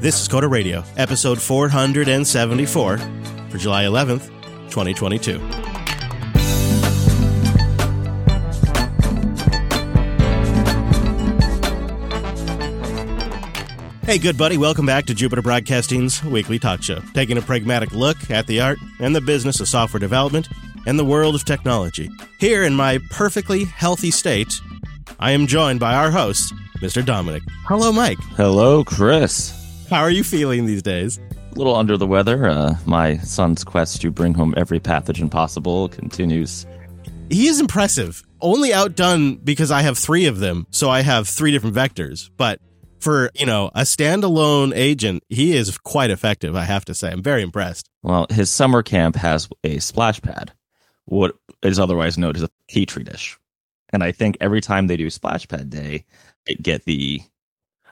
This 0.00 0.18
is 0.18 0.28
Coder 0.28 0.50
Radio, 0.50 0.82
episode 0.96 1.38
474 1.38 2.96
for 2.96 3.58
July 3.58 3.84
11th, 3.84 4.28
2022. 4.70 5.38
Hey, 14.06 14.16
good 14.16 14.38
buddy, 14.38 14.56
welcome 14.56 14.86
back 14.86 15.04
to 15.04 15.12
Jupiter 15.12 15.42
Broadcasting's 15.42 16.24
weekly 16.24 16.58
talk 16.58 16.82
show, 16.82 17.00
taking 17.12 17.36
a 17.36 17.42
pragmatic 17.42 17.92
look 17.92 18.30
at 18.30 18.46
the 18.46 18.58
art 18.58 18.78
and 19.00 19.14
the 19.14 19.20
business 19.20 19.60
of 19.60 19.68
software 19.68 20.00
development 20.00 20.48
and 20.86 20.98
the 20.98 21.04
world 21.04 21.34
of 21.34 21.44
technology. 21.44 22.08
Here 22.38 22.64
in 22.64 22.74
my 22.74 23.00
perfectly 23.10 23.64
healthy 23.64 24.10
state, 24.10 24.62
I 25.18 25.32
am 25.32 25.46
joined 25.46 25.78
by 25.78 25.92
our 25.92 26.10
host, 26.10 26.54
Mr. 26.78 27.04
Dominick. 27.04 27.42
Hello, 27.66 27.92
Mike. 27.92 28.18
Hello, 28.38 28.82
Chris. 28.82 29.59
How 29.90 30.02
are 30.02 30.10
you 30.10 30.22
feeling 30.22 30.66
these 30.66 30.82
days? 30.82 31.18
A 31.18 31.58
little 31.58 31.74
under 31.74 31.96
the 31.96 32.06
weather. 32.06 32.48
Uh, 32.48 32.76
my 32.86 33.16
son's 33.18 33.64
quest 33.64 34.00
to 34.02 34.12
bring 34.12 34.34
home 34.34 34.54
every 34.56 34.78
pathogen 34.78 35.28
possible 35.28 35.88
continues. 35.88 36.64
He 37.28 37.48
is 37.48 37.58
impressive. 37.58 38.22
Only 38.40 38.72
outdone 38.72 39.34
because 39.34 39.72
I 39.72 39.82
have 39.82 39.98
three 39.98 40.26
of 40.26 40.38
them, 40.38 40.68
so 40.70 40.88
I 40.88 41.00
have 41.00 41.26
three 41.26 41.50
different 41.50 41.74
vectors. 41.74 42.30
But 42.36 42.60
for 43.00 43.32
you 43.34 43.46
know 43.46 43.72
a 43.74 43.80
standalone 43.80 44.72
agent, 44.76 45.24
he 45.28 45.56
is 45.56 45.76
quite 45.76 46.10
effective. 46.10 46.54
I 46.54 46.66
have 46.66 46.84
to 46.84 46.94
say, 46.94 47.10
I'm 47.10 47.20
very 47.20 47.42
impressed. 47.42 47.90
Well, 48.04 48.28
his 48.30 48.48
summer 48.48 48.84
camp 48.84 49.16
has 49.16 49.48
a 49.64 49.80
splash 49.80 50.22
pad, 50.22 50.52
what 51.06 51.34
is 51.64 51.80
otherwise 51.80 52.16
known 52.16 52.36
as 52.36 52.44
a 52.44 52.50
petri 52.68 53.02
dish, 53.02 53.40
and 53.92 54.04
I 54.04 54.12
think 54.12 54.36
every 54.40 54.60
time 54.60 54.86
they 54.86 54.96
do 54.96 55.10
splash 55.10 55.48
pad 55.48 55.68
day, 55.68 56.04
I 56.48 56.52
get 56.52 56.84
the. 56.84 57.22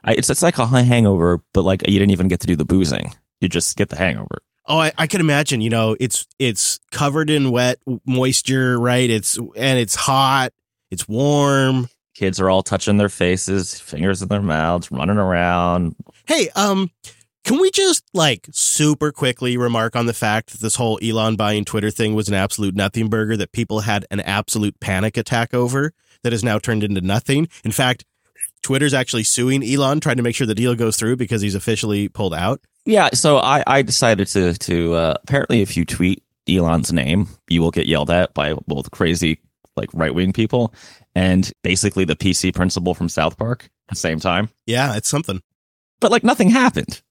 I, 0.03 0.13
it's 0.13 0.29
it's 0.29 0.41
like 0.41 0.57
a 0.57 0.65
hangover, 0.65 1.41
but 1.53 1.63
like 1.63 1.87
you 1.87 1.99
didn't 1.99 2.11
even 2.11 2.27
get 2.27 2.39
to 2.41 2.47
do 2.47 2.55
the 2.55 2.65
boozing. 2.65 3.13
You 3.41 3.49
just 3.49 3.77
get 3.77 3.89
the 3.89 3.95
hangover. 3.95 4.41
Oh, 4.65 4.77
I, 4.77 4.91
I 4.97 5.07
can 5.07 5.19
imagine. 5.19 5.61
You 5.61 5.69
know, 5.69 5.95
it's 5.99 6.27
it's 6.37 6.79
covered 6.91 7.29
in 7.29 7.51
wet 7.51 7.79
moisture, 8.05 8.79
right? 8.79 9.09
It's 9.09 9.37
and 9.37 9.79
it's 9.79 9.95
hot. 9.95 10.53
It's 10.91 11.07
warm. 11.07 11.87
Kids 12.15 12.39
are 12.39 12.49
all 12.49 12.63
touching 12.63 12.97
their 12.97 13.09
faces, 13.09 13.79
fingers 13.79 14.21
in 14.21 14.27
their 14.27 14.41
mouths, 14.41 14.91
running 14.91 15.17
around. 15.17 15.95
Hey, 16.27 16.49
um, 16.55 16.91
can 17.45 17.59
we 17.59 17.71
just 17.71 18.03
like 18.13 18.47
super 18.51 19.11
quickly 19.11 19.57
remark 19.57 19.95
on 19.95 20.05
the 20.05 20.13
fact 20.13 20.51
that 20.51 20.59
this 20.59 20.75
whole 20.75 20.99
Elon 21.01 21.35
buying 21.35 21.65
Twitter 21.65 21.89
thing 21.89 22.13
was 22.13 22.27
an 22.27 22.33
absolute 22.33 22.75
nothing 22.75 23.09
burger 23.09 23.37
that 23.37 23.53
people 23.53 23.79
had 23.79 24.05
an 24.11 24.19
absolute 24.19 24.79
panic 24.79 25.17
attack 25.17 25.53
over 25.53 25.93
that 26.23 26.33
has 26.33 26.43
now 26.43 26.59
turned 26.59 26.83
into 26.83 27.01
nothing? 27.01 27.47
In 27.63 27.71
fact, 27.71 28.05
Twitter's 28.61 28.93
actually 28.93 29.23
suing 29.23 29.63
Elon, 29.63 29.99
trying 29.99 30.17
to 30.17 30.23
make 30.23 30.35
sure 30.35 30.47
the 30.47 30.55
deal 30.55 30.75
goes 30.75 30.97
through 30.97 31.15
because 31.15 31.41
he's 31.41 31.55
officially 31.55 32.09
pulled 32.09 32.33
out. 32.33 32.61
Yeah, 32.85 33.09
so 33.13 33.37
I, 33.37 33.63
I 33.65 33.81
decided 33.81 34.27
to 34.27 34.53
to 34.53 34.93
uh, 34.93 35.13
apparently 35.23 35.61
if 35.61 35.77
you 35.77 35.85
tweet 35.85 36.23
Elon's 36.47 36.91
name, 36.91 37.27
you 37.47 37.61
will 37.61 37.71
get 37.71 37.87
yelled 37.87 38.09
at 38.09 38.33
by 38.33 38.53
both 38.67 38.91
crazy 38.91 39.39
like 39.75 39.89
right 39.93 40.13
wing 40.13 40.33
people 40.33 40.73
and 41.15 41.51
basically 41.63 42.05
the 42.05 42.15
PC 42.15 42.53
principal 42.53 42.93
from 42.93 43.09
South 43.09 43.37
Park 43.37 43.63
at 43.63 43.95
the 43.95 43.95
same 43.95 44.19
time. 44.19 44.49
Yeah, 44.65 44.95
it's 44.95 45.09
something. 45.09 45.41
But 45.99 46.11
like 46.11 46.23
nothing 46.23 46.49
happened. 46.49 47.01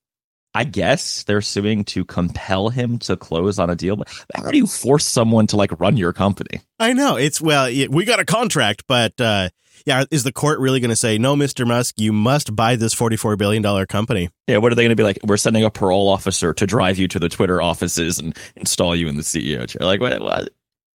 I 0.54 0.64
guess 0.64 1.24
they're 1.24 1.42
suing 1.42 1.84
to 1.84 2.04
compel 2.04 2.70
him 2.70 2.98
to 3.00 3.16
close 3.16 3.58
on 3.58 3.70
a 3.70 3.76
deal. 3.76 3.96
But 3.96 4.08
how 4.34 4.50
do 4.50 4.56
you 4.56 4.66
force 4.66 5.04
someone 5.04 5.46
to 5.48 5.56
like 5.56 5.78
run 5.78 5.96
your 5.96 6.12
company? 6.12 6.60
I 6.78 6.94
know 6.94 7.16
it's 7.16 7.40
well, 7.40 7.66
we 7.90 8.04
got 8.04 8.20
a 8.20 8.24
contract, 8.24 8.84
but 8.88 9.20
uh, 9.20 9.50
yeah, 9.86 10.04
is 10.10 10.24
the 10.24 10.32
court 10.32 10.58
really 10.58 10.80
going 10.80 10.90
to 10.90 10.96
say 10.96 11.18
no, 11.18 11.36
Mister 11.36 11.66
Musk? 11.66 11.94
You 11.98 12.12
must 12.12 12.54
buy 12.54 12.76
this 12.76 12.94
forty-four 12.94 13.36
billion 13.36 13.62
dollar 13.62 13.86
company. 13.86 14.30
Yeah, 14.46 14.58
what 14.58 14.72
are 14.72 14.74
they 14.74 14.82
going 14.82 14.90
to 14.90 14.96
be 14.96 15.02
like? 15.02 15.18
We're 15.24 15.36
sending 15.36 15.64
a 15.64 15.70
parole 15.70 16.08
officer 16.08 16.52
to 16.54 16.66
drive 16.66 16.98
you 16.98 17.08
to 17.08 17.18
the 17.18 17.28
Twitter 17.28 17.60
offices 17.60 18.18
and 18.18 18.36
install 18.56 18.94
you 18.94 19.08
in 19.08 19.16
the 19.16 19.22
CEO 19.22 19.68
chair. 19.68 19.86
Like 19.86 20.00
what? 20.00 20.20
what? 20.20 20.50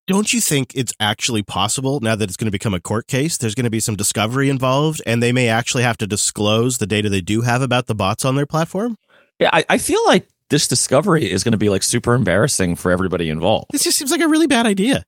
Don't 0.05 0.33
you 0.33 0.41
think 0.41 0.73
it's 0.75 0.93
actually 0.99 1.43
possible 1.43 2.01
now 2.01 2.15
that 2.15 2.25
it's 2.25 2.35
going 2.35 2.47
to 2.47 2.51
become 2.51 2.73
a 2.73 2.81
court 2.81 3.07
case? 3.07 3.37
There's 3.37 3.55
going 3.55 3.63
to 3.63 3.69
be 3.69 3.79
some 3.79 3.95
discovery 3.95 4.49
involved, 4.49 5.01
and 5.05 5.23
they 5.23 5.31
may 5.31 5.47
actually 5.47 5.83
have 5.83 5.97
to 5.97 6.07
disclose 6.07 6.77
the 6.77 6.85
data 6.85 7.09
they 7.09 7.21
do 7.21 7.41
have 7.41 7.61
about 7.61 7.87
the 7.87 7.95
bots 7.95 8.25
on 8.25 8.35
their 8.35 8.45
platform. 8.45 8.97
Yeah, 9.39 9.49
I, 9.53 9.65
I 9.69 9.77
feel 9.77 10.05
like 10.05 10.27
this 10.49 10.67
discovery 10.67 11.31
is 11.31 11.43
going 11.43 11.53
to 11.53 11.57
be 11.57 11.69
like 11.69 11.83
super 11.83 12.15
embarrassing 12.15 12.75
for 12.75 12.91
everybody 12.91 13.29
involved. 13.29 13.67
This 13.71 13.83
just 13.83 13.97
seems 13.97 14.11
like 14.11 14.21
a 14.21 14.27
really 14.27 14.47
bad 14.47 14.65
idea. 14.65 15.05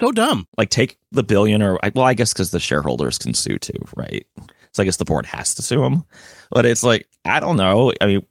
So 0.00 0.12
dumb. 0.12 0.46
Like 0.56 0.70
take 0.70 0.98
the 1.12 1.22
billion 1.22 1.62
or 1.62 1.78
well, 1.94 2.04
I 2.04 2.14
guess 2.14 2.32
because 2.32 2.50
the 2.50 2.60
shareholders 2.60 3.18
can 3.18 3.34
sue 3.34 3.58
too, 3.58 3.78
right? 3.96 4.26
So 4.72 4.82
I 4.82 4.84
guess 4.84 4.96
the 4.96 5.04
board 5.04 5.26
has 5.26 5.54
to 5.56 5.62
sue 5.62 5.82
him. 5.82 6.04
But 6.50 6.66
it's 6.66 6.82
like 6.82 7.08
I 7.24 7.40
don't 7.40 7.56
know. 7.56 7.92
I 8.00 8.06
mean, 8.06 8.26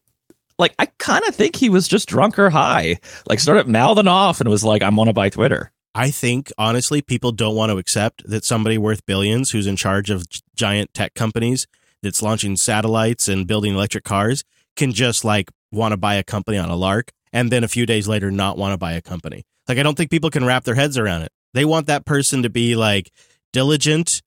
like 0.58 0.74
I 0.80 0.88
kind 0.98 1.24
of 1.28 1.36
think 1.36 1.56
he 1.56 1.70
was 1.70 1.88
just 1.88 2.08
drunk 2.08 2.40
or 2.40 2.50
high. 2.50 3.00
Like 3.28 3.40
started 3.40 3.68
mouthing 3.68 4.08
off 4.08 4.40
and 4.40 4.50
was 4.50 4.64
like, 4.64 4.82
"I'm 4.82 4.96
gonna 4.96 5.14
buy 5.14 5.30
Twitter." 5.30 5.72
I 5.94 6.12
think 6.12 6.52
honestly, 6.58 7.02
people 7.02 7.32
don't 7.32 7.56
want 7.56 7.72
to 7.72 7.78
accept 7.78 8.28
that 8.30 8.46
somebody 8.46 8.78
worth 8.78 9.06
billions, 9.06 9.52
who's 9.52 9.68
in 9.68 9.76
charge 9.76 10.10
of 10.10 10.26
giant 10.56 10.94
tech 10.94 11.16
companies, 11.16 11.68
that's 12.04 12.22
launching 12.22 12.56
satellites 12.56 13.28
and 13.28 13.48
building 13.48 13.74
electric 13.74 14.04
cars, 14.04 14.44
can 14.76 14.94
just 14.94 15.26
like 15.26 15.50
want 15.72 15.92
to 15.92 15.98
buy 15.98 16.16
a 16.16 16.24
company 16.24 16.58
on 16.58 16.70
a 16.70 16.76
lark, 16.76 17.12
and 17.34 17.52
then 17.52 17.64
a 17.64 17.68
few 17.68 17.86
days 17.86 18.08
later 18.08 18.32
not 18.32 18.58
want 18.58 18.74
to 18.74 18.78
buy 18.78 18.94
a 18.94 19.02
company. 19.02 19.44
Like 19.68 19.78
I 19.80 19.84
don't 19.84 19.98
think 19.98 20.12
people 20.12 20.30
can 20.30 20.46
wrap 20.46 20.64
their 20.64 20.76
heads 20.76 20.98
around 20.98 21.24
it. 21.24 21.32
They 21.54 21.66
want 21.66 21.88
that 21.88 22.06
person 22.06 22.44
to 22.44 22.50
be 22.50 22.76
like 22.76 23.12
diligent, 23.54 24.22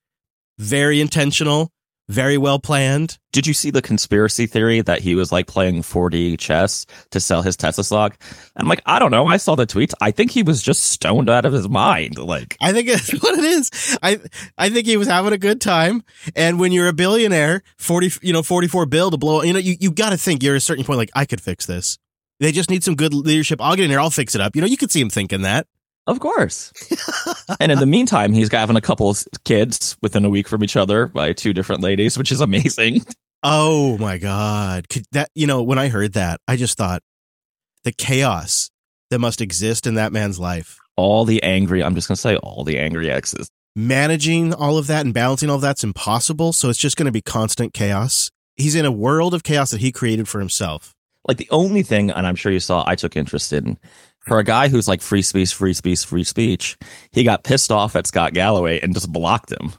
very 0.58 1.00
intentional, 1.00 1.70
very 2.10 2.36
well 2.36 2.58
planned. 2.58 3.18
Did 3.32 3.46
you 3.46 3.54
see 3.54 3.70
the 3.70 3.80
conspiracy 3.80 4.46
theory 4.46 4.80
that 4.80 5.00
he 5.00 5.14
was 5.14 5.30
like 5.30 5.46
playing 5.46 5.82
4D 5.82 6.38
chess 6.38 6.84
to 7.10 7.20
sell 7.20 7.42
his 7.42 7.56
Tesla 7.56 7.84
stock? 7.84 8.20
I'm 8.56 8.66
like, 8.66 8.82
I 8.84 8.98
don't 8.98 9.12
know. 9.12 9.28
I 9.28 9.36
saw 9.36 9.54
the 9.54 9.66
tweets. 9.66 9.94
I 10.00 10.10
think 10.10 10.32
he 10.32 10.42
was 10.42 10.60
just 10.60 10.82
stoned 10.82 11.30
out 11.30 11.44
of 11.44 11.52
his 11.52 11.68
mind. 11.68 12.18
Like, 12.18 12.56
I 12.60 12.72
think 12.72 12.88
it's 12.88 13.12
what 13.22 13.38
it 13.38 13.44
is. 13.44 13.96
I 14.02 14.18
I 14.58 14.70
think 14.70 14.86
he 14.86 14.96
was 14.96 15.06
having 15.06 15.32
a 15.32 15.38
good 15.38 15.60
time. 15.60 16.02
And 16.34 16.58
when 16.58 16.72
you're 16.72 16.88
a 16.88 16.92
billionaire, 16.92 17.62
40, 17.78 18.10
you 18.22 18.32
know, 18.32 18.42
44 18.42 18.86
bill 18.86 19.12
to 19.12 19.16
blow, 19.16 19.42
you 19.42 19.52
know, 19.52 19.60
you, 19.60 19.76
you 19.78 19.92
got 19.92 20.10
to 20.10 20.16
think 20.16 20.42
you're 20.42 20.54
at 20.54 20.58
a 20.58 20.60
certain 20.60 20.84
point, 20.84 20.98
like, 20.98 21.10
I 21.14 21.24
could 21.26 21.40
fix 21.40 21.64
this. 21.66 21.96
They 22.40 22.50
just 22.50 22.70
need 22.70 22.82
some 22.82 22.96
good 22.96 23.14
leadership. 23.14 23.60
I'll 23.60 23.76
get 23.76 23.84
in 23.84 23.90
there. 23.90 24.00
I'll 24.00 24.10
fix 24.10 24.34
it 24.34 24.40
up. 24.40 24.56
You 24.56 24.62
know, 24.62 24.66
you 24.66 24.78
could 24.78 24.90
see 24.90 25.00
him 25.00 25.10
thinking 25.10 25.42
that. 25.42 25.66
Of 26.06 26.20
course. 26.20 26.72
and 27.60 27.70
in 27.70 27.78
the 27.78 27.86
meantime, 27.86 28.32
he's 28.32 28.50
having 28.50 28.76
a 28.76 28.80
couple 28.80 29.14
kids 29.44 29.96
within 30.02 30.24
a 30.24 30.30
week 30.30 30.48
from 30.48 30.64
each 30.64 30.76
other 30.76 31.06
by 31.06 31.32
two 31.32 31.52
different 31.52 31.82
ladies, 31.82 32.18
which 32.18 32.32
is 32.32 32.40
amazing. 32.40 33.04
Oh 33.42 33.96
my 33.96 34.18
god! 34.18 34.88
Could 34.90 35.06
that 35.12 35.30
you 35.34 35.46
know 35.46 35.62
when 35.62 35.78
I 35.78 35.88
heard 35.88 36.12
that, 36.12 36.40
I 36.46 36.56
just 36.56 36.76
thought 36.76 37.02
the 37.84 37.92
chaos 37.92 38.70
that 39.10 39.18
must 39.18 39.40
exist 39.40 39.86
in 39.86 39.94
that 39.94 40.12
man's 40.12 40.38
life. 40.38 40.78
All 40.96 41.24
the 41.24 41.42
angry, 41.42 41.82
I'm 41.82 41.94
just 41.94 42.08
going 42.08 42.16
to 42.16 42.20
say 42.20 42.36
all 42.36 42.64
the 42.64 42.78
angry 42.78 43.10
exes. 43.10 43.48
Managing 43.76 44.52
all 44.52 44.78
of 44.78 44.86
that 44.88 45.04
and 45.04 45.14
balancing 45.14 45.48
all 45.48 45.56
of 45.56 45.62
that's 45.62 45.84
impossible, 45.84 46.52
so 46.52 46.68
it's 46.68 46.78
just 46.78 46.96
going 46.96 47.06
to 47.06 47.12
be 47.12 47.22
constant 47.22 47.72
chaos. 47.72 48.30
He's 48.56 48.74
in 48.74 48.84
a 48.84 48.92
world 48.92 49.32
of 49.32 49.42
chaos 49.42 49.70
that 49.70 49.80
he 49.80 49.92
created 49.92 50.28
for 50.28 50.38
himself. 50.38 50.94
Like 51.26 51.36
the 51.36 51.48
only 51.50 51.82
thing, 51.82 52.10
and 52.10 52.26
I'm 52.26 52.36
sure 52.36 52.50
you 52.50 52.60
saw, 52.60 52.84
I 52.86 52.94
took 52.94 53.16
interest 53.16 53.52
in 53.52 53.78
for 54.20 54.38
a 54.38 54.44
guy 54.44 54.68
who's 54.68 54.88
like 54.88 55.02
free 55.02 55.22
speech, 55.22 55.54
free 55.54 55.72
speech, 55.72 56.04
free 56.04 56.24
speech, 56.24 56.78
he 57.12 57.24
got 57.24 57.44
pissed 57.44 57.72
off 57.72 57.96
at 57.96 58.06
Scott 58.06 58.32
Galloway 58.34 58.80
and 58.80 58.94
just 58.94 59.12
blocked 59.12 59.52
him. 59.52 59.72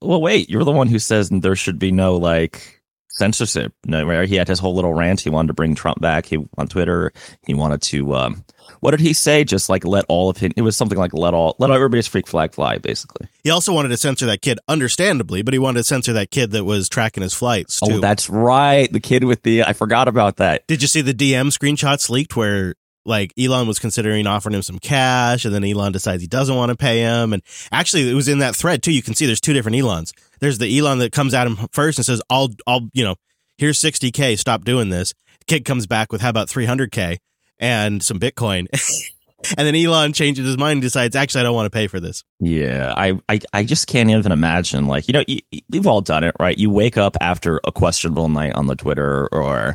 Well, 0.00 0.20
wait, 0.20 0.50
you're 0.50 0.64
the 0.64 0.72
one 0.72 0.88
who 0.88 0.98
says 0.98 1.30
there 1.30 1.56
should 1.56 1.78
be 1.78 1.92
no 1.92 2.16
like 2.16 2.82
censorship. 3.08 3.72
No, 3.86 4.04
where 4.06 4.24
he 4.24 4.34
had 4.36 4.48
his 4.48 4.58
whole 4.58 4.74
little 4.74 4.94
rant. 4.94 5.20
He 5.20 5.30
wanted 5.30 5.48
to 5.48 5.54
bring 5.54 5.74
Trump 5.74 6.00
back. 6.00 6.26
He 6.26 6.38
on 6.58 6.66
Twitter. 6.66 7.12
He 7.46 7.54
wanted 7.54 7.82
to. 7.82 8.14
Um, 8.14 8.44
what 8.80 8.90
did 8.92 9.00
he 9.00 9.12
say? 9.12 9.44
Just 9.44 9.68
like 9.68 9.84
let 9.84 10.04
all 10.08 10.28
of 10.28 10.38
him. 10.38 10.52
It 10.56 10.62
was 10.62 10.76
something 10.76 10.98
like 10.98 11.14
let 11.14 11.34
all 11.34 11.54
let 11.58 11.70
everybody's 11.70 12.08
freak 12.08 12.26
flag 12.26 12.52
fly. 12.52 12.78
Basically, 12.78 13.28
he 13.44 13.50
also 13.50 13.72
wanted 13.72 13.90
to 13.90 13.96
censor 13.96 14.26
that 14.26 14.42
kid, 14.42 14.58
understandably, 14.68 15.42
but 15.42 15.54
he 15.54 15.58
wanted 15.58 15.80
to 15.80 15.84
censor 15.84 16.12
that 16.14 16.30
kid 16.30 16.50
that 16.52 16.64
was 16.64 16.88
tracking 16.88 17.22
his 17.22 17.34
flights. 17.34 17.80
Too. 17.80 17.94
Oh, 17.94 18.00
that's 18.00 18.28
right. 18.28 18.92
The 18.92 19.00
kid 19.00 19.24
with 19.24 19.42
the. 19.42 19.64
I 19.64 19.72
forgot 19.72 20.08
about 20.08 20.36
that. 20.38 20.66
Did 20.66 20.82
you 20.82 20.88
see 20.88 21.00
the 21.00 21.14
DM 21.14 21.56
screenshots 21.56 22.10
leaked 22.10 22.36
where 22.36 22.74
like 23.04 23.32
Elon 23.38 23.66
was 23.66 23.78
considering 23.78 24.26
offering 24.26 24.54
him 24.54 24.62
some 24.62 24.78
cash 24.78 25.44
and 25.44 25.54
then 25.54 25.64
Elon 25.64 25.92
decides 25.92 26.22
he 26.22 26.28
doesn't 26.28 26.54
want 26.54 26.70
to 26.70 26.76
pay 26.76 27.00
him. 27.00 27.32
And 27.32 27.42
actually 27.70 28.10
it 28.10 28.14
was 28.14 28.28
in 28.28 28.38
that 28.38 28.56
thread 28.56 28.82
too. 28.82 28.92
You 28.92 29.02
can 29.02 29.14
see 29.14 29.26
there's 29.26 29.40
two 29.40 29.52
different 29.52 29.76
Elons. 29.76 30.12
There's 30.40 30.58
the 30.58 30.78
Elon 30.78 30.98
that 30.98 31.12
comes 31.12 31.34
at 31.34 31.46
him 31.46 31.68
first 31.72 31.98
and 31.98 32.06
says, 32.06 32.22
I'll, 32.30 32.50
I'll, 32.66 32.88
you 32.92 33.04
know, 33.04 33.16
here's 33.58 33.80
60K. 33.80 34.38
Stop 34.38 34.64
doing 34.64 34.90
this. 34.90 35.14
Kid 35.46 35.64
comes 35.64 35.86
back 35.86 36.12
with 36.12 36.20
how 36.20 36.30
about 36.30 36.48
300K 36.48 37.18
and 37.58 38.02
some 38.02 38.18
Bitcoin. 38.18 38.66
and 39.56 39.66
then 39.66 39.74
Elon 39.74 40.12
changes 40.12 40.46
his 40.46 40.56
mind 40.56 40.74
and 40.74 40.82
decides, 40.82 41.16
actually, 41.16 41.40
I 41.40 41.44
don't 41.44 41.54
want 41.54 41.66
to 41.66 41.76
pay 41.76 41.86
for 41.86 42.00
this. 42.00 42.22
Yeah. 42.40 42.94
I, 42.96 43.18
I, 43.28 43.40
I 43.52 43.64
just 43.64 43.86
can't 43.86 44.10
even 44.10 44.32
imagine. 44.32 44.86
Like, 44.86 45.08
you 45.08 45.12
know, 45.12 45.24
you, 45.26 45.40
we've 45.70 45.86
all 45.86 46.00
done 46.00 46.24
it, 46.24 46.34
right? 46.38 46.56
You 46.56 46.70
wake 46.70 46.96
up 46.96 47.16
after 47.20 47.60
a 47.64 47.72
questionable 47.72 48.28
night 48.28 48.54
on 48.54 48.66
the 48.66 48.76
Twitter 48.76 49.28
or, 49.32 49.72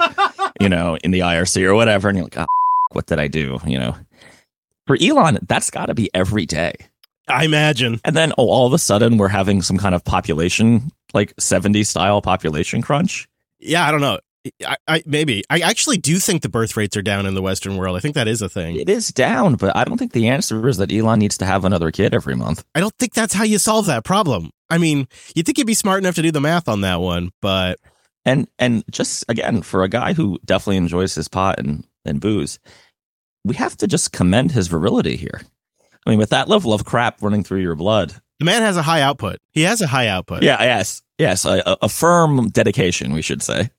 you 0.60 0.70
know, 0.70 0.98
in 1.04 1.12
the 1.12 1.20
IRC 1.20 1.64
or 1.64 1.76
whatever, 1.76 2.10
and 2.10 2.18
you're 2.18 2.26
like, 2.26 2.38
oh, 2.38 2.46
what 2.92 3.06
did 3.06 3.20
I 3.20 3.28
do? 3.28 3.60
You 3.66 3.80
know, 3.80 3.96
for 4.86 4.98
Elon, 5.00 5.40
that's 5.48 5.70
got 5.70 5.88
to 5.88 5.94
be 5.94 6.10
every 6.14 6.46
day. 6.46 6.74
I 7.28 7.44
imagine. 7.44 8.00
And 8.06 8.16
then 8.16 8.32
oh, 8.38 8.50
all 8.50 8.68
of 8.68 8.74
a 8.74 8.80
sudden, 8.80 9.18
we're 9.18 9.28
having 9.28 9.62
some 9.62 9.78
kind 9.78 9.94
of 9.94 10.04
population, 10.04 10.92
like 11.14 11.34
70 11.38 11.84
style 11.84 12.22
population 12.22 12.82
crunch. 12.82 13.28
Yeah, 13.60 13.88
I 13.88 13.92
don't 13.92 14.02
know. 14.02 14.20
I, 14.66 14.78
I, 14.88 15.04
maybe. 15.06 15.44
I 15.50 15.60
actually 15.60 15.98
do 15.98 16.20
think 16.20 16.42
the 16.42 16.50
birth 16.50 16.78
rates 16.78 16.96
are 16.96 17.02
down 17.02 17.26
in 17.26 17.34
the 17.34 17.42
Western 17.42 17.76
world. 17.76 17.98
I 17.98 18.00
think 18.00 18.16
that 18.16 18.30
is 18.30 18.42
a 18.42 18.48
thing. 18.48 18.78
It 18.78 18.88
is 18.88 19.10
down, 19.10 19.56
but 19.56 19.76
I 19.76 19.84
don't 19.84 19.98
think 19.98 20.14
the 20.14 20.30
answer 20.30 20.68
is 20.70 20.78
that 20.78 20.92
Elon 20.92 21.20
needs 21.20 21.38
to 21.40 21.46
have 21.46 21.66
another 21.66 21.92
kid 21.92 22.14
every 22.14 22.36
month. 22.36 22.64
I 22.74 22.80
don't 22.80 22.96
think 22.98 23.14
that's 23.14 23.34
how 23.34 23.44
you 23.44 23.58
solve 23.58 23.88
that 23.88 24.06
problem. 24.06 24.52
I 24.70 24.78
mean, 24.78 25.08
you'd 25.36 25.46
think 25.46 25.58
you'd 25.58 25.68
be 25.68 25.74
smart 25.74 26.00
enough 26.00 26.16
to 26.16 26.22
do 26.22 26.32
the 26.32 26.42
math 26.42 26.68
on 26.70 26.82
that 26.82 27.02
one, 27.02 27.32
but 27.42 27.80
and 28.26 28.48
and 28.60 28.84
just 28.92 29.26
again 29.30 29.62
for 29.62 29.84
a 29.84 29.90
guy 29.90 30.14
who 30.14 30.40
definitely 30.46 30.78
enjoys 30.78 31.16
his 31.16 31.28
pot 31.28 31.60
and 31.60 31.86
and 32.08 32.22
booze, 32.22 32.60
we 33.44 33.56
have 33.56 33.78
to 33.78 33.88
just 33.88 34.12
commend 34.12 34.52
his 34.52 34.68
virility 34.68 35.16
here. 35.16 35.42
I 36.06 36.10
mean, 36.10 36.20
with 36.20 36.30
that 36.30 36.48
level 36.48 36.74
of 36.74 36.86
crap 36.86 37.22
running 37.22 37.44
through 37.44 37.62
your 37.62 37.76
blood, 37.76 38.14
the 38.40 38.46
man 38.46 38.62
has 38.62 38.78
a 38.78 38.84
high 38.84 39.02
output. 39.02 39.40
He 39.52 39.64
has 39.64 39.82
a 39.82 39.88
high 39.88 40.08
output. 40.08 40.44
Yeah, 40.44 40.62
yes, 40.62 41.02
yes, 41.18 41.46
a, 41.46 41.78
a 41.82 41.90
firm 41.90 42.50
dedication, 42.50 43.14
we 43.14 43.22
should 43.22 43.42
say. 43.42 43.70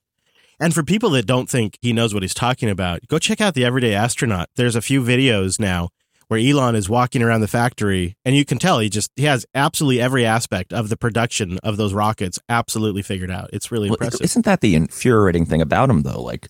And 0.60 0.74
for 0.74 0.82
people 0.82 1.10
that 1.10 1.26
don't 1.26 1.48
think 1.48 1.78
he 1.80 1.92
knows 1.92 2.12
what 2.12 2.22
he's 2.22 2.34
talking 2.34 2.68
about, 2.68 3.06
go 3.06 3.18
check 3.18 3.40
out 3.40 3.54
the 3.54 3.64
Everyday 3.64 3.94
Astronaut. 3.94 4.48
There's 4.56 4.74
a 4.74 4.82
few 4.82 5.02
videos 5.02 5.60
now 5.60 5.90
where 6.26 6.40
Elon 6.40 6.74
is 6.74 6.88
walking 6.88 7.22
around 7.22 7.40
the 7.40 7.48
factory 7.48 8.16
and 8.24 8.36
you 8.36 8.44
can 8.44 8.58
tell 8.58 8.80
he 8.80 8.88
just 8.88 9.10
he 9.16 9.24
has 9.24 9.46
absolutely 9.54 10.00
every 10.00 10.26
aspect 10.26 10.72
of 10.72 10.88
the 10.88 10.96
production 10.96 11.58
of 11.62 11.76
those 11.76 11.94
rockets 11.94 12.38
absolutely 12.48 13.02
figured 13.02 13.30
out. 13.30 13.50
It's 13.52 13.70
really 13.72 13.88
impressive. 13.88 14.20
isn't 14.20 14.44
that 14.44 14.60
the 14.60 14.74
infuriating 14.74 15.46
thing 15.46 15.62
about 15.62 15.88
him 15.88 16.02
though? 16.02 16.20
Like 16.20 16.48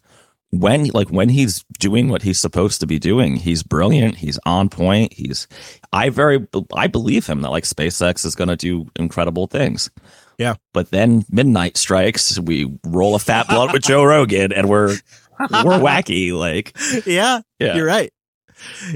when 0.50 0.86
like 0.86 1.08
when 1.08 1.28
he's 1.28 1.64
doing 1.78 2.08
what 2.08 2.22
he's 2.22 2.40
supposed 2.40 2.80
to 2.80 2.86
be 2.86 2.98
doing, 2.98 3.36
he's 3.36 3.62
brilliant, 3.62 4.16
he's 4.16 4.38
on 4.46 4.68
point, 4.68 5.12
he's 5.12 5.46
I 5.92 6.08
very 6.10 6.46
I 6.74 6.86
believe 6.86 7.26
him 7.26 7.42
that 7.42 7.50
like 7.50 7.64
SpaceX 7.64 8.24
is 8.24 8.34
going 8.34 8.48
to 8.48 8.56
do 8.56 8.88
incredible 8.96 9.46
things. 9.46 9.90
Yeah. 10.38 10.54
But 10.72 10.90
then 10.90 11.24
midnight 11.30 11.76
strikes, 11.76 12.38
we 12.38 12.78
roll 12.86 13.14
a 13.14 13.18
fat 13.18 13.48
blunt 13.48 13.72
with 13.72 13.82
Joe 13.82 14.04
Rogan 14.04 14.52
and 14.52 14.68
we're 14.68 14.96
we're 15.40 15.78
wacky 15.80 16.32
like. 16.32 16.76
Yeah. 17.06 17.40
Yeah. 17.58 17.76
You're 17.76 17.86
right. 17.86 18.12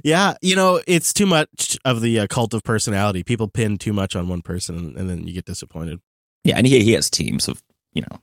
Yeah, 0.02 0.34
you 0.42 0.56
know, 0.56 0.80
it's 0.88 1.12
too 1.12 1.26
much 1.26 1.78
of 1.84 2.00
the 2.00 2.20
uh, 2.20 2.26
cult 2.26 2.52
of 2.52 2.64
personality. 2.64 3.22
People 3.22 3.46
pin 3.46 3.78
too 3.78 3.92
much 3.92 4.16
on 4.16 4.26
one 4.28 4.42
person 4.42 4.94
and 4.96 5.08
then 5.08 5.26
you 5.26 5.32
get 5.34 5.44
disappointed. 5.44 6.00
Yeah, 6.42 6.56
and 6.56 6.66
he 6.66 6.82
he 6.82 6.92
has 6.94 7.08
teams 7.08 7.46
of, 7.46 7.62
you 7.92 8.02
know, 8.02 8.18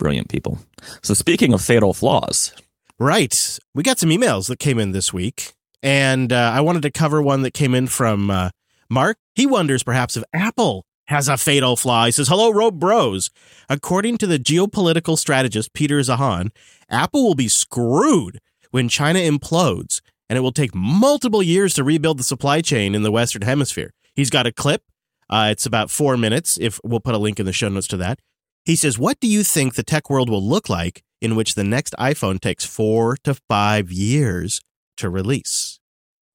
brilliant 0.00 0.28
people. 0.28 0.58
So 1.02 1.14
speaking 1.14 1.52
of 1.52 1.60
fatal 1.60 1.92
flaws, 1.94 2.52
right? 2.98 3.58
We 3.74 3.84
got 3.84 4.00
some 4.00 4.08
emails 4.08 4.48
that 4.48 4.58
came 4.58 4.80
in 4.80 4.90
this 4.92 5.12
week, 5.12 5.52
and 5.82 6.32
uh, 6.32 6.52
I 6.52 6.62
wanted 6.62 6.82
to 6.82 6.90
cover 6.90 7.22
one 7.22 7.42
that 7.42 7.52
came 7.52 7.74
in 7.74 7.86
from 7.86 8.30
uh, 8.30 8.50
Mark. 8.88 9.18
He 9.34 9.46
wonders 9.46 9.84
perhaps 9.84 10.16
if 10.16 10.24
Apple 10.32 10.86
has 11.06 11.28
a 11.28 11.36
fatal 11.36 11.76
flaw. 11.76 12.06
He 12.06 12.12
says, 12.12 12.28
"Hello, 12.28 12.50
Rope 12.50 12.74
Bros. 12.74 13.30
According 13.68 14.18
to 14.18 14.26
the 14.26 14.38
geopolitical 14.38 15.18
strategist 15.18 15.74
Peter 15.74 16.00
Zeihan, 16.00 16.50
Apple 16.88 17.22
will 17.22 17.34
be 17.34 17.48
screwed 17.48 18.40
when 18.70 18.88
China 18.88 19.20
implodes." 19.20 20.00
And 20.28 20.36
it 20.36 20.42
will 20.42 20.52
take 20.52 20.74
multiple 20.76 21.42
years 21.42 21.74
to 21.74 21.82
rebuild 21.82 22.18
the 22.20 22.22
supply 22.24 22.60
chain 22.60 22.94
in 22.94 23.02
the 23.02 23.10
Western 23.10 23.42
Hemisphere. 23.42 23.92
He's 24.14 24.30
got 24.30 24.46
a 24.46 24.52
clip. 24.52 24.84
Uh, 25.28 25.48
it's 25.50 25.66
about 25.66 25.90
four 25.90 26.16
minutes. 26.16 26.56
If 26.60 26.78
we'll 26.84 27.00
put 27.00 27.16
a 27.16 27.18
link 27.18 27.40
in 27.40 27.46
the 27.46 27.52
show 27.52 27.68
notes 27.68 27.88
to 27.88 27.96
that. 27.96 28.20
He 28.64 28.76
says, 28.76 28.98
What 28.98 29.20
do 29.20 29.28
you 29.28 29.42
think 29.42 29.74
the 29.74 29.82
tech 29.82 30.10
world 30.10 30.28
will 30.28 30.46
look 30.46 30.68
like 30.68 31.02
in 31.20 31.36
which 31.36 31.54
the 31.54 31.64
next 31.64 31.94
iPhone 31.98 32.40
takes 32.40 32.64
four 32.64 33.16
to 33.24 33.34
five 33.34 33.90
years 33.90 34.60
to 34.98 35.08
release? 35.08 35.80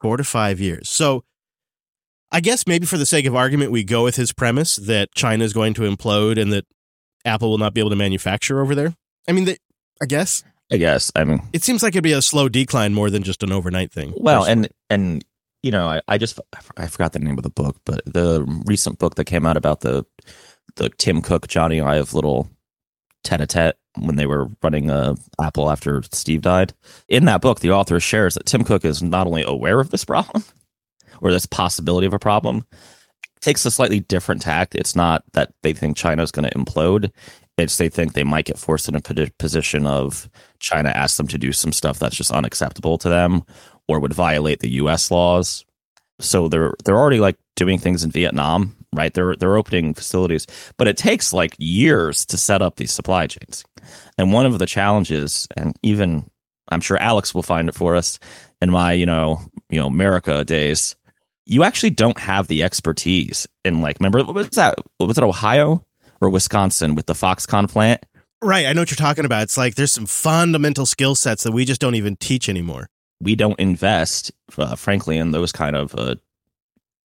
Four 0.02 0.18
to 0.18 0.24
five 0.24 0.60
years. 0.60 0.90
So 0.90 1.24
I 2.32 2.42
guess 2.42 2.68
maybe 2.68 2.86
for 2.86 2.98
the 2.98 3.06
sake 3.06 3.26
of 3.26 3.36
argument, 3.36 3.72
we 3.72 3.84
go 3.84 4.04
with 4.04 4.16
his 4.16 4.34
premise 4.34 4.76
that 4.76 5.14
China 5.16 5.44
is 5.44 5.54
going 5.54 5.74
to 5.76 5.82
implode 5.82 6.40
and 6.40 6.52
that 6.52 6.66
Apple 7.24 7.50
will 7.50 7.58
not 7.58 7.74
be 7.74 7.80
able 7.82 7.92
to 7.92 7.96
manufacture 7.96 8.62
over 8.62 8.76
there. 8.76 8.94
I 9.28 9.32
mean, 9.32 9.46
the, 9.46 9.58
I 10.02 10.06
guess. 10.06 10.44
I 10.72 10.78
guess. 10.78 11.12
I 11.16 11.24
mean, 11.24 11.42
it 11.54 11.64
seems 11.64 11.84
like 11.84 11.94
it'd 11.94 12.04
be 12.04 12.12
a 12.12 12.22
slow 12.22 12.50
decline 12.50 12.94
more 12.94 13.10
than 13.10 13.24
just 13.24 13.44
an 13.44 13.52
overnight 13.52 13.92
thing. 13.92 14.14
Well, 14.18 14.42
personally. 14.42 14.70
and 14.90 15.14
and 15.14 15.26
you 15.64 15.72
know, 15.72 15.88
I, 15.88 16.02
I 16.08 16.18
just 16.18 16.40
I 16.78 16.88
forgot 16.88 17.14
the 17.14 17.20
name 17.20 17.38
of 17.38 17.44
the 17.44 17.50
book, 17.50 17.78
but 17.86 18.02
the 18.06 18.44
recent 18.66 19.00
book 19.00 19.16
that 19.16 19.26
came 19.26 19.46
out 19.46 19.58
about 19.58 19.82
the 19.82 20.06
the 20.76 20.90
Tim 20.90 21.22
Cook 21.22 21.48
Jony 21.48 21.84
Ive 21.84 22.14
little 22.14 22.50
tete 23.24 23.42
a 23.42 23.48
tete 23.48 23.76
when 23.98 24.16
they 24.16 24.26
were 24.26 24.50
running 24.62 24.90
uh, 24.90 25.16
Apple 25.42 25.72
after 25.72 26.04
Steve 26.12 26.42
died. 26.42 26.74
In 27.08 27.26
that 27.26 27.42
book, 27.42 27.60
the 27.60 27.72
author 27.72 28.00
shares 28.00 28.36
that 28.36 28.46
Tim 28.46 28.64
Cook 28.64 28.86
is 28.86 29.02
not 29.02 29.28
only 29.28 29.44
aware 29.44 29.80
of 29.80 29.90
this 29.90 30.06
problem 30.06 30.44
or 31.22 31.32
this 31.32 31.46
possibility 31.46 32.08
of 32.08 32.14
a 32.14 32.20
problem, 32.20 32.66
takes 33.42 33.66
a 33.66 33.72
slightly 33.72 34.00
different 34.00 34.42
tact. 34.42 34.76
It's 34.76 34.96
not 34.96 35.24
that 35.34 35.54
they 35.64 35.74
think 35.74 35.98
China 35.98 36.24
is 36.24 36.32
going 36.32 36.50
to 36.50 36.58
implode. 36.58 37.12
It's 37.58 37.78
they 37.78 37.90
think 37.90 38.14
they 38.14 38.24
might 38.24 38.46
get 38.46 38.58
forced 38.58 38.90
in 38.90 38.96
a 38.96 39.02
position 39.40 39.88
of 39.88 40.30
China 40.60 40.90
asks 40.90 41.18
them 41.18 41.28
to 41.28 41.38
do 41.38 41.54
some 41.54 41.72
stuff 41.72 42.00
that's 42.00 42.18
just 42.18 42.32
unacceptable 42.32 42.98
to 42.98 43.08
them 43.08 43.44
or 43.88 44.00
would 44.00 44.14
violate 44.14 44.60
the 44.60 44.72
U.S. 44.72 45.10
laws. 45.10 45.64
So 46.20 46.48
they're 46.48 46.74
they're 46.84 46.98
already 46.98 47.20
like 47.20 47.38
doing 47.56 47.78
things 47.78 48.04
in 48.04 48.12
Vietnam 48.12 48.76
right? 48.96 49.14
They're 49.14 49.36
they're 49.36 49.58
opening 49.58 49.94
facilities, 49.94 50.48
but 50.78 50.88
it 50.88 50.98
takes 50.98 51.34
like 51.34 51.56
years 51.60 52.26
to 52.28 52.38
set 52.38 52.62
up 52.62 52.78
these 52.78 52.92
supply 52.92 53.28
chains. 53.28 53.64
And 54.18 54.34
one 54.34 54.46
of 54.46 54.58
the 54.58 54.66
challenges, 54.66 55.48
and 55.56 55.78
even 55.84 56.30
I'm 56.70 56.82
sure 56.82 56.98
Alex 56.98 57.36
will 57.36 57.44
find 57.44 57.70
it 57.70 57.76
for 57.76 57.96
us 57.96 58.20
in 58.62 58.72
my 58.72 58.94
you 58.94 59.06
know 59.06 59.42
you 59.70 59.80
know 59.80 59.88
America 59.88 60.44
days, 60.44 60.96
you 61.46 61.64
actually 61.64 61.92
don't 61.92 62.18
have 62.20 62.48
the 62.48 62.64
expertise 62.64 63.48
in 63.64 63.82
like 63.82 64.00
remember 64.00 64.24
was 64.24 64.50
that? 64.50 64.76
Was 65.00 65.18
it 65.18 65.24
Ohio 65.24 65.86
or 66.22 66.30
Wisconsin 66.30 66.96
with 66.96 67.06
the 67.06 67.14
Foxconn 67.14 67.70
plant? 67.70 68.06
Right, 68.42 68.66
I 68.66 68.74
know 68.74 68.82
what 68.82 68.92
you're 68.92 68.96
talking 68.96 69.26
about. 69.26 69.44
It's 69.44 69.58
like 69.58 69.76
there's 69.76 69.94
some 69.94 70.06
fundamental 70.06 70.86
skill 70.86 71.16
sets 71.16 71.44
that 71.44 71.52
we 71.52 71.66
just 71.66 71.82
don't 71.82 71.96
even 71.96 72.16
teach 72.16 72.48
anymore. 72.50 72.90
We 73.22 73.36
don't 73.36 73.60
invest, 73.60 74.32
uh, 74.58 74.76
frankly, 74.76 75.18
in 75.18 75.32
those 75.32 75.52
kind 75.52 75.76
of 75.76 75.96
uh, 75.96 76.16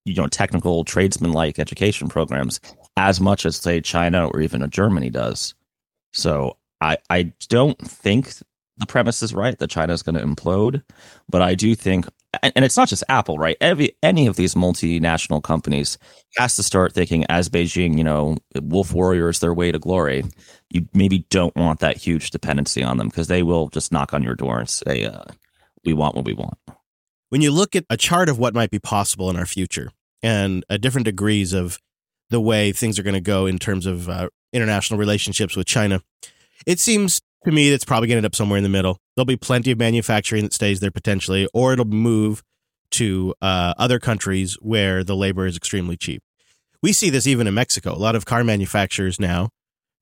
you 0.05 0.15
know 0.15 0.27
technical 0.27 0.85
tradesman 0.85 1.33
like 1.33 1.59
education 1.59 2.09
programs 2.09 2.61
as 2.97 3.21
much 3.21 3.47
as 3.47 3.57
say 3.57 3.81
China 3.81 4.29
or 4.29 4.41
even 4.41 4.63
a 4.63 4.69
Germany 4.69 5.11
does. 5.11 5.55
So 6.13 6.57
I 6.81 6.97
I 7.09 7.33
don't 7.49 7.79
think 7.79 8.35
the 8.79 8.87
premise 8.87 9.23
is 9.23 9.35
right 9.35 9.59
that 9.59 9.71
China 9.71 9.93
is 9.93 10.03
going 10.03 10.17
to 10.17 10.25
implode, 10.25 10.83
but 11.29 11.43
I 11.43 11.55
do 11.55 11.75
think 11.75 12.07
and 12.43 12.65
it's 12.65 12.77
not 12.77 12.89
just 12.89 13.03
Apple, 13.09 13.39
right? 13.39 13.57
Every 13.61 13.97
any 14.03 14.27
of 14.27 14.37
these 14.37 14.55
multinational 14.55 15.43
companies 15.43 15.99
has 16.37 16.55
to 16.57 16.63
start 16.63 16.93
thinking 16.93 17.25
as 17.29 17.49
Beijing, 17.49 17.99
you 17.99 18.05
know, 18.05 18.37
wolf 18.63 18.93
warriors 18.95 19.41
their 19.41 19.53
way 19.53 19.73
to 19.73 19.79
glory. 19.79 20.25
You 20.71 20.87
maybe 20.95 21.27
don't 21.31 21.55
want 21.57 21.81
that 21.81 21.97
huge 21.97 22.31
dependency 22.31 22.83
on 22.85 22.99
them 22.99 23.09
because 23.09 23.27
they 23.27 23.43
will 23.43 23.69
just 23.69 23.91
knock 23.91 24.15
on 24.15 24.23
your 24.23 24.37
door 24.37 24.61
and 24.61 24.69
say, 24.69 25.05
uh, 25.07 25.25
"We 25.85 25.93
want 25.93 26.15
what 26.15 26.25
we 26.25 26.35
want." 26.35 26.59
when 27.31 27.41
you 27.41 27.51
look 27.51 27.75
at 27.75 27.87
a 27.89 27.97
chart 27.97 28.29
of 28.29 28.39
what 28.39 28.55
might 28.55 28.71
be 28.71 28.79
possible 28.79 29.31
in 29.31 29.37
our 29.37 29.47
future 29.47 29.91
and 30.23 30.65
uh, 30.69 30.77
different 30.77 31.07
degrees 31.07 31.53
of 31.53 31.79
the 32.29 32.41
way 32.41 32.71
things 32.71 32.99
are 32.99 33.03
going 33.03 33.15
to 33.15 33.21
go 33.21 33.47
in 33.47 33.59
terms 33.59 33.87
of 33.87 34.09
uh, 34.09 34.29
international 34.53 34.99
relationships 34.99 35.57
with 35.57 35.67
China, 35.67 36.03
it 36.67 36.79
seems 36.79 37.23
to 37.45 37.51
me 37.51 37.71
that's 37.71 37.85
probably 37.85 38.09
going 38.09 38.17
to 38.17 38.19
end 38.19 38.27
up 38.27 38.35
somewhere 38.35 38.59
in 38.59 38.63
the 38.63 38.69
middle. 38.69 38.99
There'll 39.17 39.25
be 39.25 39.37
plenty 39.37 39.71
of 39.71 39.79
manufacturing 39.79 40.43
that 40.43 40.53
stays 40.53 40.81
there 40.81 40.91
potentially, 40.91 41.49
or 41.55 41.73
it'll 41.73 41.87
move 41.87 42.43
to 42.93 43.35
uh, 43.41 43.75
other 43.79 43.99
countries 43.99 44.55
where 44.61 45.03
the 45.03 45.17
labor 45.17 45.47
is 45.47 45.57
extremely 45.57 45.97
cheap. 45.97 46.23
We 46.83 46.93
see 46.93 47.11
this 47.11 47.27
even 47.27 47.47
in 47.47 47.55
Mexico. 47.55 47.95
A 47.95 47.97
lot 47.97 48.17
of 48.17 48.27
car 48.27 48.43
manufacturers 48.43 49.21
now, 49.21 49.51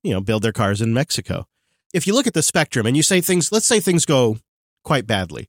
you 0.03 0.11
know, 0.11 0.21
build 0.21 0.41
their 0.41 0.51
cars 0.51 0.81
in 0.81 0.93
Mexico. 0.93 1.45
If 1.93 2.07
you 2.07 2.13
look 2.13 2.27
at 2.27 2.33
the 2.33 2.43
spectrum 2.43 2.85
and 2.85 2.97
you 2.97 3.03
say 3.03 3.21
things, 3.21 3.51
let's 3.51 3.65
say 3.65 3.79
things 3.79 4.05
go 4.05 4.37
quite 4.83 5.05
badly 5.05 5.48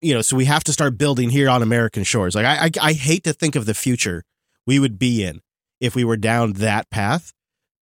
you 0.00 0.14
know, 0.14 0.22
so 0.22 0.36
we 0.36 0.44
have 0.44 0.64
to 0.64 0.72
start 0.72 0.98
building 0.98 1.30
here 1.30 1.48
on 1.48 1.62
American 1.62 2.04
shores. 2.04 2.34
Like 2.34 2.46
I, 2.46 2.66
I, 2.66 2.70
I 2.88 2.92
hate 2.92 3.24
to 3.24 3.32
think 3.32 3.56
of 3.56 3.66
the 3.66 3.74
future 3.74 4.22
we 4.66 4.78
would 4.78 4.98
be 4.98 5.24
in 5.24 5.40
if 5.80 5.94
we 5.94 6.04
were 6.04 6.16
down 6.16 6.54
that 6.54 6.90
path. 6.90 7.32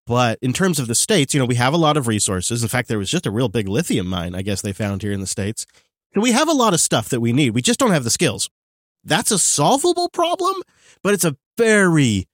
But 0.06 0.38
in 0.42 0.52
terms 0.52 0.80
of 0.80 0.88
the 0.88 0.96
states, 0.96 1.34
you 1.34 1.40
know, 1.40 1.46
we 1.46 1.56
have 1.56 1.74
a 1.74 1.78
lot 1.78 1.96
of 1.96 2.08
resources. 2.08 2.62
In 2.62 2.68
fact, 2.68 2.90
there 2.90 2.98
was 2.98 3.10
just 3.10 3.26
a 3.26 3.32
real 3.32 3.48
big 3.48 3.70
lithium 3.70 4.08
mine, 4.08 4.36
I 4.36 4.42
guess 4.42 4.62
they 4.62 4.74
found 4.74 5.02
here 5.02 5.14
in 5.14 5.22
the 5.22 5.28
states. 5.28 5.66
So 6.14 6.22
we 6.22 6.34
have 6.34 6.50
a 6.50 6.54
lot 6.54 6.74
of 6.74 6.82
stuff 6.82 7.10
that 7.10 7.22
we 7.22 7.32
need. 7.32 7.52
We 7.52 7.62
just 7.62 7.80
don't 7.80 7.92
have 7.92 8.04
the 8.04 8.10
skills. 8.10 8.50
That's 9.06 9.32
a 9.32 9.40
solvable 9.40 10.10
problem, 10.10 10.56
but 11.02 11.14
it's 11.14 11.26
a 11.26 11.38
very, 11.58 12.28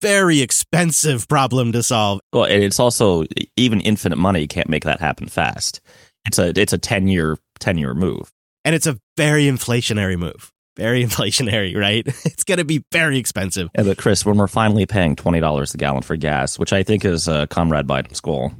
very 0.00 0.40
expensive 0.40 1.28
problem 1.28 1.72
to 1.72 1.82
solve. 1.82 2.20
Well, 2.32 2.44
and 2.44 2.62
it's 2.62 2.80
also 2.80 3.24
even 3.56 3.80
infinite 3.82 4.16
money 4.16 4.46
can't 4.46 4.68
make 4.68 4.84
that 4.84 5.00
happen 5.00 5.28
fast. 5.28 5.80
It's 6.26 6.38
a 6.38 6.58
it's 6.58 6.72
a 6.72 6.78
ten 6.78 7.08
year 7.08 7.38
ten 7.58 7.78
year 7.78 7.94
move. 7.94 8.32
And 8.64 8.74
it's 8.74 8.86
a 8.86 8.98
very 9.16 9.44
inflationary 9.44 10.18
move. 10.18 10.52
Very 10.76 11.04
inflationary, 11.06 11.76
right? 11.76 12.06
It's 12.24 12.44
going 12.44 12.58
to 12.58 12.64
be 12.64 12.84
very 12.90 13.18
expensive. 13.18 13.68
Yeah, 13.76 13.84
but 13.84 13.98
Chris, 13.98 14.24
when 14.24 14.36
we're 14.38 14.46
finally 14.46 14.86
paying 14.86 15.14
$20 15.16 15.74
a 15.74 15.76
gallon 15.76 16.02
for 16.02 16.16
gas, 16.16 16.58
which 16.58 16.72
I 16.72 16.82
think 16.82 17.04
is 17.04 17.28
uh, 17.28 17.46
Comrade 17.46 17.86
Biden's 17.86 18.20
goal, 18.20 18.52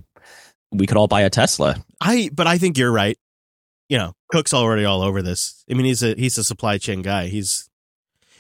we 0.71 0.87
could 0.87 0.97
all 0.97 1.09
buy 1.09 1.23
a 1.23 1.31
Tesla. 1.31 1.83
I, 2.01 2.31
but 2.33 2.47
I 2.47 2.59
think 2.59 2.79
you're 2.79 2.93
right. 2.93 3.17
You 3.89 3.99
know, 3.99 4.13
Cook's 4.31 4.55
already 4.55 4.85
all 4.85 5.03
over 5.03 5.23
this. 5.23 5.65
I 5.71 5.75
mean, 5.75 5.87
he's 5.87 6.03
a, 6.03 6.15
he's 6.15 6.39
a 6.39 6.45
supply 6.45 6.79
chain 6.79 7.03
guy. 7.03 7.27
He's, 7.27 7.69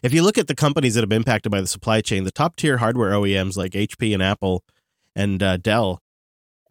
if 0.02 0.12
you 0.12 0.22
look 0.22 0.38
at 0.38 0.46
the 0.46 0.54
companies 0.54 0.94
that 0.94 1.00
have 1.00 1.08
been 1.08 1.22
impacted 1.22 1.50
by 1.50 1.60
the 1.60 1.66
supply 1.66 2.00
chain, 2.00 2.24
the 2.24 2.30
top 2.30 2.56
tier 2.56 2.78
hardware 2.78 3.10
OEMs 3.12 3.56
like 3.56 3.72
HP 3.72 4.14
and 4.14 4.22
Apple 4.22 4.62
and 5.16 5.42
uh, 5.42 5.56
Dell, 5.56 6.00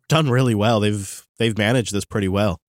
done 0.07 0.29
really 0.29 0.55
well. 0.55 0.79
They've 0.79 1.25
they've 1.37 1.57
managed 1.57 1.93
this 1.93 2.05
pretty 2.05 2.27
well. 2.27 2.59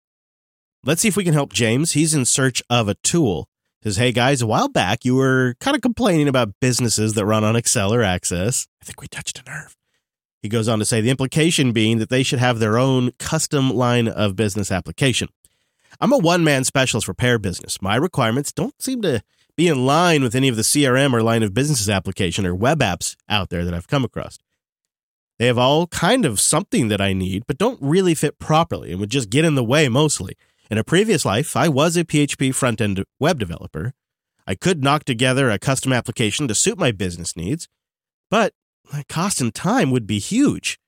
Let's 0.83 1.03
see 1.03 1.09
if 1.09 1.17
we 1.17 1.25
can 1.25 1.35
help 1.35 1.53
James. 1.53 1.93
He's 1.93 2.15
in 2.15 2.25
search 2.25 2.63
of 2.71 2.89
a 2.89 2.95
tool. 2.95 3.49
Says, 3.83 3.97
hey 3.97 4.13
guys, 4.13 4.41
a 4.41 4.47
while 4.47 4.69
back 4.69 5.05
you 5.05 5.15
were 5.15 5.55
kind 5.61 5.75
of 5.75 5.83
complaining 5.83 6.27
about 6.27 6.55
businesses 6.61 7.13
that 7.15 7.27
run 7.27 7.45
on 7.45 7.55
Excel 7.55 7.93
or 7.93 8.03
Access. 8.03 8.67
I 8.81 8.87
think 8.87 9.01
we 9.03 9.07
touched 9.07 9.39
a 9.39 9.51
nerve. 9.51 9.77
He 10.43 10.49
goes 10.49 10.69
on 10.69 10.79
to 10.79 10.87
say 10.87 11.03
the 11.03 11.11
implication 11.11 11.73
being 11.73 11.99
that 11.99 12.09
they 12.09 12.23
should 12.23 12.39
have 12.39 12.59
their 12.59 12.79
own 12.79 13.13
custom 13.19 13.71
line 13.71 14.09
of 14.09 14.37
business 14.37 14.73
application. 14.73 15.29
I'm 16.01 16.13
a 16.13 16.19
one 16.19 16.45
man 16.45 16.65
specialist 16.65 17.09
repair 17.09 17.39
business. 17.39 17.83
My 17.83 17.97
requirements 17.97 18.51
don't 18.51 18.81
seem 18.81 19.03
to 19.03 19.23
be 19.57 19.69
in 19.69 19.85
line 19.85 20.23
with 20.23 20.35
any 20.35 20.49
of 20.49 20.57
the 20.57 20.63
CRM 20.63 21.13
or 21.13 21.23
line 21.23 21.43
of 21.43 21.53
businesses 21.53 21.91
application 21.91 22.47
or 22.47 22.55
web 22.55 22.81
apps 22.81 23.17
out 23.29 23.51
there 23.51 23.67
that 23.67 23.75
I've 23.75 23.89
come 23.89 24.05
across. 24.05 24.39
They 25.39 25.47
have 25.47 25.59
all 25.59 25.87
kind 25.87 26.25
of 26.25 26.41
something 26.41 26.89
that 26.89 27.01
I 27.01 27.13
need, 27.13 27.45
but 27.47 27.59
don't 27.59 27.79
really 27.83 28.15
fit 28.15 28.39
properly 28.39 28.93
and 28.93 29.01
would 29.01 29.11
just 29.11 29.29
get 29.29 29.45
in 29.45 29.57
the 29.57 29.65
way 29.65 29.89
mostly. 29.89 30.37
In 30.71 30.79
a 30.79 30.85
previous 30.85 31.25
life, 31.25 31.57
I 31.57 31.69
was 31.69 31.97
a 31.97 32.05
PHP 32.05 32.55
front 32.55 32.81
end 32.81 33.03
web 33.19 33.41
developer. 33.41 33.93
I 34.47 34.55
could 34.55 34.85
knock 34.85 35.03
together 35.03 35.51
a 35.51 35.59
custom 35.59 35.93
application 35.93 36.47
to 36.47 36.55
suit 36.55 36.79
my 36.79 36.93
business 36.93 37.37
needs, 37.37 37.67
but 38.31 38.53
my 38.93 39.03
cost 39.09 39.41
and 39.41 39.53
time 39.53 39.91
would 39.91 40.07
be 40.07 40.21
huge. 40.21 40.79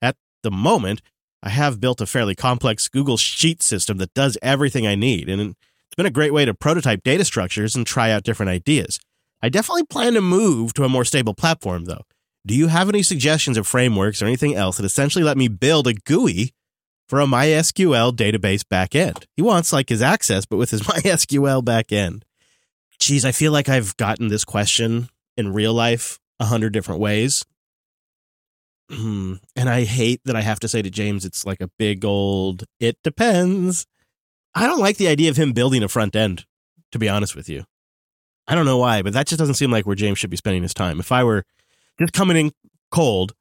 At 0.00 0.16
the 0.42 0.50
moment, 0.50 1.02
I 1.42 1.50
have 1.50 1.80
built 1.80 2.00
a 2.00 2.06
fairly 2.06 2.34
complex 2.34 2.88
Google 2.88 3.18
Sheet 3.18 3.62
system 3.62 3.98
that 3.98 4.14
does 4.14 4.38
everything 4.40 4.86
I 4.86 4.94
need, 4.94 5.28
and 5.28 5.40
it's 5.40 5.94
been 5.98 6.06
a 6.06 6.10
great 6.10 6.32
way 6.32 6.46
to 6.46 6.54
prototype 6.54 7.02
data 7.04 7.24
structures 7.26 7.76
and 7.76 7.86
try 7.86 8.10
out 8.10 8.24
different 8.24 8.48
ideas. 8.48 8.98
I 9.42 9.50
definitely 9.50 9.84
plan 9.84 10.14
to 10.14 10.22
move 10.22 10.72
to 10.74 10.84
a 10.84 10.88
more 10.88 11.04
stable 11.04 11.34
platform, 11.34 11.84
though. 11.84 12.04
Do 12.46 12.54
you 12.54 12.68
have 12.68 12.88
any 12.88 13.02
suggestions 13.02 13.58
of 13.58 13.66
frameworks 13.66 14.22
or 14.22 14.24
anything 14.24 14.54
else 14.54 14.78
that 14.78 14.86
essentially 14.86 15.24
let 15.24 15.36
me 15.36 15.48
build 15.48 15.86
a 15.86 15.92
GUI 15.92 16.54
for 17.08 17.20
a 17.20 17.26
MySQL 17.26 18.12
database 18.12 18.62
backend? 18.62 19.24
He 19.36 19.42
wants 19.42 19.72
like 19.72 19.88
his 19.88 20.02
access, 20.02 20.46
but 20.46 20.56
with 20.56 20.70
his 20.70 20.82
MySQL 20.82 21.62
backend. 21.62 22.22
Geez, 22.98 23.24
I 23.24 23.32
feel 23.32 23.52
like 23.52 23.68
I've 23.68 23.96
gotten 23.96 24.28
this 24.28 24.44
question 24.44 25.08
in 25.36 25.52
real 25.52 25.74
life 25.74 26.18
a 26.40 26.46
hundred 26.46 26.72
different 26.72 27.00
ways. 27.00 27.44
And 29.58 29.70
I 29.70 29.84
hate 29.84 30.20
that 30.26 30.36
I 30.36 30.42
have 30.42 30.60
to 30.60 30.68
say 30.68 30.82
to 30.82 30.90
James, 30.90 31.24
it's 31.24 31.46
like 31.46 31.60
a 31.60 31.70
big 31.78 32.04
old, 32.04 32.64
it 32.78 32.98
depends. 33.02 33.86
I 34.54 34.66
don't 34.66 34.80
like 34.80 34.98
the 34.98 35.08
idea 35.08 35.30
of 35.30 35.36
him 35.36 35.52
building 35.52 35.82
a 35.82 35.88
front 35.88 36.14
end, 36.14 36.44
to 36.92 36.98
be 36.98 37.08
honest 37.08 37.34
with 37.34 37.48
you. 37.48 37.64
I 38.46 38.54
don't 38.54 38.66
know 38.66 38.78
why, 38.78 39.02
but 39.02 39.12
that 39.14 39.26
just 39.26 39.38
doesn't 39.38 39.54
seem 39.56 39.70
like 39.70 39.86
where 39.86 39.96
James 39.96 40.18
should 40.18 40.30
be 40.30 40.36
spending 40.36 40.62
his 40.62 40.74
time. 40.74 41.00
If 41.00 41.10
I 41.10 41.24
were 41.24 41.44
just 41.98 42.12
coming 42.12 42.36
in 42.36 42.52
cold 42.90 43.34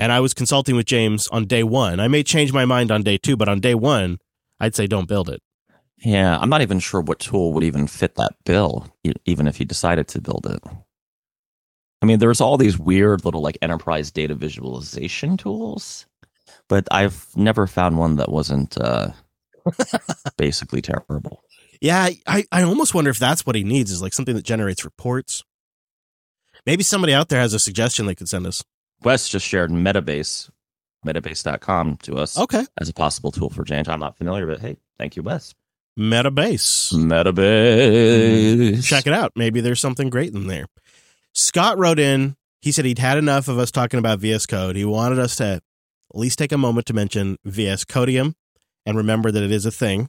and 0.00 0.10
I 0.10 0.20
was 0.20 0.32
consulting 0.32 0.76
with 0.76 0.86
James 0.86 1.28
on 1.28 1.44
day 1.44 1.62
one, 1.62 2.00
I 2.00 2.08
may 2.08 2.22
change 2.22 2.52
my 2.52 2.64
mind 2.64 2.90
on 2.90 3.02
day 3.02 3.18
two, 3.18 3.36
but 3.36 3.48
on 3.48 3.60
day 3.60 3.74
one, 3.74 4.18
I'd 4.58 4.74
say 4.74 4.86
don't 4.86 5.06
build 5.06 5.28
it. 5.28 5.42
Yeah, 5.98 6.38
I'm 6.38 6.48
not 6.48 6.62
even 6.62 6.80
sure 6.80 7.02
what 7.02 7.18
tool 7.18 7.52
would 7.52 7.64
even 7.64 7.86
fit 7.86 8.14
that 8.14 8.32
bill, 8.44 8.86
even 9.26 9.46
if 9.46 9.56
he 9.56 9.66
decided 9.66 10.08
to 10.08 10.20
build 10.22 10.46
it. 10.46 10.62
I 12.00 12.06
mean, 12.06 12.18
there's 12.18 12.40
all 12.40 12.56
these 12.56 12.78
weird 12.78 13.26
little 13.26 13.42
like 13.42 13.58
enterprise 13.60 14.10
data 14.10 14.34
visualization 14.34 15.36
tools, 15.36 16.06
but 16.66 16.88
I've 16.90 17.26
never 17.36 17.66
found 17.66 17.98
one 17.98 18.16
that 18.16 18.32
wasn't 18.32 18.78
uh, 18.80 19.10
basically 20.38 20.80
terrible. 20.80 21.42
Yeah, 21.82 22.08
I, 22.26 22.46
I 22.50 22.62
almost 22.62 22.94
wonder 22.94 23.10
if 23.10 23.18
that's 23.18 23.44
what 23.44 23.56
he 23.56 23.64
needs 23.64 23.90
is 23.90 24.00
like 24.00 24.14
something 24.14 24.34
that 24.34 24.44
generates 24.46 24.82
reports. 24.82 25.44
Maybe 26.64 26.82
somebody 26.82 27.12
out 27.12 27.28
there 27.28 27.40
has 27.40 27.52
a 27.52 27.58
suggestion 27.58 28.06
they 28.06 28.14
could 28.14 28.28
send 28.28 28.46
us. 28.46 28.62
Wes 29.02 29.28
just 29.28 29.46
shared 29.46 29.70
Metabase, 29.70 30.50
metabase.com 31.06 31.96
to 31.98 32.16
us 32.16 32.38
okay. 32.38 32.64
as 32.78 32.88
a 32.88 32.92
possible 32.94 33.30
tool 33.30 33.50
for 33.50 33.64
change. 33.64 33.88
I'm 33.88 34.00
not 34.00 34.16
familiar, 34.16 34.46
but 34.46 34.60
hey, 34.60 34.76
thank 34.98 35.16
you, 35.16 35.22
Wes. 35.22 35.54
Metabase. 35.98 36.92
Metabase. 36.92 38.84
Check 38.84 39.06
it 39.06 39.12
out. 39.12 39.32
Maybe 39.36 39.60
there's 39.60 39.80
something 39.80 40.10
great 40.10 40.34
in 40.34 40.46
there. 40.46 40.66
Scott 41.32 41.78
wrote 41.78 41.98
in. 41.98 42.36
He 42.62 42.72
said 42.72 42.84
he'd 42.84 42.98
had 42.98 43.18
enough 43.18 43.48
of 43.48 43.58
us 43.58 43.70
talking 43.70 43.98
about 43.98 44.18
VS 44.18 44.46
Code. 44.46 44.76
He 44.76 44.84
wanted 44.84 45.18
us 45.18 45.36
to 45.36 45.44
at 45.44 45.62
least 46.12 46.38
take 46.38 46.52
a 46.52 46.58
moment 46.58 46.86
to 46.86 46.94
mention 46.94 47.38
VS 47.44 47.84
Codium 47.84 48.34
and 48.84 48.96
remember 48.96 49.30
that 49.30 49.42
it 49.42 49.50
is 49.50 49.66
a 49.66 49.70
thing. 49.70 50.08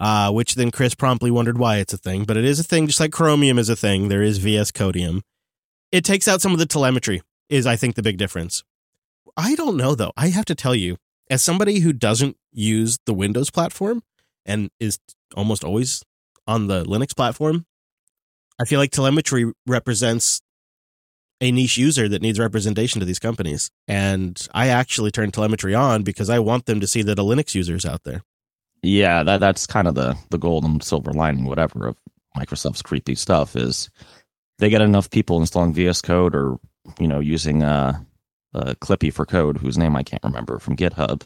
Uh, 0.00 0.30
which 0.30 0.54
then 0.54 0.70
Chris 0.70 0.94
promptly 0.94 1.28
wondered 1.28 1.58
why 1.58 1.78
it's 1.78 1.92
a 1.92 1.98
thing, 1.98 2.22
but 2.22 2.36
it 2.36 2.44
is 2.44 2.60
a 2.60 2.62
thing, 2.62 2.86
just 2.86 3.00
like 3.00 3.10
Chromium 3.10 3.58
is 3.58 3.68
a 3.68 3.74
thing. 3.74 4.08
There 4.08 4.22
is 4.22 4.38
VS 4.38 4.70
Codium. 4.70 5.22
It 5.90 6.04
takes 6.04 6.28
out 6.28 6.40
some 6.40 6.52
of 6.52 6.60
the 6.60 6.66
telemetry, 6.66 7.20
is 7.48 7.66
I 7.66 7.76
think 7.76 7.94
the 7.94 8.02
big 8.02 8.18
difference. 8.18 8.62
I 9.36 9.54
don't 9.54 9.76
know 9.76 9.94
though. 9.94 10.12
I 10.16 10.28
have 10.28 10.44
to 10.46 10.54
tell 10.54 10.74
you, 10.74 10.96
as 11.30 11.42
somebody 11.42 11.80
who 11.80 11.92
doesn't 11.92 12.36
use 12.52 12.98
the 13.06 13.14
Windows 13.14 13.50
platform 13.50 14.02
and 14.46 14.70
is 14.80 14.98
almost 15.36 15.64
always 15.64 16.02
on 16.46 16.66
the 16.66 16.84
Linux 16.84 17.14
platform, 17.14 17.66
I 18.60 18.64
feel 18.64 18.80
like 18.80 18.90
telemetry 18.90 19.52
represents 19.66 20.40
a 21.40 21.52
niche 21.52 21.78
user 21.78 22.08
that 22.08 22.22
needs 22.22 22.38
representation 22.38 22.98
to 23.00 23.06
these 23.06 23.20
companies. 23.20 23.70
And 23.86 24.40
I 24.52 24.68
actually 24.68 25.10
turn 25.10 25.30
telemetry 25.30 25.74
on 25.74 26.02
because 26.02 26.28
I 26.30 26.40
want 26.40 26.66
them 26.66 26.80
to 26.80 26.86
see 26.86 27.02
that 27.02 27.18
a 27.18 27.22
Linux 27.22 27.54
user 27.54 27.76
is 27.76 27.86
out 27.86 28.02
there. 28.04 28.22
Yeah, 28.82 29.22
that 29.24 29.40
that's 29.40 29.66
kind 29.66 29.88
of 29.88 29.94
the 29.94 30.16
the 30.30 30.38
golden 30.38 30.80
silver 30.80 31.12
lining, 31.12 31.44
whatever, 31.44 31.88
of 31.88 31.96
Microsoft's 32.36 32.82
creepy 32.82 33.14
stuff 33.14 33.56
is 33.56 33.90
they 34.58 34.70
get 34.70 34.82
enough 34.82 35.10
people 35.10 35.40
installing 35.40 35.72
VS 35.72 36.00
Code 36.02 36.34
or 36.34 36.58
you 36.98 37.08
know 37.08 37.20
using 37.20 37.62
uh, 37.62 37.98
uh 38.54 38.74
Clippy 38.80 39.12
for 39.12 39.26
code, 39.26 39.58
whose 39.58 39.78
name 39.78 39.96
I 39.96 40.02
can't 40.02 40.24
remember 40.24 40.58
from 40.58 40.76
GitHub 40.76 41.22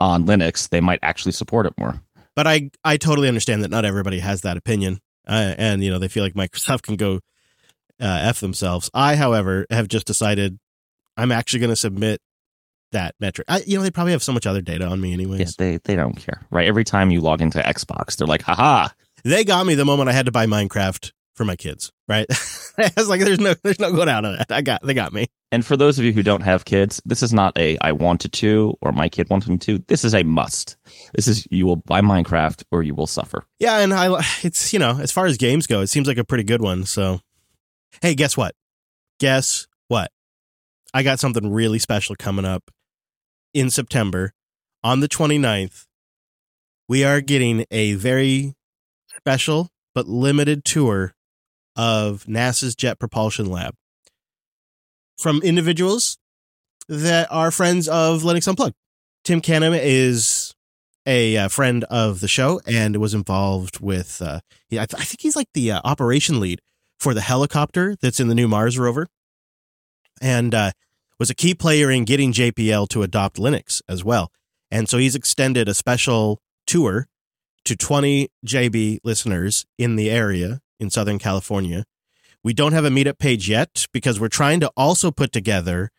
on 0.00 0.26
Linux, 0.26 0.68
they 0.68 0.80
might 0.80 1.00
actually 1.02 1.32
support 1.32 1.66
it 1.66 1.74
more. 1.78 2.00
But 2.34 2.46
I 2.46 2.70
I 2.84 2.96
totally 2.96 3.28
understand 3.28 3.62
that 3.64 3.70
not 3.70 3.84
everybody 3.84 4.20
has 4.20 4.42
that 4.42 4.56
opinion 4.56 5.00
uh, 5.26 5.54
and 5.58 5.82
you 5.82 5.90
know 5.90 5.98
they 5.98 6.08
feel 6.08 6.24
like 6.24 6.34
Microsoft 6.34 6.82
can 6.82 6.96
go 6.96 7.20
uh, 8.00 8.20
f 8.22 8.40
themselves. 8.40 8.90
I, 8.94 9.16
however, 9.16 9.66
have 9.70 9.88
just 9.88 10.06
decided 10.06 10.58
I'm 11.16 11.32
actually 11.32 11.60
going 11.60 11.70
to 11.70 11.76
submit 11.76 12.20
that 12.92 13.14
metric. 13.20 13.46
I, 13.48 13.60
you 13.66 13.76
know, 13.76 13.82
they 13.82 13.90
probably 13.90 14.12
have 14.12 14.22
so 14.22 14.32
much 14.32 14.46
other 14.46 14.60
data 14.60 14.86
on 14.86 15.00
me, 15.00 15.12
anyways. 15.12 15.40
Yeah, 15.40 15.46
they 15.58 15.76
they 15.84 15.96
don't 15.96 16.16
care, 16.16 16.44
right? 16.50 16.66
Every 16.66 16.84
time 16.84 17.10
you 17.10 17.20
log 17.20 17.40
into 17.40 17.58
Xbox, 17.58 18.16
they're 18.16 18.26
like, 18.26 18.42
"Haha!" 18.42 18.88
They 19.22 19.44
got 19.44 19.66
me 19.66 19.74
the 19.74 19.84
moment 19.84 20.08
I 20.08 20.12
had 20.12 20.26
to 20.26 20.32
buy 20.32 20.46
Minecraft 20.46 21.12
for 21.40 21.46
my 21.46 21.56
kids, 21.56 21.90
right? 22.06 22.26
I 22.78 22.92
was 22.98 23.08
like, 23.08 23.22
"There's 23.22 23.40
no, 23.40 23.54
there's 23.62 23.80
no 23.80 23.90
going 23.94 24.10
out 24.10 24.26
of 24.26 24.36
that." 24.36 24.52
I 24.52 24.60
got, 24.60 24.82
they 24.82 24.92
got 24.92 25.14
me. 25.14 25.28
And 25.50 25.64
for 25.64 25.74
those 25.74 25.98
of 25.98 26.04
you 26.04 26.12
who 26.12 26.22
don't 26.22 26.42
have 26.42 26.66
kids, 26.66 27.00
this 27.06 27.22
is 27.22 27.32
not 27.32 27.56
a 27.56 27.78
I 27.80 27.92
wanted 27.92 28.34
to 28.34 28.76
or 28.82 28.92
my 28.92 29.08
kid 29.08 29.30
wanted 29.30 29.48
me 29.48 29.56
to. 29.56 29.78
This 29.88 30.04
is 30.04 30.14
a 30.14 30.22
must. 30.22 30.76
This 31.14 31.26
is 31.26 31.48
you 31.50 31.64
will 31.64 31.76
buy 31.76 32.02
Minecraft 32.02 32.64
or 32.70 32.82
you 32.82 32.94
will 32.94 33.06
suffer. 33.06 33.46
Yeah, 33.58 33.78
and 33.78 33.94
I 33.94 34.22
it's 34.42 34.74
you 34.74 34.78
know 34.78 34.98
as 35.00 35.10
far 35.10 35.24
as 35.24 35.38
games 35.38 35.66
go, 35.66 35.80
it 35.80 35.86
seems 35.86 36.06
like 36.06 36.18
a 36.18 36.24
pretty 36.24 36.44
good 36.44 36.60
one. 36.60 36.84
So, 36.84 37.20
hey, 38.02 38.14
guess 38.14 38.36
what? 38.36 38.54
Guess 39.18 39.66
what? 39.88 40.12
I 40.92 41.02
got 41.02 41.20
something 41.20 41.50
really 41.50 41.78
special 41.78 42.16
coming 42.16 42.44
up 42.44 42.70
in 43.54 43.70
September 43.70 44.34
on 44.84 45.00
the 45.00 45.08
29th. 45.08 45.86
We 46.86 47.02
are 47.02 47.22
getting 47.22 47.64
a 47.70 47.94
very 47.94 48.56
special 49.16 49.70
but 49.94 50.06
limited 50.06 50.66
tour 50.66 51.14
of 51.80 52.26
NASA's 52.26 52.74
Jet 52.74 52.98
Propulsion 52.98 53.46
Lab 53.46 53.74
from 55.18 55.40
individuals 55.40 56.18
that 56.90 57.26
are 57.32 57.50
friends 57.50 57.88
of 57.88 58.20
Linux 58.20 58.46
Unplugged. 58.46 58.74
Tim 59.24 59.40
Canham 59.40 59.78
is 59.82 60.54
a 61.06 61.38
uh, 61.38 61.48
friend 61.48 61.84
of 61.84 62.20
the 62.20 62.28
show 62.28 62.60
and 62.66 62.96
was 62.96 63.14
involved 63.14 63.80
with, 63.80 64.20
uh, 64.20 64.40
I, 64.70 64.84
th- 64.84 64.94
I, 64.94 65.04
think 65.04 65.22
he's 65.22 65.36
like 65.36 65.48
the 65.54 65.72
uh, 65.72 65.80
operation 65.82 66.38
lead 66.38 66.60
for 66.98 67.14
the 67.14 67.22
helicopter 67.22 67.96
that's 68.02 68.20
in 68.20 68.28
the 68.28 68.34
new 68.34 68.46
Mars 68.46 68.78
rover 68.78 69.06
and 70.20 70.54
uh, 70.54 70.72
was 71.18 71.30
a 71.30 71.34
key 71.34 71.54
player 71.54 71.90
in 71.90 72.04
getting 72.04 72.34
JPL 72.34 72.88
to 72.88 73.02
adopt 73.02 73.38
Linux 73.38 73.80
as 73.88 74.04
well. 74.04 74.30
And 74.70 74.86
so 74.86 74.98
he's 74.98 75.14
extended 75.14 75.66
a 75.66 75.72
special 75.72 76.42
tour 76.66 77.06
to 77.64 77.74
20 77.74 78.28
JB 78.46 78.98
listeners 79.02 79.64
in 79.78 79.96
the 79.96 80.10
area 80.10 80.60
in 80.80 80.90
Southern 80.90 81.20
California 81.20 81.84
we 82.42 82.54
don't 82.54 82.72
have 82.72 82.84
a 82.84 82.90
meetup 82.90 83.18
page 83.18 83.48
yet 83.48 83.86
because 83.92 84.18
we're 84.18 84.28
trying 84.28 84.60
to 84.60 84.70
also 84.76 85.10
put 85.10 85.32
together 85.32 85.90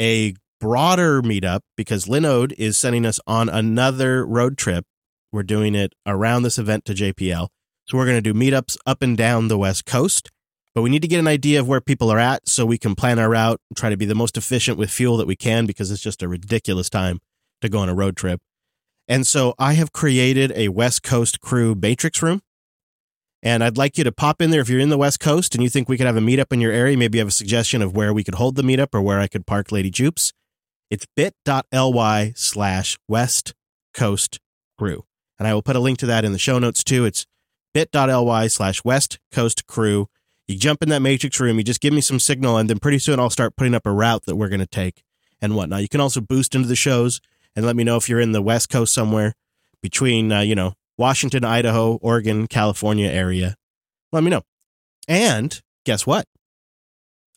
a 0.00 0.34
broader 0.60 1.22
meetup 1.22 1.60
because 1.76 2.06
Linode 2.06 2.52
is 2.58 2.76
sending 2.76 3.06
us 3.06 3.20
on 3.26 3.48
another 3.48 4.26
road 4.26 4.58
trip. 4.58 4.86
We're 5.30 5.42
doing 5.44 5.74
it 5.74 5.92
around 6.06 6.42
this 6.42 6.58
event 6.58 6.84
to 6.86 6.94
JPL. 6.94 7.48
So 7.86 7.98
we're 7.98 8.06
going 8.06 8.22
to 8.22 8.32
do 8.32 8.34
meetups 8.34 8.76
up 8.86 9.02
and 9.02 9.16
down 9.16 9.48
the 9.48 9.58
West 9.58 9.84
Coast, 9.84 10.30
but 10.74 10.82
we 10.82 10.90
need 10.90 11.02
to 11.02 11.08
get 11.08 11.20
an 11.20 11.28
idea 11.28 11.60
of 11.60 11.68
where 11.68 11.80
people 11.80 12.10
are 12.10 12.18
at 12.18 12.48
so 12.48 12.64
we 12.64 12.78
can 12.78 12.94
plan 12.94 13.18
our 13.18 13.30
route 13.30 13.60
and 13.70 13.76
try 13.76 13.90
to 13.90 13.96
be 13.96 14.06
the 14.06 14.14
most 14.14 14.36
efficient 14.36 14.78
with 14.78 14.90
fuel 14.90 15.16
that 15.18 15.26
we 15.26 15.36
can 15.36 15.66
because 15.66 15.90
it's 15.90 16.02
just 16.02 16.22
a 16.22 16.28
ridiculous 16.28 16.88
time 16.88 17.20
to 17.60 17.68
go 17.68 17.78
on 17.78 17.88
a 17.88 17.94
road 17.94 18.16
trip. 18.16 18.40
And 19.06 19.26
so 19.26 19.54
I 19.58 19.74
have 19.74 19.92
created 19.92 20.50
a 20.56 20.68
West 20.70 21.02
Coast 21.02 21.40
crew 21.40 21.74
matrix 21.74 22.22
room 22.22 22.40
and 23.44 23.62
I'd 23.62 23.76
like 23.76 23.98
you 23.98 24.04
to 24.04 24.10
pop 24.10 24.40
in 24.40 24.50
there 24.50 24.62
if 24.62 24.70
you're 24.70 24.80
in 24.80 24.88
the 24.88 24.96
West 24.96 25.20
Coast 25.20 25.54
and 25.54 25.62
you 25.62 25.68
think 25.68 25.86
we 25.86 25.98
could 25.98 26.06
have 26.06 26.16
a 26.16 26.20
meetup 26.20 26.50
in 26.50 26.62
your 26.62 26.72
area. 26.72 26.96
Maybe 26.96 27.18
you 27.18 27.20
have 27.20 27.28
a 27.28 27.32
suggestion 27.32 27.82
of 27.82 27.94
where 27.94 28.12
we 28.14 28.24
could 28.24 28.36
hold 28.36 28.56
the 28.56 28.62
meetup 28.62 28.88
or 28.94 29.02
where 29.02 29.20
I 29.20 29.28
could 29.28 29.46
park 29.46 29.70
Lady 29.70 29.90
Jupes. 29.90 30.32
It's 30.90 31.06
bit.ly 31.14 32.32
slash 32.36 32.98
West 33.06 33.52
Coast 33.92 34.40
Crew. 34.78 35.04
And 35.38 35.46
I 35.46 35.52
will 35.52 35.62
put 35.62 35.76
a 35.76 35.80
link 35.80 35.98
to 35.98 36.06
that 36.06 36.24
in 36.24 36.32
the 36.32 36.38
show 36.38 36.58
notes 36.58 36.82
too. 36.82 37.04
It's 37.04 37.26
bit.ly 37.74 38.46
slash 38.46 38.82
West 38.82 39.18
Coast 39.30 39.66
Crew. 39.66 40.08
You 40.48 40.56
jump 40.56 40.82
in 40.82 40.88
that 40.88 41.02
matrix 41.02 41.38
room, 41.38 41.58
you 41.58 41.64
just 41.64 41.80
give 41.80 41.92
me 41.92 42.00
some 42.00 42.18
signal, 42.18 42.56
and 42.56 42.68
then 42.68 42.78
pretty 42.78 42.98
soon 42.98 43.18
I'll 43.18 43.30
start 43.30 43.56
putting 43.56 43.74
up 43.74 43.86
a 43.86 43.92
route 43.92 44.24
that 44.26 44.36
we're 44.36 44.50
going 44.50 44.60
to 44.60 44.66
take 44.66 45.02
and 45.40 45.54
whatnot. 45.54 45.82
You 45.82 45.88
can 45.88 46.00
also 46.00 46.20
boost 46.20 46.54
into 46.54 46.68
the 46.68 46.76
shows 46.76 47.20
and 47.56 47.64
let 47.66 47.76
me 47.76 47.84
know 47.84 47.96
if 47.96 48.08
you're 48.08 48.20
in 48.20 48.32
the 48.32 48.42
West 48.42 48.70
Coast 48.70 48.94
somewhere 48.94 49.34
between, 49.82 50.32
uh, 50.32 50.40
you 50.40 50.54
know, 50.54 50.74
Washington, 50.96 51.44
Idaho, 51.44 51.96
Oregon, 51.96 52.46
California 52.46 53.08
area. 53.08 53.56
Let 54.12 54.22
me 54.22 54.30
know. 54.30 54.42
And 55.08 55.60
guess 55.84 56.06
what? 56.06 56.26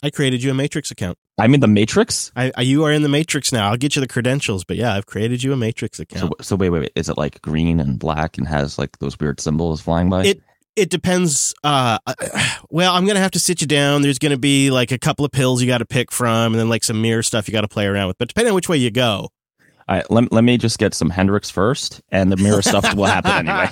I 0.04 0.10
created 0.10 0.44
you 0.44 0.52
a 0.52 0.54
Matrix 0.54 0.92
account. 0.92 1.18
I'm 1.40 1.54
in 1.54 1.60
the 1.60 1.68
Matrix. 1.68 2.32
I, 2.36 2.52
I, 2.56 2.62
you 2.62 2.84
are 2.84 2.92
in 2.92 3.04
the 3.04 3.10
Matrix 3.10 3.52
now. 3.52 3.70
I'll 3.70 3.78
get 3.78 3.96
you 3.96 4.00
the 4.00 4.08
credentials, 4.08 4.64
but 4.64 4.76
yeah, 4.76 4.94
I've 4.94 5.06
created 5.06 5.44
you 5.44 5.54
a 5.54 5.58
Matrix 5.58 6.00
account. 6.00 6.34
So, 6.40 6.44
so 6.44 6.56
wait, 6.56 6.70
wait, 6.70 6.80
wait. 6.82 6.92
Is 6.96 7.10
it 7.10 7.18
like 7.18 7.42
green 7.42 7.80
and 7.80 8.00
black 8.00 8.38
and 8.38 8.48
has 8.48 8.78
like 8.78 8.98
those 9.00 9.20
weird 9.20 9.40
symbols 9.40 9.82
flying 9.82 10.10
by? 10.10 10.26
It 10.26 10.42
it 10.76 10.90
depends. 10.90 11.54
Uh, 11.64 12.00
well, 12.70 12.94
I'm 12.94 13.06
gonna 13.06 13.20
have 13.20 13.32
to 13.32 13.40
sit 13.40 13.62
you 13.62 13.68
down. 13.68 14.02
There's 14.02 14.20
gonna 14.20 14.38
be 14.38 14.72
like 14.72 14.92
a 14.92 14.98
couple 14.98 15.26
of 15.26 15.32
pills 15.32 15.62
you 15.62 15.68
got 15.68 15.80
to 15.80 15.86
pick 15.86 16.12
from, 16.12 16.54
and 16.54 16.56
then 16.56 16.70
like 16.70 16.84
some 16.84 17.02
mirror 17.02 17.24
stuff 17.24 17.48
you 17.48 17.52
got 17.52 17.62
to 17.62 17.68
play 17.68 17.86
around 17.86 18.08
with. 18.08 18.18
But 18.18 18.30
depending 18.30 18.52
on 18.52 18.56
which 18.56 18.70
way 18.70 18.78
you 18.78 18.92
go, 18.92 19.30
all 19.88 19.96
right, 19.96 20.12
let, 20.12 20.32
let 20.34 20.44
me 20.44 20.58
just 20.58 20.80
get 20.80 20.94
some 20.94 21.10
Hendrix 21.10 21.50
first, 21.50 22.02
and 22.10 22.30
the 22.30 22.36
mirror 22.36 22.62
stuff 22.62 22.94
will 22.94 23.06
happen 23.06 23.48
anyway. 23.48 23.70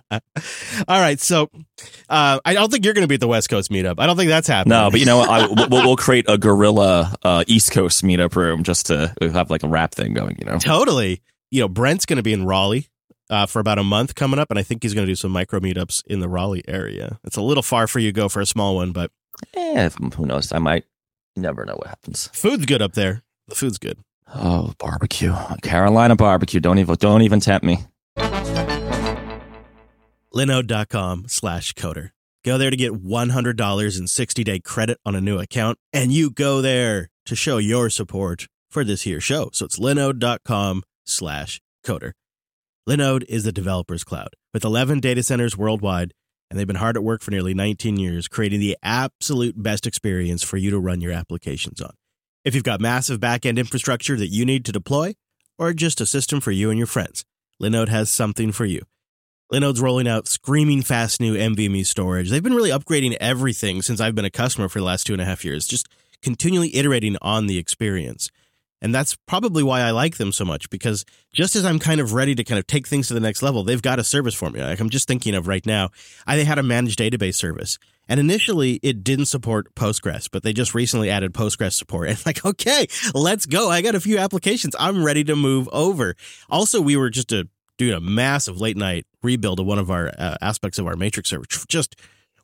All 0.88 1.00
right, 1.00 1.20
so 1.20 1.50
uh, 2.08 2.40
I 2.42 2.54
don't 2.54 2.72
think 2.72 2.84
you're 2.84 2.94
going 2.94 3.04
to 3.04 3.08
be 3.08 3.16
at 3.16 3.20
the 3.20 3.28
West 3.28 3.50
Coast 3.50 3.70
meetup. 3.70 3.96
I 3.98 4.06
don't 4.06 4.16
think 4.16 4.30
that's 4.30 4.48
happening. 4.48 4.78
No, 4.78 4.90
but 4.90 5.00
you 5.00 5.06
know, 5.06 5.20
I, 5.20 5.46
we'll, 5.70 5.84
we'll 5.84 5.96
create 5.96 6.24
a 6.28 6.38
guerrilla 6.38 7.14
uh, 7.22 7.44
East 7.46 7.72
Coast 7.72 8.02
meetup 8.02 8.36
room 8.36 8.62
just 8.62 8.86
to 8.86 9.14
have 9.20 9.50
like 9.50 9.62
a 9.62 9.68
rap 9.68 9.94
thing 9.94 10.14
going. 10.14 10.36
You 10.38 10.46
know, 10.46 10.58
totally. 10.58 11.20
You 11.50 11.60
know, 11.60 11.68
Brent's 11.68 12.06
going 12.06 12.16
to 12.16 12.22
be 12.22 12.32
in 12.32 12.46
Raleigh 12.46 12.88
uh, 13.28 13.44
for 13.44 13.60
about 13.60 13.78
a 13.78 13.84
month 13.84 14.14
coming 14.14 14.38
up, 14.38 14.48
and 14.48 14.58
I 14.58 14.62
think 14.62 14.82
he's 14.82 14.94
going 14.94 15.06
to 15.06 15.10
do 15.10 15.16
some 15.16 15.30
micro 15.30 15.60
meetups 15.60 16.02
in 16.06 16.20
the 16.20 16.28
Raleigh 16.28 16.64
area. 16.66 17.18
It's 17.24 17.36
a 17.36 17.42
little 17.42 17.62
far 17.62 17.86
for 17.86 17.98
you 17.98 18.08
to 18.08 18.16
go 18.16 18.30
for 18.30 18.40
a 18.40 18.46
small 18.46 18.76
one, 18.76 18.92
but 18.92 19.10
eh, 19.54 19.90
who 20.16 20.24
knows? 20.24 20.52
I 20.52 20.58
might. 20.58 20.84
Never 21.36 21.66
know 21.66 21.74
what 21.74 21.88
happens. 21.88 22.28
Food's 22.32 22.66
good 22.66 22.82
up 22.82 22.94
there. 22.94 23.22
The 23.48 23.54
food's 23.54 23.78
good. 23.78 23.98
Oh, 24.34 24.72
barbecue. 24.78 25.34
Carolina 25.62 26.16
barbecue. 26.16 26.60
Don't 26.60 26.78
even 26.78 26.94
don't 26.96 27.22
even 27.22 27.40
tempt 27.40 27.64
me. 27.64 27.78
Linode.com 30.34 31.24
slash 31.28 31.74
coder. 31.74 32.10
Go 32.44 32.56
there 32.56 32.70
to 32.70 32.76
get 32.76 32.92
$100 32.92 33.98
in 33.98 34.06
60 34.06 34.44
day 34.44 34.60
credit 34.60 34.98
on 35.04 35.14
a 35.14 35.20
new 35.20 35.38
account, 35.38 35.78
and 35.92 36.12
you 36.12 36.30
go 36.30 36.62
there 36.62 37.08
to 37.26 37.36
show 37.36 37.58
your 37.58 37.90
support 37.90 38.46
for 38.70 38.84
this 38.84 39.02
here 39.02 39.20
show. 39.20 39.50
So 39.52 39.66
it's 39.66 39.78
linode.com 39.78 40.82
slash 41.04 41.60
coder. 41.84 42.12
Linode 42.88 43.24
is 43.28 43.44
the 43.44 43.52
developer's 43.52 44.04
cloud 44.04 44.30
with 44.54 44.64
11 44.64 45.00
data 45.00 45.22
centers 45.22 45.56
worldwide, 45.56 46.14
and 46.50 46.58
they've 46.58 46.66
been 46.66 46.76
hard 46.76 46.96
at 46.96 47.04
work 47.04 47.22
for 47.22 47.30
nearly 47.30 47.52
19 47.52 47.98
years, 47.98 48.26
creating 48.26 48.60
the 48.60 48.76
absolute 48.82 49.62
best 49.62 49.86
experience 49.86 50.42
for 50.42 50.56
you 50.56 50.70
to 50.70 50.78
run 50.78 51.00
your 51.00 51.12
applications 51.12 51.80
on. 51.82 51.92
If 52.42 52.54
you've 52.54 52.64
got 52.64 52.80
massive 52.80 53.20
backend 53.20 53.58
infrastructure 53.58 54.16
that 54.16 54.28
you 54.28 54.46
need 54.46 54.64
to 54.64 54.72
deploy, 54.72 55.14
or 55.58 55.74
just 55.74 56.00
a 56.00 56.06
system 56.06 56.40
for 56.40 56.52
you 56.52 56.70
and 56.70 56.78
your 56.78 56.86
friends, 56.86 57.26
Linode 57.60 57.88
has 57.88 58.08
something 58.10 58.50
for 58.50 58.64
you. 58.64 58.80
Linode's 59.52 59.80
rolling 59.80 60.08
out 60.08 60.26
screaming 60.26 60.80
fast 60.80 61.20
new 61.20 61.34
NVMe 61.34 61.84
storage. 61.84 62.30
They've 62.30 62.42
been 62.42 62.54
really 62.54 62.70
upgrading 62.70 63.16
everything 63.20 63.82
since 63.82 64.00
I've 64.00 64.14
been 64.14 64.24
a 64.24 64.30
customer 64.30 64.70
for 64.70 64.78
the 64.78 64.86
last 64.86 65.06
two 65.06 65.12
and 65.12 65.20
a 65.20 65.26
half 65.26 65.44
years, 65.44 65.66
just 65.66 65.86
continually 66.22 66.74
iterating 66.74 67.18
on 67.20 67.46
the 67.46 67.58
experience. 67.58 68.30
And 68.80 68.94
that's 68.94 69.16
probably 69.26 69.62
why 69.62 69.82
I 69.82 69.90
like 69.90 70.16
them 70.16 70.32
so 70.32 70.46
much 70.46 70.70
because 70.70 71.04
just 71.34 71.54
as 71.54 71.66
I'm 71.66 71.78
kind 71.78 72.00
of 72.00 72.14
ready 72.14 72.34
to 72.34 72.44
kind 72.44 72.58
of 72.58 72.66
take 72.66 72.86
things 72.86 73.08
to 73.08 73.14
the 73.14 73.20
next 73.20 73.42
level, 73.42 73.64
they've 73.64 73.82
got 73.82 73.98
a 73.98 74.04
service 74.04 74.34
for 74.34 74.48
me. 74.48 74.62
Like 74.62 74.80
I'm 74.80 74.88
just 74.88 75.06
thinking 75.06 75.34
of 75.34 75.46
right 75.46 75.66
now, 75.66 75.90
I 76.26 76.36
had 76.36 76.58
a 76.58 76.62
managed 76.62 76.98
database 76.98 77.34
service. 77.34 77.78
And 78.10 78.18
initially 78.18 78.80
it 78.82 79.04
didn't 79.04 79.26
support 79.26 79.72
Postgres, 79.76 80.28
but 80.30 80.42
they 80.42 80.52
just 80.52 80.74
recently 80.74 81.08
added 81.08 81.32
Postgres 81.32 81.74
support. 81.74 82.08
And 82.10 82.26
like, 82.26 82.44
okay, 82.44 82.88
let's 83.14 83.46
go. 83.46 83.70
I 83.70 83.82
got 83.82 83.94
a 83.94 84.00
few 84.00 84.18
applications. 84.18 84.74
I'm 84.80 85.04
ready 85.04 85.22
to 85.24 85.36
move 85.36 85.68
over. 85.72 86.16
Also, 86.50 86.80
we 86.80 86.96
were 86.96 87.08
just 87.08 87.30
a, 87.30 87.48
doing 87.78 87.94
a 87.94 88.00
massive 88.00 88.60
late 88.60 88.76
night 88.76 89.06
rebuild 89.22 89.60
of 89.60 89.66
one 89.66 89.78
of 89.78 89.92
our 89.92 90.08
uh, 90.18 90.36
aspects 90.40 90.80
of 90.80 90.88
our 90.88 90.96
matrix 90.96 91.30
server. 91.30 91.44
Just 91.68 91.94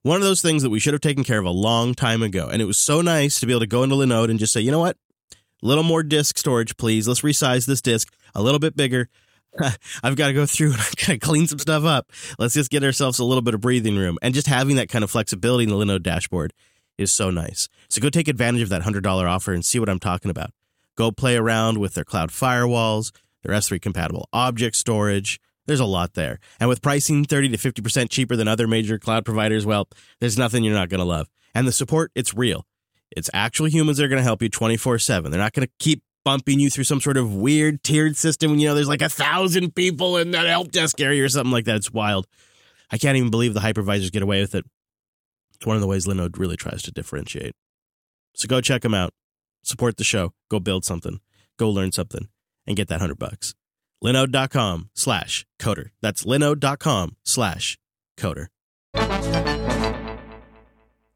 one 0.03 0.17
of 0.17 0.23
those 0.23 0.41
things 0.41 0.63
that 0.63 0.71
we 0.71 0.79
should 0.79 0.95
have 0.95 1.01
taken 1.01 1.25
care 1.25 1.41
of 1.41 1.47
a 1.47 1.51
long 1.51 1.95
time 1.95 2.23
ago. 2.23 2.49
And 2.49 2.63
it 2.63 2.67
was 2.67 2.79
so 2.79 3.01
nice 3.01 3.41
to 3.41 3.47
be 3.47 3.53
able 3.53 3.61
to 3.61 3.67
go 3.67 3.83
into 3.83 3.97
Linode 3.97 4.31
and 4.31 4.39
just 4.39 4.53
say, 4.53 4.61
you 4.61 4.71
know 4.71 4.79
what? 4.79 4.97
A 5.33 5.67
little 5.67 5.83
more 5.83 6.05
disk 6.05 6.39
storage, 6.39 6.77
please. 6.77 7.09
Let's 7.09 7.23
resize 7.23 7.67
this 7.67 7.81
disk 7.81 8.15
a 8.37 8.43
little 8.43 8.61
bit 8.61 8.77
bigger. 8.77 9.09
I've 10.03 10.17
got 10.17 10.29
to 10.29 10.33
go 10.33 10.47
through 10.47 10.73
and 10.73 10.81
I've 10.81 10.97
got 10.97 11.07
to 11.07 11.19
clean 11.19 11.47
some 11.47 11.59
stuff 11.59 11.85
up. 11.85 12.11
Let's 12.39 12.55
just 12.55 12.71
get 12.71 12.85
ourselves 12.85 13.19
a 13.19 13.25
little 13.25 13.43
bit 13.43 13.55
of 13.55 13.61
breathing 13.61 13.97
room. 13.97 14.19
And 14.23 14.35
just 14.35 14.47
having 14.47 14.77
that 14.77 14.89
kind 14.89 15.05
of 15.05 15.11
flexibility 15.11 15.65
in 15.65 15.71
the 15.71 15.77
Linode 15.77 16.03
dashboard 16.03 16.53
is 16.99 17.13
so 17.13 17.31
nice. 17.31 17.69
So 17.89 18.01
go 18.01 18.11
take 18.11 18.29
advantage 18.29 18.63
of 18.63 18.69
that 18.71 18.83
$100 18.83 19.05
offer 19.29 19.53
and 19.53 19.65
see 19.65 19.79
what 19.79 19.89
I'm 19.89 20.01
talking 20.01 20.31
about. 20.31 20.51
Go 20.97 21.11
play 21.11 21.37
around 21.37 21.79
with 21.79 21.95
their 21.95 22.05
cloud 22.05 22.31
firewalls, 22.31 23.13
their 23.43 23.55
S3 23.55 23.81
compatible 23.81 24.29
object 24.33 24.77
storage. 24.77 25.39
There's 25.67 25.81
a 25.81 25.85
lot 25.85 26.15
there. 26.15 26.39
And 26.61 26.69
with 26.69 26.81
pricing 26.81 27.25
30 27.25 27.51
to 27.51 27.59
50% 27.59 28.09
cheaper 28.09 28.37
than 28.37 28.49
other 28.49 28.67
major 28.67 28.99
cloud 28.99 29.25
providers, 29.25 29.67
well, 29.67 29.89
there's 30.21 30.39
nothing 30.39 30.65
you're 30.65 30.75
not 30.75 30.89
going 30.89 31.01
to 31.01 31.05
love. 31.05 31.29
And 31.55 31.67
the 31.67 31.73
support, 31.73 32.13
it's 32.15 32.35
real. 32.35 32.65
It's 33.11 33.31
actual 33.35 33.69
humans 33.69 33.99
that 33.99 34.05
are 34.05 34.09
going 34.09 34.21
to 34.21 34.25
help 34.25 34.43
you 34.43 34.49
24 34.49 34.99
7. 34.99 35.31
They're 35.31 35.41
not 35.41 35.53
going 35.53 35.67
to 35.67 35.73
keep 35.79 36.03
bumping 36.27 36.59
you 36.59 36.69
through 36.69 36.83
some 36.83 37.01
sort 37.01 37.17
of 37.17 37.33
weird 37.33 37.85
tiered 37.85 38.17
system 38.17 38.51
when 38.51 38.59
you 38.59 38.67
know 38.67 38.75
there's 38.75 38.89
like 38.89 39.01
a 39.01 39.09
thousand 39.09 39.77
people 39.77 40.17
in 40.17 40.33
that 40.33 40.45
help 40.49 40.73
desk 40.73 41.01
area 41.01 41.23
or 41.23 41.29
something 41.29 41.53
like 41.53 41.67
that. 41.67 41.77
It's 41.77 41.93
wild. 41.93 42.27
I 42.91 42.99
can't 42.99 43.17
even 43.17 43.31
believe 43.31 43.55
the 43.55 43.61
hypervisors 43.61 44.11
get 44.11 44.25
away 44.25 44.41
with 44.41 44.57
it. 44.57 44.65
It's 45.55 45.65
one 45.65 45.77
of 45.77 45.83
the 45.83 45.87
ways 45.87 46.05
Linode 46.05 46.37
really 46.37 46.57
tries 46.57 46.83
to 46.83 46.91
differentiate. 46.91 47.55
So 48.35 48.49
go 48.49 48.61
check 48.61 48.83
them 48.83 48.93
out. 48.93 49.15
Support 49.63 49.99
the 49.99 50.05
show. 50.05 50.33
Go 50.51 50.59
build 50.59 50.85
something. 50.85 51.21
Go 51.61 51.71
learn 51.71 51.93
something 51.93 52.29
and 52.67 52.77
get 52.77 52.89
that 52.89 53.01
hundred 53.01 53.21
bucks. 53.21 53.55
Linode.com 54.03 54.91
slash 54.95 55.47
coder. 55.61 55.91
That's 56.03 56.25
linode.com 56.25 57.17
slash 57.23 57.79
coder. 58.19 58.49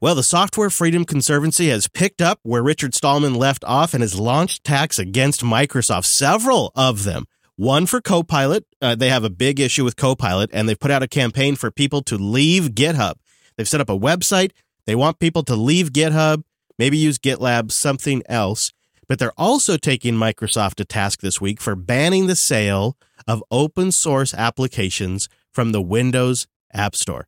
Well, 0.01 0.15
the 0.15 0.23
Software 0.23 0.71
Freedom 0.71 1.05
Conservancy 1.05 1.69
has 1.69 1.87
picked 1.87 2.23
up 2.23 2.39
where 2.41 2.63
Richard 2.63 2.95
Stallman 2.95 3.35
left 3.35 3.63
off 3.65 3.93
and 3.93 4.01
has 4.01 4.19
launched 4.19 4.61
attacks 4.61 4.97
against 4.97 5.41
Microsoft, 5.41 6.05
several 6.05 6.71
of 6.73 7.03
them. 7.03 7.25
One 7.55 7.85
for 7.85 8.01
Copilot. 8.01 8.65
Uh, 8.81 8.95
they 8.95 9.09
have 9.09 9.23
a 9.23 9.29
big 9.29 9.59
issue 9.59 9.83
with 9.83 9.97
Copilot, 9.97 10.49
and 10.53 10.67
they've 10.67 10.79
put 10.79 10.89
out 10.89 11.03
a 11.03 11.07
campaign 11.07 11.55
for 11.55 11.69
people 11.69 12.01
to 12.01 12.17
leave 12.17 12.69
GitHub. 12.71 13.13
They've 13.55 13.69
set 13.69 13.79
up 13.79 13.89
a 13.89 13.99
website. 13.99 14.53
They 14.87 14.95
want 14.95 15.19
people 15.19 15.43
to 15.43 15.55
leave 15.55 15.93
GitHub, 15.93 16.45
maybe 16.79 16.97
use 16.97 17.19
GitLab, 17.19 17.71
something 17.71 18.23
else. 18.25 18.73
But 19.07 19.19
they're 19.19 19.37
also 19.37 19.77
taking 19.77 20.15
Microsoft 20.15 20.75
to 20.75 20.85
task 20.85 21.21
this 21.21 21.39
week 21.39 21.61
for 21.61 21.75
banning 21.75 22.25
the 22.25 22.35
sale 22.35 22.97
of 23.27 23.43
open 23.51 23.91
source 23.91 24.33
applications 24.33 25.29
from 25.53 25.73
the 25.73 25.81
Windows 25.81 26.47
App 26.73 26.95
Store 26.95 27.27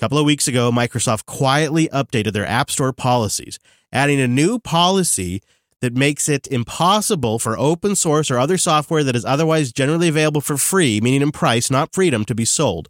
couple 0.00 0.16
of 0.16 0.24
weeks 0.24 0.48
ago, 0.48 0.72
Microsoft 0.72 1.26
quietly 1.26 1.86
updated 1.88 2.32
their 2.32 2.46
App 2.46 2.70
Store 2.70 2.92
policies, 2.92 3.58
adding 3.92 4.18
a 4.18 4.26
new 4.26 4.58
policy 4.58 5.42
that 5.82 5.94
makes 5.94 6.26
it 6.26 6.46
impossible 6.46 7.38
for 7.38 7.58
open 7.58 7.94
source 7.94 8.30
or 8.30 8.38
other 8.38 8.56
software 8.56 9.04
that 9.04 9.14
is 9.14 9.26
otherwise 9.26 9.72
generally 9.72 10.08
available 10.08 10.40
for 10.40 10.56
free, 10.56 11.02
meaning 11.02 11.20
in 11.20 11.30
price, 11.30 11.70
not 11.70 11.94
freedom, 11.94 12.24
to 12.24 12.34
be 12.34 12.46
sold. 12.46 12.88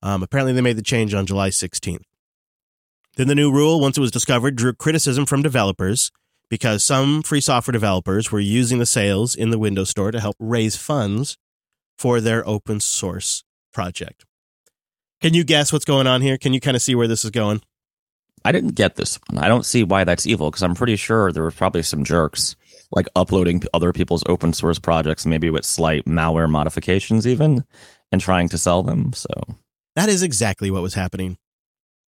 Um, 0.00 0.22
apparently, 0.22 0.52
they 0.52 0.60
made 0.60 0.76
the 0.76 0.82
change 0.82 1.12
on 1.12 1.26
July 1.26 1.50
16th. 1.50 2.04
Then 3.16 3.26
the 3.26 3.34
new 3.34 3.50
rule, 3.50 3.80
once 3.80 3.98
it 3.98 4.00
was 4.00 4.12
discovered, 4.12 4.54
drew 4.54 4.74
criticism 4.74 5.26
from 5.26 5.42
developers 5.42 6.12
because 6.48 6.84
some 6.84 7.22
free 7.22 7.40
software 7.40 7.72
developers 7.72 8.30
were 8.30 8.38
using 8.38 8.78
the 8.78 8.86
sales 8.86 9.34
in 9.34 9.50
the 9.50 9.58
Windows 9.58 9.90
Store 9.90 10.12
to 10.12 10.20
help 10.20 10.36
raise 10.38 10.76
funds 10.76 11.36
for 11.98 12.20
their 12.20 12.46
open 12.48 12.78
source 12.78 13.42
project. 13.72 14.24
Can 15.24 15.32
you 15.32 15.42
guess 15.42 15.72
what's 15.72 15.86
going 15.86 16.06
on 16.06 16.20
here? 16.20 16.36
Can 16.36 16.52
you 16.52 16.60
kind 16.60 16.76
of 16.76 16.82
see 16.82 16.94
where 16.94 17.08
this 17.08 17.24
is 17.24 17.30
going? 17.30 17.62
I 18.44 18.52
didn't 18.52 18.74
get 18.74 18.96
this 18.96 19.18
one. 19.30 19.42
I 19.42 19.48
don't 19.48 19.64
see 19.64 19.82
why 19.82 20.04
that's 20.04 20.26
evil 20.26 20.50
because 20.50 20.62
I'm 20.62 20.74
pretty 20.74 20.96
sure 20.96 21.32
there 21.32 21.42
were 21.42 21.50
probably 21.50 21.82
some 21.82 22.04
jerks 22.04 22.56
like 22.92 23.06
uploading 23.16 23.62
other 23.72 23.94
people's 23.94 24.22
open 24.26 24.52
source 24.52 24.78
projects, 24.78 25.24
maybe 25.24 25.48
with 25.48 25.64
slight 25.64 26.04
malware 26.04 26.50
modifications, 26.50 27.26
even, 27.26 27.64
and 28.12 28.20
trying 28.20 28.50
to 28.50 28.58
sell 28.58 28.82
them. 28.82 29.14
So 29.14 29.30
that 29.96 30.10
is 30.10 30.22
exactly 30.22 30.70
what 30.70 30.82
was 30.82 30.92
happening. 30.92 31.38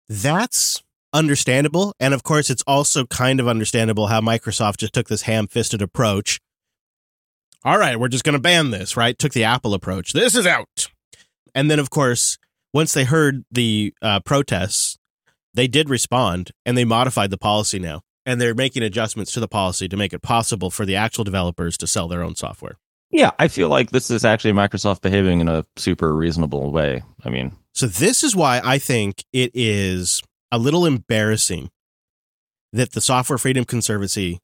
That's 0.08 0.80
understandable. 1.12 1.92
And 1.98 2.14
of 2.14 2.22
course, 2.22 2.48
it's 2.48 2.62
also 2.64 3.06
kind 3.06 3.40
of 3.40 3.48
understandable 3.48 4.06
how 4.06 4.20
Microsoft 4.20 4.76
just 4.76 4.92
took 4.92 5.08
this 5.08 5.22
ham 5.22 5.48
fisted 5.48 5.82
approach. 5.82 6.38
All 7.64 7.76
right, 7.76 7.98
we're 7.98 8.06
just 8.06 8.22
going 8.22 8.34
to 8.34 8.38
ban 8.38 8.70
this, 8.70 8.96
right? 8.96 9.18
Took 9.18 9.32
the 9.32 9.42
Apple 9.42 9.74
approach. 9.74 10.12
This 10.12 10.36
is 10.36 10.46
out. 10.46 10.86
And 11.56 11.68
then, 11.68 11.80
of 11.80 11.90
course, 11.90 12.38
once 12.72 12.92
they 12.92 13.04
heard 13.04 13.44
the 13.50 13.92
uh, 14.02 14.20
protests, 14.20 14.96
they 15.54 15.66
did 15.66 15.88
respond 15.90 16.52
and 16.64 16.76
they 16.76 16.84
modified 16.84 17.30
the 17.30 17.38
policy 17.38 17.78
now. 17.78 18.02
and 18.26 18.40
they're 18.40 18.54
making 18.54 18.82
adjustments 18.82 19.32
to 19.32 19.40
the 19.40 19.48
policy 19.48 19.88
to 19.88 19.96
make 19.96 20.12
it 20.12 20.20
possible 20.20 20.70
for 20.70 20.84
the 20.84 20.94
actual 20.94 21.24
developers 21.24 21.76
to 21.78 21.86
sell 21.86 22.06
their 22.06 22.22
own 22.22 22.34
software. 22.36 22.76
Yeah, 23.10 23.30
I 23.38 23.48
feel 23.48 23.68
like 23.68 23.90
this 23.90 24.10
is 24.10 24.24
actually 24.24 24.52
Microsoft 24.52 25.00
behaving 25.00 25.40
in 25.40 25.48
a 25.48 25.64
super 25.76 26.14
reasonable 26.14 26.70
way. 26.70 27.02
I 27.24 27.30
mean, 27.30 27.56
so 27.74 27.86
this 27.86 28.22
is 28.22 28.36
why 28.36 28.60
I 28.62 28.78
think 28.78 29.24
it 29.32 29.50
is 29.54 30.22
a 30.52 30.58
little 30.58 30.86
embarrassing 30.86 31.70
that 32.72 32.92
the 32.92 33.00
Software 33.00 33.38
Freedom 33.38 33.64
Conservancy 33.64 34.38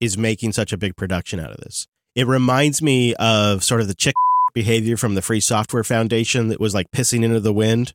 is 0.00 0.16
making 0.18 0.52
such 0.52 0.72
a 0.72 0.78
big 0.78 0.96
production 0.96 1.38
out 1.38 1.50
of 1.50 1.58
this. 1.58 1.86
It 2.16 2.26
reminds 2.26 2.82
me 2.82 3.14
of 3.16 3.62
sort 3.62 3.80
of 3.80 3.86
the 3.86 3.94
chick 3.94 4.14
behavior 4.52 4.96
from 4.96 5.14
the 5.14 5.22
Free 5.22 5.40
Software 5.40 5.84
Foundation 5.84 6.48
that 6.48 6.60
was 6.60 6.74
like 6.74 6.90
pissing 6.90 7.22
into 7.22 7.40
the 7.40 7.52
wind 7.52 7.94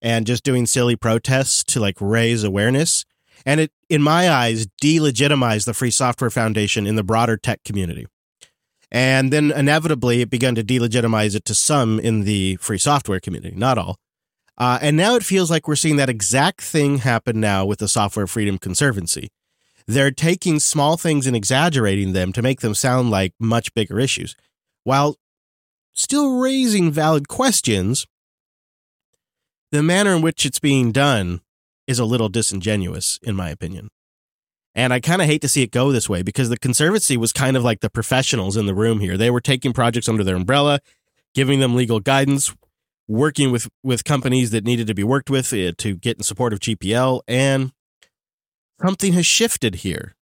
and 0.00 0.26
just 0.26 0.44
doing 0.44 0.66
silly 0.66 0.96
protests 0.96 1.62
to 1.64 1.80
like 1.80 1.96
raise 2.00 2.44
awareness. 2.44 3.04
And 3.44 3.60
it, 3.60 3.72
in 3.88 4.02
my 4.02 4.30
eyes, 4.30 4.66
delegitimized 4.82 5.64
the 5.64 5.74
Free 5.74 5.90
Software 5.90 6.30
Foundation 6.30 6.86
in 6.86 6.96
the 6.96 7.02
broader 7.04 7.36
tech 7.36 7.64
community. 7.64 8.06
And 8.90 9.32
then 9.32 9.50
inevitably 9.50 10.20
it 10.20 10.30
began 10.30 10.54
to 10.54 10.62
delegitimize 10.62 11.34
it 11.34 11.46
to 11.46 11.54
some 11.54 11.98
in 11.98 12.24
the 12.24 12.56
free 12.56 12.78
software 12.78 13.20
community, 13.20 13.56
not 13.56 13.78
all. 13.78 13.96
Uh, 14.58 14.78
and 14.82 14.98
now 14.98 15.16
it 15.16 15.24
feels 15.24 15.50
like 15.50 15.66
we're 15.66 15.76
seeing 15.76 15.96
that 15.96 16.10
exact 16.10 16.60
thing 16.60 16.98
happen 16.98 17.40
now 17.40 17.64
with 17.64 17.78
the 17.78 17.88
Software 17.88 18.26
Freedom 18.26 18.58
Conservancy. 18.58 19.28
They're 19.86 20.10
taking 20.10 20.60
small 20.60 20.98
things 20.98 21.26
and 21.26 21.34
exaggerating 21.34 22.12
them 22.12 22.32
to 22.34 22.42
make 22.42 22.60
them 22.60 22.74
sound 22.74 23.10
like 23.10 23.32
much 23.40 23.72
bigger 23.74 23.98
issues, 23.98 24.36
while 24.84 25.16
still 25.92 26.38
raising 26.38 26.90
valid 26.90 27.28
questions. 27.28 28.06
The 29.70 29.82
manner 29.82 30.14
in 30.14 30.22
which 30.22 30.44
it's 30.44 30.58
being 30.58 30.92
done 30.92 31.40
is 31.86 31.98
a 31.98 32.04
little 32.04 32.28
disingenuous, 32.28 33.18
in 33.22 33.34
my 33.34 33.50
opinion. 33.50 33.88
And 34.74 34.92
I 34.92 35.00
kind 35.00 35.20
of 35.20 35.28
hate 35.28 35.42
to 35.42 35.48
see 35.48 35.62
it 35.62 35.70
go 35.70 35.92
this 35.92 36.08
way 36.08 36.22
because 36.22 36.48
the 36.48 36.56
Conservancy 36.56 37.16
was 37.16 37.32
kind 37.32 37.56
of 37.56 37.62
like 37.62 37.80
the 37.80 37.90
professionals 37.90 38.56
in 38.56 38.66
the 38.66 38.74
room 38.74 39.00
here. 39.00 39.16
They 39.16 39.30
were 39.30 39.40
taking 39.40 39.72
projects 39.72 40.08
under 40.08 40.24
their 40.24 40.36
umbrella, 40.36 40.80
giving 41.34 41.60
them 41.60 41.74
legal 41.74 42.00
guidance, 42.00 42.54
working 43.06 43.52
with, 43.52 43.68
with 43.82 44.04
companies 44.04 44.50
that 44.50 44.64
needed 44.64 44.86
to 44.86 44.94
be 44.94 45.04
worked 45.04 45.28
with 45.28 45.52
uh, 45.52 45.72
to 45.78 45.96
get 45.96 46.16
in 46.16 46.22
support 46.22 46.54
of 46.54 46.60
GPL. 46.60 47.20
And 47.28 47.72
something 48.82 49.12
has 49.12 49.26
shifted 49.26 49.76
here. 49.76 50.14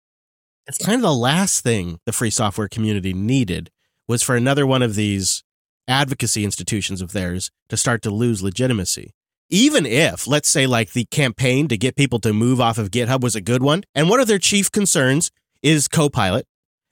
It's 0.67 0.79
kind 0.79 0.97
of 0.97 1.03
the 1.03 1.15
last 1.15 1.63
thing 1.63 2.01
the 2.05 2.13
free 2.13 2.31
software 2.31 2.69
community 2.69 3.13
needed 3.13 3.71
was 4.09 4.23
for 4.23 4.35
another 4.35 4.67
one 4.67 4.83
of 4.83 4.97
these 4.97 5.45
advocacy 5.91 6.45
institutions 6.45 7.03
of 7.03 7.13
theirs 7.13 7.51
to 7.69 7.77
start 7.77 8.03
to 8.03 8.11
lose 8.11 8.43
legitimacy 8.43 9.13
even 9.51 9.85
if, 9.85 10.27
let's 10.27 10.49
say, 10.49 10.67
like 10.67 10.93
the 10.93 11.05
campaign 11.07 11.69
to 11.69 11.77
get 11.77 11.97
people 11.97 12.21
to 12.21 12.33
move 12.33 12.61
off 12.61 12.79
of 12.79 12.91
GitHub 12.91 13.21
was 13.21 13.35
a 13.35 13.41
good 13.41 13.63
one, 13.63 13.83
and 13.95 14.09
one 14.09 14.21
of 14.21 14.29
their 14.29 14.39
chief 14.39 14.71
concerns 14.71 15.31
is 15.63 15.89
Copilot, 15.89 16.47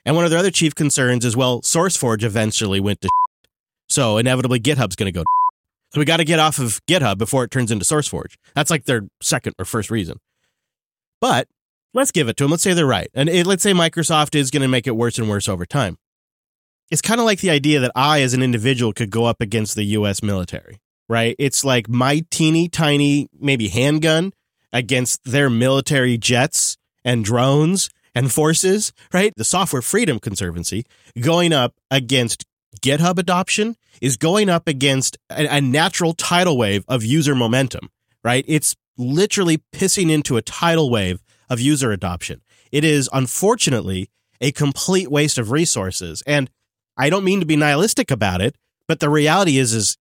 and 0.04 0.16
one 0.16 0.24
of 0.24 0.30
their 0.30 0.40
other 0.40 0.50
chief 0.50 0.74
concerns 0.74 1.24
is, 1.24 1.36
well, 1.36 1.60
SourceForge 1.62 2.24
eventually 2.24 2.80
went 2.80 3.00
to 3.02 3.08
so 3.88 4.18
inevitably 4.18 4.60
GitHub's 4.60 4.96
going 4.96 5.12
to 5.12 5.18
go. 5.18 5.24
So 5.90 6.00
we 6.00 6.04
got 6.04 6.18
to 6.18 6.24
get 6.26 6.38
off 6.38 6.58
of 6.58 6.84
GitHub 6.84 7.16
before 7.16 7.44
it 7.44 7.50
turns 7.50 7.70
into 7.70 7.82
SourceForge. 7.82 8.34
That's 8.54 8.70
like 8.70 8.84
their 8.84 9.08
second 9.22 9.54
or 9.58 9.64
first 9.64 9.90
reason. 9.90 10.18
But 11.18 11.48
let's 11.94 12.10
give 12.10 12.28
it 12.28 12.36
to 12.36 12.44
them. 12.44 12.50
Let's 12.50 12.62
say 12.62 12.74
they're 12.74 12.84
right. 12.84 13.08
And 13.14 13.26
it, 13.30 13.46
let's 13.46 13.62
say 13.62 13.72
Microsoft 13.72 14.34
is 14.34 14.50
going 14.50 14.60
to 14.60 14.68
make 14.68 14.86
it 14.86 14.96
worse 14.96 15.18
and 15.18 15.30
worse 15.30 15.48
over 15.48 15.64
time. 15.64 15.96
It's 16.90 17.02
kind 17.02 17.20
of 17.20 17.26
like 17.26 17.40
the 17.40 17.50
idea 17.50 17.80
that 17.80 17.92
I, 17.94 18.22
as 18.22 18.34
an 18.34 18.42
individual, 18.42 18.92
could 18.92 19.10
go 19.10 19.24
up 19.26 19.40
against 19.40 19.74
the 19.74 19.84
US 19.84 20.22
military 20.22 20.80
right? 21.08 21.34
It's 21.38 21.64
like 21.64 21.88
my 21.88 22.24
teeny 22.30 22.68
tiny, 22.68 23.28
maybe 23.38 23.68
handgun 23.68 24.32
against 24.72 25.24
their 25.24 25.48
military 25.48 26.18
jets 26.18 26.76
and 27.04 27.24
drones 27.24 27.90
and 28.14 28.30
forces, 28.30 28.92
right? 29.12 29.32
The 29.36 29.44
Software 29.44 29.82
Freedom 29.82 30.18
Conservancy 30.18 30.84
going 31.18 31.52
up 31.52 31.74
against 31.90 32.44
GitHub 32.80 33.18
adoption 33.18 33.76
is 34.00 34.16
going 34.16 34.48
up 34.50 34.68
against 34.68 35.16
a, 35.30 35.56
a 35.56 35.60
natural 35.60 36.12
tidal 36.12 36.58
wave 36.58 36.84
of 36.88 37.02
user 37.02 37.34
momentum, 37.34 37.90
right? 38.22 38.44
It's 38.46 38.76
literally 38.96 39.62
pissing 39.72 40.10
into 40.10 40.36
a 40.36 40.42
tidal 40.42 40.90
wave 40.90 41.22
of 41.48 41.60
user 41.60 41.92
adoption. 41.92 42.42
It 42.70 42.84
is 42.84 43.08
unfortunately 43.12 44.10
a 44.40 44.52
complete 44.52 45.10
waste 45.10 45.38
of 45.38 45.50
resources. 45.50 46.22
And 46.26 46.50
I 46.98 47.10
don't 47.10 47.24
mean 47.24 47.40
to 47.40 47.46
be 47.46 47.56
nihilistic 47.56 48.10
about 48.10 48.40
it, 48.40 48.56
but 48.86 49.00
the 49.00 49.08
reality 49.08 49.58
is, 49.58 49.72
is 49.72 49.96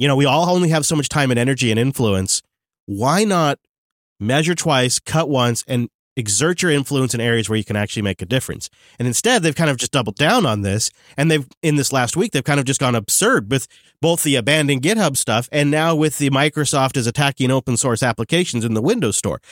you 0.00 0.08
know, 0.08 0.16
we 0.16 0.24
all 0.24 0.48
only 0.48 0.70
have 0.70 0.86
so 0.86 0.96
much 0.96 1.10
time 1.10 1.30
and 1.30 1.38
energy 1.38 1.70
and 1.70 1.78
influence. 1.78 2.40
Why 2.86 3.22
not 3.22 3.58
measure 4.18 4.54
twice, 4.54 4.98
cut 4.98 5.28
once, 5.28 5.62
and 5.68 5.90
exert 6.16 6.62
your 6.62 6.70
influence 6.70 7.14
in 7.14 7.20
areas 7.20 7.48
where 7.50 7.58
you 7.58 7.64
can 7.64 7.76
actually 7.76 8.00
make 8.00 8.22
a 8.22 8.26
difference? 8.26 8.70
And 8.98 9.06
instead, 9.06 9.42
they've 9.42 9.54
kind 9.54 9.68
of 9.68 9.76
just 9.76 9.92
doubled 9.92 10.16
down 10.16 10.46
on 10.46 10.62
this. 10.62 10.90
And 11.18 11.30
they've, 11.30 11.46
in 11.62 11.76
this 11.76 11.92
last 11.92 12.16
week, 12.16 12.32
they've 12.32 12.42
kind 12.42 12.58
of 12.58 12.64
just 12.64 12.80
gone 12.80 12.94
absurd 12.94 13.50
with 13.50 13.68
both 14.00 14.22
the 14.22 14.36
abandoned 14.36 14.80
GitHub 14.80 15.18
stuff 15.18 15.50
and 15.52 15.70
now 15.70 15.94
with 15.94 16.16
the 16.16 16.30
Microsoft 16.30 16.96
is 16.96 17.06
attacking 17.06 17.50
open 17.50 17.76
source 17.76 18.02
applications 18.02 18.64
in 18.64 18.72
the 18.72 18.82
Windows 18.82 19.18
Store. 19.18 19.42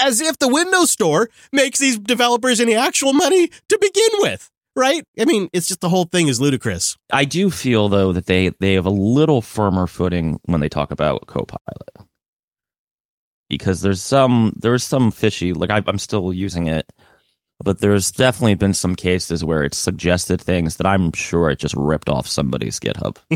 As 0.00 0.20
if 0.20 0.38
the 0.38 0.48
Windows 0.48 0.92
Store 0.92 1.30
makes 1.52 1.80
these 1.80 1.98
developers 1.98 2.60
any 2.60 2.76
actual 2.76 3.12
money 3.12 3.48
to 3.68 3.78
begin 3.80 4.10
with 4.20 4.52
right? 4.78 5.04
I 5.20 5.24
mean, 5.24 5.48
it's 5.52 5.68
just 5.68 5.80
the 5.80 5.88
whole 5.88 6.04
thing 6.04 6.28
is 6.28 6.40
ludicrous. 6.40 6.96
I 7.12 7.24
do 7.24 7.50
feel 7.50 7.88
though 7.88 8.12
that 8.12 8.26
they 8.26 8.50
they 8.60 8.74
have 8.74 8.86
a 8.86 8.90
little 8.90 9.42
firmer 9.42 9.86
footing 9.86 10.40
when 10.44 10.60
they 10.60 10.68
talk 10.68 10.90
about 10.90 11.26
Copilot, 11.26 12.08
because 13.48 13.80
there's 13.82 14.00
some 14.00 14.54
there's 14.56 14.84
some 14.84 15.10
fishy. 15.10 15.52
Like 15.52 15.70
I, 15.70 15.82
I'm 15.86 15.98
still 15.98 16.32
using 16.32 16.68
it, 16.68 16.90
but 17.62 17.80
there's 17.80 18.12
definitely 18.12 18.54
been 18.54 18.74
some 18.74 18.94
cases 18.94 19.44
where 19.44 19.64
it's 19.64 19.76
suggested 19.76 20.40
things 20.40 20.76
that 20.76 20.86
I'm 20.86 21.12
sure 21.12 21.50
it 21.50 21.58
just 21.58 21.74
ripped 21.76 22.08
off 22.08 22.28
somebody's 22.28 22.78
GitHub. 22.78 23.18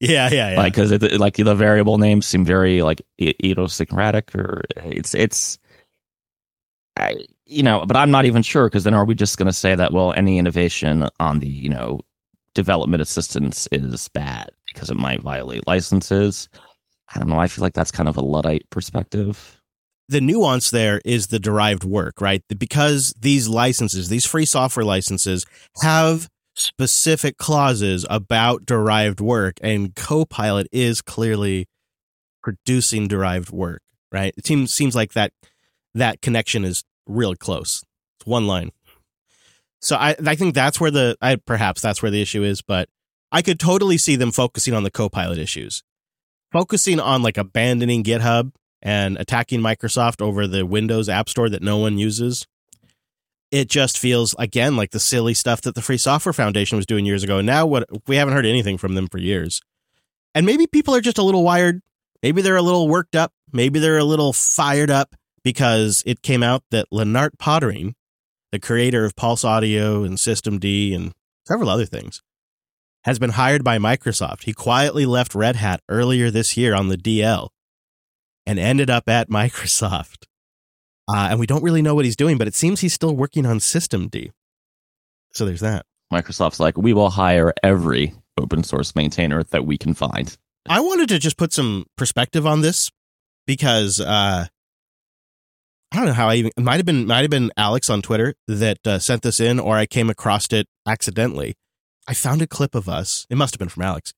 yeah, 0.00 0.30
yeah, 0.32 0.50
yeah. 0.50 0.56
Like 0.56 0.74
because 0.74 0.90
like 1.18 1.36
the 1.36 1.54
variable 1.54 1.98
names 1.98 2.26
seem 2.26 2.44
very 2.44 2.82
like 2.82 3.02
idiosyncratic, 3.20 4.34
or 4.34 4.62
it's 4.76 5.14
it's. 5.14 5.58
I, 6.98 7.16
you 7.46 7.62
know, 7.62 7.84
but 7.86 7.96
I'm 7.96 8.10
not 8.10 8.24
even 8.24 8.42
sure 8.42 8.66
because 8.68 8.84
then 8.84 8.94
are 8.94 9.04
we 9.04 9.14
just 9.14 9.38
going 9.38 9.46
to 9.46 9.52
say 9.52 9.74
that 9.74 9.92
well, 9.92 10.12
any 10.12 10.38
innovation 10.38 11.08
on 11.20 11.38
the 11.38 11.48
you 11.48 11.68
know 11.68 12.00
development 12.54 13.00
assistance 13.00 13.68
is 13.72 14.08
bad 14.08 14.50
because 14.66 14.90
it 14.90 14.96
might 14.96 15.22
violate 15.22 15.66
licenses? 15.66 16.48
I 17.14 17.18
don't 17.18 17.28
know. 17.28 17.38
I 17.38 17.48
feel 17.48 17.62
like 17.62 17.74
that's 17.74 17.90
kind 17.90 18.08
of 18.08 18.16
a 18.16 18.20
luddite 18.22 18.68
perspective. 18.70 19.60
The 20.08 20.20
nuance 20.20 20.70
there 20.70 21.00
is 21.04 21.28
the 21.28 21.38
derived 21.38 21.84
work, 21.84 22.20
right? 22.20 22.42
Because 22.56 23.14
these 23.18 23.48
licenses, 23.48 24.08
these 24.08 24.26
free 24.26 24.46
software 24.46 24.84
licenses, 24.84 25.44
have 25.82 26.28
specific 26.54 27.36
clauses 27.38 28.04
about 28.10 28.66
derived 28.66 29.20
work, 29.20 29.58
and 29.62 29.94
Copilot 29.94 30.66
is 30.72 31.00
clearly 31.00 31.68
producing 32.42 33.06
derived 33.06 33.50
work, 33.50 33.82
right? 34.10 34.34
It 34.36 34.46
seems 34.46 34.72
seems 34.72 34.96
like 34.96 35.12
that 35.12 35.32
that 35.94 36.20
connection 36.22 36.64
is 36.64 36.84
real 37.08 37.34
close. 37.34 37.84
It's 38.18 38.26
one 38.26 38.46
line. 38.46 38.70
So 39.80 39.96
I 39.96 40.16
I 40.24 40.34
think 40.34 40.54
that's 40.54 40.80
where 40.80 40.90
the 40.90 41.16
I 41.20 41.36
perhaps 41.36 41.80
that's 41.80 42.02
where 42.02 42.10
the 42.10 42.22
issue 42.22 42.42
is, 42.42 42.62
but 42.62 42.88
I 43.30 43.42
could 43.42 43.60
totally 43.60 43.98
see 43.98 44.16
them 44.16 44.32
focusing 44.32 44.74
on 44.74 44.82
the 44.82 44.90
Copilot 44.90 45.38
issues. 45.38 45.82
Focusing 46.50 46.98
on 46.98 47.22
like 47.22 47.36
abandoning 47.36 48.02
GitHub 48.02 48.52
and 48.80 49.18
attacking 49.18 49.60
Microsoft 49.60 50.22
over 50.22 50.46
the 50.46 50.64
Windows 50.64 51.08
App 51.08 51.28
Store 51.28 51.48
that 51.48 51.62
no 51.62 51.76
one 51.76 51.98
uses. 51.98 52.46
It 53.50 53.68
just 53.68 53.98
feels 53.98 54.34
again 54.38 54.76
like 54.76 54.90
the 54.90 55.00
silly 55.00 55.34
stuff 55.34 55.60
that 55.62 55.74
the 55.74 55.82
Free 55.82 55.98
Software 55.98 56.32
Foundation 56.32 56.76
was 56.76 56.86
doing 56.86 57.06
years 57.06 57.22
ago. 57.22 57.40
Now 57.40 57.66
what 57.66 57.88
we 58.06 58.16
haven't 58.16 58.34
heard 58.34 58.46
anything 58.46 58.78
from 58.78 58.94
them 58.94 59.08
for 59.08 59.18
years. 59.18 59.60
And 60.34 60.44
maybe 60.44 60.66
people 60.66 60.94
are 60.94 61.00
just 61.00 61.18
a 61.18 61.22
little 61.22 61.44
wired. 61.44 61.82
Maybe 62.22 62.42
they're 62.42 62.56
a 62.56 62.62
little 62.62 62.88
worked 62.88 63.16
up. 63.16 63.32
Maybe 63.52 63.78
they're 63.78 63.98
a 63.98 64.04
little 64.04 64.32
fired 64.32 64.90
up 64.90 65.14
because 65.48 66.02
it 66.04 66.20
came 66.20 66.42
out 66.42 66.62
that 66.70 66.90
Lennart 66.92 67.38
Poettering, 67.38 67.94
the 68.52 68.58
creator 68.58 69.06
of 69.06 69.16
Pulse 69.16 69.44
Audio 69.44 70.04
and 70.04 70.20
System 70.20 70.58
D 70.58 70.92
and 70.92 71.14
several 71.46 71.70
other 71.70 71.86
things, 71.86 72.20
has 73.04 73.18
been 73.18 73.30
hired 73.30 73.64
by 73.64 73.78
Microsoft. 73.78 74.42
He 74.42 74.52
quietly 74.52 75.06
left 75.06 75.34
Red 75.34 75.56
Hat 75.56 75.80
earlier 75.88 76.30
this 76.30 76.58
year 76.58 76.74
on 76.74 76.88
the 76.88 76.98
DL 76.98 77.48
and 78.44 78.58
ended 78.58 78.90
up 78.90 79.08
at 79.08 79.30
Microsoft. 79.30 80.26
Uh, 81.08 81.28
and 81.30 81.40
we 81.40 81.46
don't 81.46 81.62
really 81.62 81.80
know 81.80 81.94
what 81.94 82.04
he's 82.04 82.14
doing, 82.14 82.36
but 82.36 82.46
it 82.46 82.54
seems 82.54 82.82
he's 82.82 82.92
still 82.92 83.16
working 83.16 83.46
on 83.46 83.58
System 83.58 84.08
D. 84.08 84.30
So 85.32 85.46
there's 85.46 85.60
that. 85.60 85.86
Microsoft's 86.12 86.60
like, 86.60 86.76
we 86.76 86.92
will 86.92 87.08
hire 87.08 87.54
every 87.62 88.12
open 88.38 88.64
source 88.64 88.94
maintainer 88.94 89.42
that 89.44 89.64
we 89.64 89.78
can 89.78 89.94
find. 89.94 90.36
I 90.68 90.80
wanted 90.80 91.08
to 91.08 91.18
just 91.18 91.38
put 91.38 91.54
some 91.54 91.86
perspective 91.96 92.46
on 92.46 92.60
this 92.60 92.90
because 93.46 93.98
uh, 93.98 94.48
I 95.92 95.96
don't 95.96 96.06
know 96.06 96.12
how 96.12 96.28
I 96.28 96.34
even 96.36 96.52
it 96.56 96.62
might 96.62 96.76
have 96.76 96.86
been 96.86 97.06
might 97.06 97.22
have 97.22 97.30
been 97.30 97.50
Alex 97.56 97.88
on 97.88 98.02
Twitter 98.02 98.34
that 98.46 98.86
uh, 98.86 98.98
sent 98.98 99.22
this 99.22 99.40
in, 99.40 99.58
or 99.58 99.76
I 99.76 99.86
came 99.86 100.10
across 100.10 100.46
it 100.52 100.66
accidentally. 100.86 101.54
I 102.06 102.14
found 102.14 102.42
a 102.42 102.46
clip 102.46 102.74
of 102.74 102.88
us. 102.88 103.26
It 103.30 103.36
must 103.36 103.54
have 103.54 103.58
been 103.58 103.68
from 103.68 103.82
Alex 103.82 104.12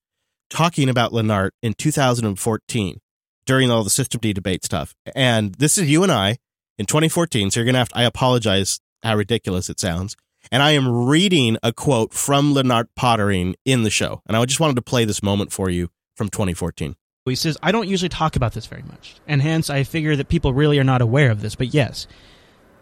talking 0.51 0.89
about 0.89 1.13
Lennart 1.13 1.51
in 1.63 1.75
2014 1.75 3.01
during 3.47 3.71
all 3.71 3.83
the 3.83 3.91
System 3.91 4.21
D 4.21 4.33
debate 4.33 4.65
stuff. 4.65 4.95
And 5.15 5.55
this 5.55 5.79
is 5.79 5.89
you 5.89 6.03
and 6.03 6.13
I 6.13 6.39
in 6.77 6.87
2014. 6.87 7.51
So 7.51 7.61
you're 7.61 7.73
to 7.73 7.79
have 7.79 7.89
to, 7.91 7.99
I 7.99 8.03
apologize 8.03 8.81
how 9.03 9.17
ridiculous 9.17 9.71
it 9.71 9.81
sounds. 9.81 10.17
And 10.51 10.63
I 10.63 10.73
am 10.73 11.07
reading 11.07 11.57
a 11.63 11.73
quote 11.73 12.13
from 12.13 12.55
Lennart 12.55 12.89
Poettering 12.97 13.55
in 13.65 13.83
the 13.83 13.91
show. 13.91 14.23
And 14.27 14.37
I 14.37 14.45
just 14.45 14.61
wanted 14.61 14.77
to 14.77 14.83
play 14.83 15.05
this 15.05 15.23
moment 15.23 15.53
for 15.53 15.71
you 15.71 15.91
from 16.17 16.29
2014. 16.29 16.97
He 17.31 17.37
says, 17.37 17.57
I 17.63 17.73
don't 17.73 17.89
usually 17.89 18.09
talk 18.09 18.37
about 18.37 18.53
this 18.53 18.67
very 18.67 18.83
much, 18.83 19.17
and 19.27 19.41
hence 19.41 19.71
I 19.71 19.85
figure 19.85 20.17
that 20.17 20.29
people 20.29 20.53
really 20.53 20.79
are 20.79 20.85
not 20.85 21.03
aware 21.03 21.31
of 21.31 21.41
this. 21.41 21.55
But 21.55 21.73
yes, 21.73 22.07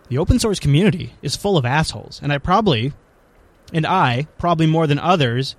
the 0.09 0.19
open 0.19 0.39
source 0.39 0.59
community 0.59 1.15
is 1.23 1.37
full 1.37 1.57
of 1.57 1.65
assholes, 1.65 2.21
and 2.23 2.33
I 2.33 2.39
probably, 2.39 2.93
and 3.73 3.87
I, 3.87 4.27
probably 4.39 4.67
more 4.67 4.87
than 4.87 4.99
others, 4.99 5.55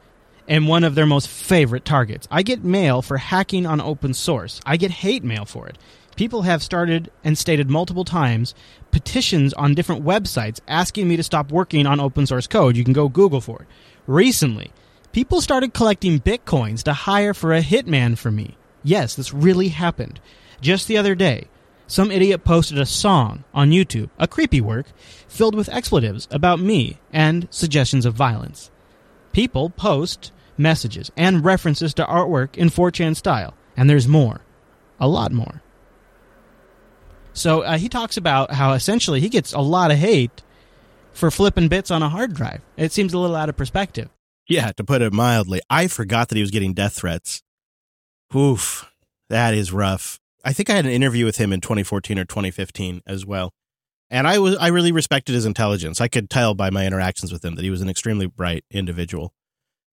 am 0.48 0.68
one 0.68 0.84
of 0.84 0.96
their 0.96 1.06
most 1.06 1.28
favorite 1.28 1.86
targets. 1.86 2.28
I 2.32 2.44
get 2.44 2.64
mail 2.64 3.02
for 3.02 3.18
hacking 3.18 3.66
on 3.66 3.80
open 3.80 4.14
source, 4.14 4.60
I 4.66 4.78
get 4.78 4.92
hate 4.92 5.24
mail 5.24 5.46
for 5.46 5.68
it. 5.68 5.78
People 6.16 6.42
have 6.42 6.62
started 6.62 7.10
and 7.24 7.38
stated 7.38 7.70
multiple 7.70 8.04
times 8.04 8.54
petitions 8.92 9.54
on 9.54 9.74
different 9.74 10.04
websites 10.04 10.60
asking 10.68 11.08
me 11.08 11.16
to 11.16 11.24
stop 11.24 11.50
working 11.50 11.86
on 11.86 12.02
open 12.02 12.28
source 12.28 12.46
code. 12.46 12.76
You 12.76 12.84
can 12.84 12.92
go 12.92 13.08
Google 13.08 13.40
for 13.40 13.62
it. 13.62 13.68
Recently, 14.06 14.74
people 15.14 15.40
started 15.40 15.74
collecting 15.74 16.20
bitcoins 16.20 16.84
to 16.84 16.94
hire 16.94 17.34
for 17.34 17.54
a 17.54 17.62
hitman 17.62 18.18
for 18.18 18.32
me. 18.32 18.58
Yes, 18.84 19.16
this 19.16 19.34
really 19.34 19.70
happened. 19.70 20.20
Just 20.62 20.88
the 20.88 20.98
other 20.98 21.16
day, 21.16 21.48
some 21.88 22.12
idiot 22.12 22.44
posted 22.44 22.78
a 22.78 22.86
song 22.86 23.44
on 23.54 23.72
YouTube, 23.72 24.10
a 24.20 24.28
creepy 24.28 24.62
work, 24.62 24.88
filled 25.28 25.56
with 25.56 25.70
expletives 25.70 26.28
about 26.32 26.60
me 26.60 27.00
and 27.12 27.48
suggestions 27.50 28.06
of 28.06 28.14
violence. 28.14 28.70
People 29.32 29.70
post 29.70 30.32
messages 30.58 31.12
and 31.18 31.44
references 31.44 31.94
to 31.96 32.06
artwork 32.06 32.56
in 32.58 32.70
4chan 32.70 33.16
style, 33.16 33.54
and 33.76 33.90
there's 33.90 34.08
more. 34.08 34.42
A 35.00 35.08
lot 35.08 35.32
more. 35.32 35.62
So 37.34 37.62
uh, 37.62 37.78
he 37.78 37.90
talks 37.90 38.18
about 38.18 38.52
how 38.52 38.74
essentially 38.74 39.22
he 39.22 39.30
gets 39.30 39.54
a 39.54 39.60
lot 39.60 39.92
of 39.92 39.98
hate 39.98 40.44
for 41.14 41.32
flipping 41.32 41.70
bits 41.70 41.90
on 41.90 42.04
a 42.04 42.10
hard 42.10 42.34
drive. 42.34 42.62
It 42.76 42.92
seems 42.92 43.14
a 43.14 43.18
little 43.18 43.36
out 43.36 43.50
of 43.50 43.58
perspective. 43.58 44.10
Yeah, 44.48 44.72
to 44.74 44.84
put 44.84 45.02
it 45.02 45.14
mildly, 45.14 45.62
I 45.70 45.88
forgot 45.88 46.30
that 46.30 46.36
he 46.36 46.42
was 46.42 46.52
getting 46.52 46.74
death 46.74 46.94
threats. 46.94 47.42
Oof, 48.36 48.92
that 49.30 49.54
is 49.54 49.72
rough. 49.72 50.20
I 50.44 50.54
think 50.54 50.70
I 50.70 50.74
had 50.74 50.86
an 50.86 50.92
interview 50.92 51.26
with 51.26 51.38
him 51.38 51.52
in 51.52 51.62
2014 51.62 52.20
or 52.20 52.26
2015 52.26 53.02
as 53.06 53.26
well. 53.26 53.54
And 54.10 54.28
I 54.28 54.40
was 54.40 54.56
I 54.58 54.68
really 54.68 54.92
respected 54.92 55.36
his 55.36 55.46
intelligence. 55.46 56.02
I 56.02 56.08
could 56.08 56.30
tell 56.30 56.56
by 56.56 56.70
my 56.70 56.86
interactions 56.86 57.32
with 57.32 57.44
him 57.46 57.56
that 57.56 57.64
he 57.64 57.70
was 57.70 57.82
an 57.82 57.90
extremely 57.90 58.26
bright 58.26 58.64
individual. 58.72 59.34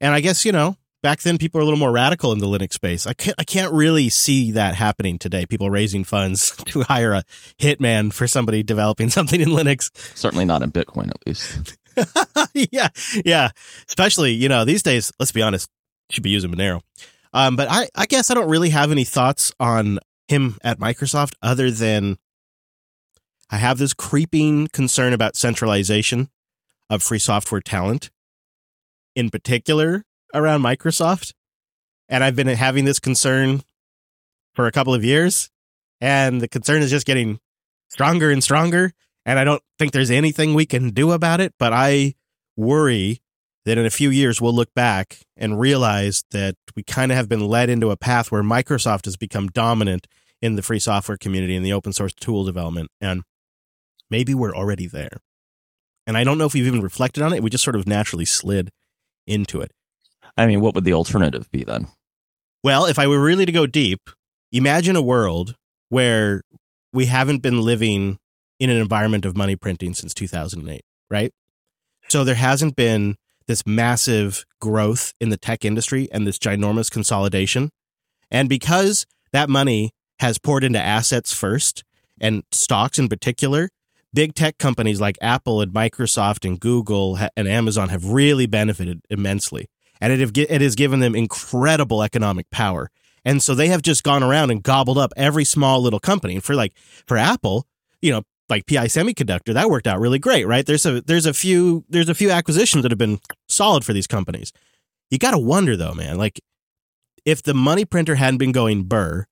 And 0.01 0.14
I 0.14 0.20
guess, 0.20 0.44
you 0.44 0.53
know, 0.53 0.77
back 1.03 1.20
then 1.20 1.38
people 1.38 1.59
were 1.59 1.62
a 1.62 1.64
little 1.64 1.79
more 1.79 1.92
radical 1.92 2.33
in 2.33 2.38
the 2.38 2.46
Linux 2.46 2.72
space. 2.72 3.07
I 3.07 3.12
can't 3.12 3.37
I 3.38 3.44
can't 3.44 3.72
really 3.72 4.09
see 4.09 4.53
that 4.53 4.75
happening 4.75 5.18
today. 5.18 5.44
People 5.44 5.70
raising 5.70 6.05
funds 6.05 6.57
to 6.66 6.83
hire 6.83 7.12
a 7.12 7.25
hitman 7.59 8.12
for 8.12 8.27
somebody 8.27 8.62
developing 8.62 9.11
something 9.16 9.40
in 9.40 9.49
Linux. 9.49 9.90
Certainly 10.16 10.46
not 10.46 10.62
in 10.62 10.72
Bitcoin, 10.72 11.11
at 11.11 11.27
least. 11.27 11.77
yeah, 12.72 12.88
yeah. 13.25 13.51
Especially, 13.88 14.33
you 14.33 14.49
know, 14.49 14.64
these 14.64 14.83
days, 14.83 15.12
let's 15.18 15.33
be 15.33 15.42
honest, 15.42 15.68
should 16.11 16.22
be 16.22 16.31
using 16.31 16.53
Monero. 16.53 16.81
Um, 17.33 17.57
but 17.57 17.69
I, 17.71 17.89
I 17.95 18.07
guess 18.07 18.31
I 18.31 18.35
don't 18.35 18.49
really 18.49 18.71
have 18.71 18.91
any 18.91 19.05
thoughts 19.05 19.53
on 19.61 19.99
him 20.29 20.59
at 20.62 20.79
Microsoft 20.79 21.35
other 21.43 21.71
than 21.71 22.19
I 23.51 23.59
have 23.59 23.79
this 23.79 23.95
creeping 23.95 24.69
concern 24.69 25.12
about 25.12 25.37
centralization 25.37 26.31
of 26.91 27.03
free 27.03 27.19
software 27.19 27.61
talent, 27.61 28.11
in 29.15 29.31
particular 29.31 30.05
around 30.35 30.62
Microsoft. 30.62 31.33
And 32.09 32.23
I've 32.23 32.37
been 32.37 32.49
having 32.49 32.85
this 32.85 33.01
concern 33.01 33.62
for 34.55 34.67
a 34.67 34.73
couple 34.73 34.95
of 34.95 35.05
years, 35.05 35.51
and 36.01 36.41
the 36.41 36.49
concern 36.49 36.83
is 36.83 36.91
just 36.91 37.07
getting 37.07 37.41
stronger 37.89 38.31
and 38.31 38.43
stronger. 38.43 38.93
And 39.25 39.39
I 39.39 39.45
don't 39.45 39.62
think 39.79 39.93
there's 39.93 40.11
anything 40.11 40.55
we 40.55 40.67
can 40.67 40.91
do 40.91 41.12
about 41.12 41.41
it, 41.41 41.53
but 41.59 41.73
I 41.73 42.15
worry 42.57 43.21
that 43.67 43.77
in 43.77 43.85
a 43.85 43.91
few 43.91 44.11
years 44.11 44.41
we'll 44.41 44.55
look 44.55 44.73
back 44.75 45.19
and 45.37 45.61
realize 45.61 46.25
that 46.31 46.55
we 46.75 46.83
kind 46.83 47.13
of 47.13 47.17
have 47.17 47.29
been 47.29 47.47
led 47.47 47.69
into 47.69 47.91
a 47.91 47.97
path 47.97 48.31
where 48.31 48.43
Microsoft 48.43 49.05
has 49.05 49.17
become 49.17 49.49
dominant 49.49 50.07
in 50.41 50.55
the 50.55 50.63
free 50.63 50.79
software 50.79 51.19
community 51.19 51.57
and 51.57 51.67
the 51.67 51.73
open 51.73 51.93
source 51.93 52.15
tool 52.15 52.45
development. 52.45 52.91
And 53.01 53.25
maybe 54.09 54.35
we're 54.35 54.55
already 54.55 54.87
there. 54.87 55.19
And 56.07 56.17
I 56.17 56.23
don't 56.23 56.39
know 56.39 56.47
if 56.47 56.55
we've 56.55 56.67
even 56.67 56.81
reflected 56.81 57.23
on 57.23 57.33
it. 57.33 57.43
We 57.43 57.51
just 57.51 57.65
sort 57.65 57.75
of 57.75 57.87
naturally 57.87 58.25
slid 58.25 58.71
into 59.27 59.61
it. 59.61 59.73
I 60.37 60.47
mean, 60.47 60.61
what 60.61 60.75
would 60.75 60.85
the 60.85 60.93
alternative 60.93 61.51
be 61.51 61.65
then? 61.65 61.89
Well, 62.63 62.87
if 62.87 62.99
I 62.99 63.09
were 63.09 63.21
really 63.21 63.47
to 63.47 63.53
go 63.53 63.67
deep, 63.67 64.11
imagine 64.53 64.95
a 64.95 65.03
world 65.03 65.57
where 65.89 66.43
we 66.93 67.07
haven't 67.07 67.43
been 67.43 67.61
living 67.61 68.19
in 68.61 68.71
an 68.71 68.77
environment 68.77 69.25
of 69.25 69.37
money 69.37 69.57
printing 69.57 69.93
since 69.93 70.15
2008, 70.15 70.83
right? 71.11 71.33
So 72.09 72.23
there 72.23 72.37
hasn't 72.37 72.77
been 72.77 73.17
this 73.47 73.67
massive 73.67 74.45
growth 74.61 75.13
in 75.21 75.29
the 75.29 75.37
tech 75.37 75.65
industry 75.65 76.09
and 76.13 76.27
this 76.27 76.39
ginormous 76.39 76.91
consolidation. 76.91 77.71
And 78.31 78.49
because 78.49 79.07
that 79.33 79.49
money 79.49 79.93
has 80.21 80.39
poured 80.39 80.65
into 80.65 80.81
assets 80.81 81.33
first 81.33 81.85
and 82.21 82.43
stocks 82.51 82.99
in 82.99 83.09
particular, 83.09 83.71
big 84.13 84.35
tech 84.35 84.59
companies 84.59 85.01
like 85.01 85.19
Apple 85.21 85.61
and 85.61 85.73
Microsoft 85.73 86.45
and 86.47 86.59
Google 86.59 87.19
and 87.37 87.47
Amazon 87.47 87.91
have 87.91 88.07
really 88.07 88.47
benefited 88.47 89.03
immensely. 89.11 89.69
And 90.01 90.13
it, 90.13 90.21
have, 90.21 90.33
it 90.35 90.61
has 90.61 90.75
given 90.75 91.01
them 91.01 91.15
incredible 91.15 92.03
economic 92.03 92.51
power. 92.51 92.91
And 93.25 93.43
so 93.43 93.55
they 93.55 93.69
have 93.69 93.83
just 93.83 94.05
gone 94.05 94.23
around 94.23 94.51
and 94.51 94.63
gobbled 94.63 94.99
up 94.99 95.13
every 95.17 95.45
small 95.45 95.81
little 95.81 95.99
company. 95.99 96.35
And 96.35 96.45
for 96.45 96.55
like, 96.55 96.75
for 97.07 97.17
Apple, 97.17 97.67
you 98.01 98.13
know, 98.13 98.23
like 98.49 98.67
PI 98.67 98.87
Semiconductor, 98.87 99.53
that 99.55 99.71
worked 99.71 99.87
out 99.87 100.01
really 100.01 100.19
great, 100.19 100.47
right? 100.47 100.65
There's 100.65 100.87
a 100.87 101.01
there's 101.01 101.27
a 101.27 101.35
few 101.35 101.85
there's 101.89 102.09
a 102.09 102.15
few 102.15 102.31
acquisitions 102.31 102.83
that 102.83 102.93
have 102.93 102.99
been 102.99 103.19
solid 103.49 103.85
for 103.85 103.93
these 103.93 104.07
companies. 104.07 104.53
You 105.11 105.19
got 105.19 105.33
to 105.33 105.39
wonder 105.39 105.77
though, 105.77 105.95
man, 105.95 106.19
like 106.19 106.41
if 107.25 107.43
the 107.43 107.55
money 107.55 107.85
printer 107.85 108.15
hadn't 108.15 108.39
been 108.39 108.53
going 108.53 108.85
burr 108.85 109.27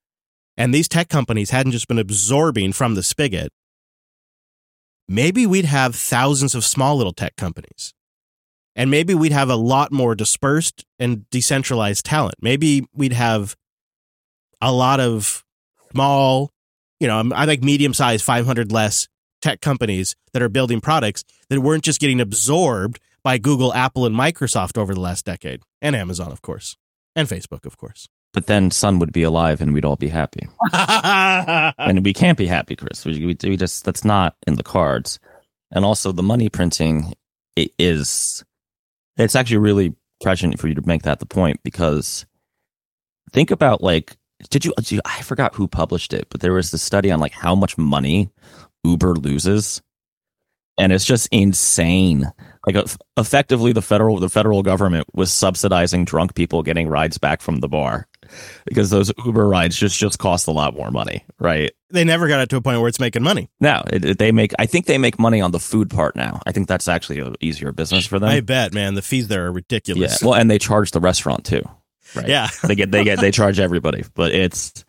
and 0.57 0.75
these 0.75 0.89
tech 0.89 1.09
companies 1.09 1.51
hadn't 1.51 1.73
just 1.73 1.89
been 1.89 1.99
absorbing 1.99 2.73
from 2.73 2.95
the 2.95 3.03
spigot, 3.03 3.53
maybe 5.09 5.47
we'd 5.47 5.65
have 5.65 5.95
thousands 5.95 6.55
of 6.55 6.65
small 6.65 6.97
little 6.97 7.13
tech 7.13 7.37
companies. 7.37 7.95
And 8.77 8.91
maybe 8.91 9.15
we'd 9.15 9.33
have 9.33 9.51
a 9.51 9.57
lot 9.57 9.93
more 9.93 10.17
dispersed 10.17 10.85
and 10.99 11.31
decentralized 11.31 12.05
talent. 12.05 12.35
Maybe 12.41 12.85
we'd 12.93 13.13
have 13.13 13.55
a 14.61 14.73
lot 14.73 14.99
of 14.99 15.45
small 15.93 16.51
you 17.01 17.07
know, 17.07 17.31
I 17.35 17.45
like 17.45 17.63
medium 17.63 17.95
sized 17.95 18.25
500 18.25 18.73
less 18.73 19.09
tech 19.43 19.61
companies 19.61 20.17
that 20.33 20.43
are 20.43 20.49
building 20.49 20.81
products 20.81 21.25
that 21.49 21.61
weren't 21.61 21.85
just 21.85 22.01
getting 22.01 22.21
absorbed 22.21 22.99
by 23.23 23.39
Google, 23.39 23.73
Apple, 23.75 24.07
and 24.07 24.15
Microsoft 24.15 24.79
over 24.79 24.95
the 24.95 25.01
last 25.01 25.25
decade, 25.25 25.63
and 25.81 25.97
Amazon, 25.97 26.31
of 26.31 26.43
course, 26.43 26.77
and 27.17 27.29
Facebook, 27.29 27.65
of 27.65 27.77
course. 27.77 28.09
But 28.33 28.47
then 28.47 28.71
Sun 28.71 28.99
would 28.99 29.13
be 29.13 29.23
alive 29.23 29.61
and 29.61 29.73
we'd 29.73 29.85
all 29.85 29.97
be 29.97 30.09
happy. 30.09 30.49
and 30.73 32.05
we 32.05 32.13
can't 32.13 32.37
be 32.37 32.47
happy, 32.47 32.75
Chris. 32.75 33.05
We, 33.05 33.25
we, 33.25 33.37
we, 33.45 33.57
just, 33.57 33.85
that's 33.85 34.05
not 34.05 34.35
in 34.47 34.57
the 34.57 34.65
cards. 34.65 35.21
And 35.71 35.85
also 35.85 36.11
the 36.11 36.23
money 36.23 36.49
printing 36.49 37.15
is, 37.57 38.45
it's 39.17 39.37
actually 39.37 39.59
really 39.59 39.95
prescient 40.21 40.59
for 40.59 40.67
you 40.67 40.75
to 40.75 40.87
make 40.87 41.03
that 41.03 41.21
the 41.21 41.27
point 41.27 41.61
because 41.63 42.27
think 43.31 43.53
about 43.53 43.83
like 43.83 44.17
did 44.51 44.65
you, 44.65 44.73
did 44.77 44.93
you, 44.93 45.01
I 45.05 45.23
forgot 45.23 45.55
who 45.55 45.69
published 45.69 46.13
it, 46.13 46.27
but 46.31 46.41
there 46.41 46.53
was 46.53 46.71
this 46.71 46.83
study 46.83 47.11
on 47.11 47.21
like 47.21 47.33
how 47.33 47.55
much 47.55 47.79
money 47.79 48.31
Uber 48.85 49.15
loses. 49.15 49.83
And 50.77 50.93
it's 50.93 51.05
just 51.05 51.29
insane. 51.31 52.33
Like 52.67 52.77
effectively 53.17 53.73
the 53.73 53.83
federal 53.83 54.19
the 54.19 54.29
federal 54.29 54.63
government 54.63 55.07
was 55.15 55.33
subsidizing 55.33 56.05
drunk 56.05 56.35
people 56.35 56.63
getting 56.63 56.89
rides 56.89 57.19
back 57.19 57.43
from 57.43 57.61
the 57.61 57.69
bar 57.69 58.09
because 58.65 58.91
those 58.91 59.13
Uber 59.25 59.47
rides 59.47 59.77
just 59.77 59.99
just 59.99 60.19
cost 60.19 60.49
a 60.49 60.51
lot 60.51 60.75
more 60.75 60.91
money, 60.91 61.25
right? 61.39 61.71
They 61.91 62.03
never 62.03 62.27
got 62.27 62.41
it 62.41 62.49
to 62.49 62.57
a 62.57 62.61
point 62.61 62.81
where 62.81 62.89
it's 62.89 62.99
making 62.99 63.23
money. 63.23 63.51
No, 63.61 63.85
it, 63.93 64.05
it, 64.05 64.19
they 64.19 64.33
make. 64.33 64.53
I 64.59 64.67
think 64.67 64.87
they 64.87 64.99
make 64.99 65.19
money 65.19 65.41
on 65.41 65.53
the 65.53 65.61
food 65.61 65.91
part 65.91 66.17
now. 66.17 66.41
I 66.47 66.53
think 66.53 66.67
that's 66.67 66.89
actually 66.89 67.21
an 67.21 67.37
easier 67.41 67.71
business 67.71 68.07
for 68.07 68.19
them. 68.19 68.31
I 68.31 68.41
bet, 68.41 68.73
man. 68.73 68.95
The 68.95 69.03
fees 69.03 69.29
there 69.29 69.47
are 69.47 69.53
ridiculous. 69.53 70.21
Yeah. 70.23 70.29
Well, 70.29 70.35
and 70.35 70.51
they 70.51 70.59
charge 70.59 70.91
the 70.91 71.01
restaurant 71.01 71.45
too. 71.45 71.63
Right. 72.15 72.29
Yeah. 72.29 72.49
they 72.63 72.75
get 72.75 72.91
they 72.91 73.05
get 73.05 73.21
they 73.21 73.31
charge 73.31 73.59
everybody. 73.59 74.05
But 74.15 74.33
it's 74.33 74.85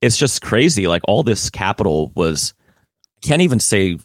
it's 0.00 0.16
just 0.16 0.42
crazy. 0.42 0.86
Like 0.88 1.02
all 1.06 1.22
this 1.22 1.50
capital 1.50 2.12
was 2.14 2.54
can't 3.22 3.42
even 3.42 3.60
say 3.60 3.98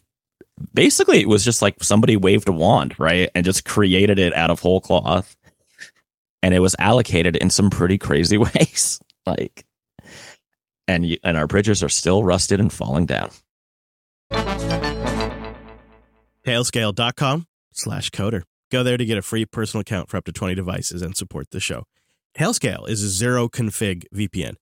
basically 0.73 1.21
it 1.21 1.27
was 1.29 1.43
just 1.43 1.61
like 1.61 1.83
somebody 1.83 2.15
waved 2.17 2.47
a 2.47 2.51
wand, 2.51 2.99
right? 2.99 3.29
And 3.35 3.45
just 3.45 3.65
created 3.65 4.19
it 4.19 4.33
out 4.33 4.49
of 4.49 4.59
whole 4.59 4.79
cloth. 4.81 5.35
And 6.43 6.53
it 6.53 6.59
was 6.59 6.75
allocated 6.79 7.35
in 7.35 7.49
some 7.49 7.69
pretty 7.69 7.97
crazy 7.97 8.37
ways. 8.37 8.99
like 9.25 9.65
and 10.87 11.17
and 11.23 11.35
our 11.37 11.47
bridges 11.47 11.83
are 11.83 11.89
still 11.89 12.23
rusted 12.23 12.59
and 12.59 12.71
falling 12.71 13.05
down. 13.05 13.29
Tailscale.com 16.45 17.45
slash 17.73 18.09
coder. 18.11 18.43
Go 18.71 18.83
there 18.83 18.97
to 18.97 19.05
get 19.05 19.17
a 19.17 19.21
free 19.21 19.45
personal 19.45 19.81
account 19.81 20.09
for 20.09 20.17
up 20.17 20.25
to 20.25 20.31
20 20.31 20.55
devices 20.55 21.01
and 21.01 21.15
support 21.15 21.51
the 21.51 21.59
show. 21.59 21.83
Tailscale 22.37 22.87
is 22.87 23.01
a 23.01 23.09
zero 23.09 23.49
config 23.49 24.03
VPN. 24.13 24.57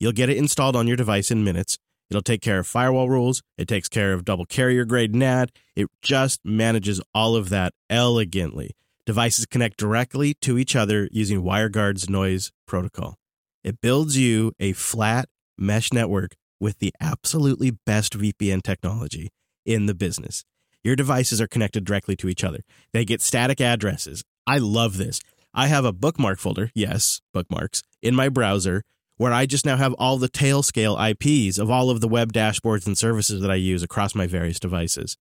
You'll 0.00 0.10
get 0.10 0.28
it 0.28 0.36
installed 0.36 0.74
on 0.74 0.88
your 0.88 0.96
device 0.96 1.30
in 1.30 1.44
minutes. 1.44 1.78
It'll 2.10 2.22
take 2.22 2.42
care 2.42 2.58
of 2.58 2.66
firewall 2.66 3.08
rules. 3.08 3.40
It 3.56 3.68
takes 3.68 3.88
care 3.88 4.12
of 4.12 4.24
double 4.24 4.46
carrier 4.46 4.84
grade 4.84 5.14
NAT. 5.14 5.52
It 5.76 5.86
just 6.02 6.40
manages 6.44 7.00
all 7.14 7.36
of 7.36 7.48
that 7.50 7.72
elegantly. 7.88 8.72
Devices 9.06 9.46
connect 9.46 9.76
directly 9.76 10.34
to 10.40 10.58
each 10.58 10.74
other 10.74 11.08
using 11.12 11.42
WireGuard's 11.42 12.10
noise 12.10 12.50
protocol. 12.66 13.14
It 13.62 13.80
builds 13.80 14.18
you 14.18 14.50
a 14.58 14.72
flat 14.72 15.28
mesh 15.56 15.92
network 15.92 16.32
with 16.58 16.80
the 16.80 16.92
absolutely 17.00 17.70
best 17.86 18.18
VPN 18.18 18.60
technology 18.60 19.28
in 19.64 19.86
the 19.86 19.94
business. 19.94 20.42
Your 20.82 20.96
devices 20.96 21.40
are 21.40 21.46
connected 21.46 21.84
directly 21.84 22.16
to 22.16 22.28
each 22.28 22.42
other. 22.42 22.62
They 22.92 23.04
get 23.04 23.22
static 23.22 23.60
addresses. 23.60 24.24
I 24.48 24.58
love 24.58 24.96
this. 24.96 25.20
I 25.52 25.66
have 25.66 25.84
a 25.84 25.92
bookmark 25.92 26.38
folder, 26.38 26.70
yes, 26.74 27.20
bookmarks, 27.32 27.82
in 28.02 28.14
my 28.14 28.28
browser 28.28 28.84
where 29.16 29.32
I 29.32 29.46
just 29.46 29.66
now 29.66 29.76
have 29.76 29.92
all 29.94 30.16
the 30.16 30.28
Tailscale 30.28 30.96
IPs 30.96 31.58
of 31.58 31.70
all 31.70 31.90
of 31.90 32.00
the 32.00 32.08
web 32.08 32.32
dashboards 32.32 32.86
and 32.86 32.96
services 32.96 33.42
that 33.42 33.50
I 33.50 33.56
use 33.56 33.82
across 33.82 34.14
my 34.14 34.26
various 34.26 34.60
devices. 34.60 35.16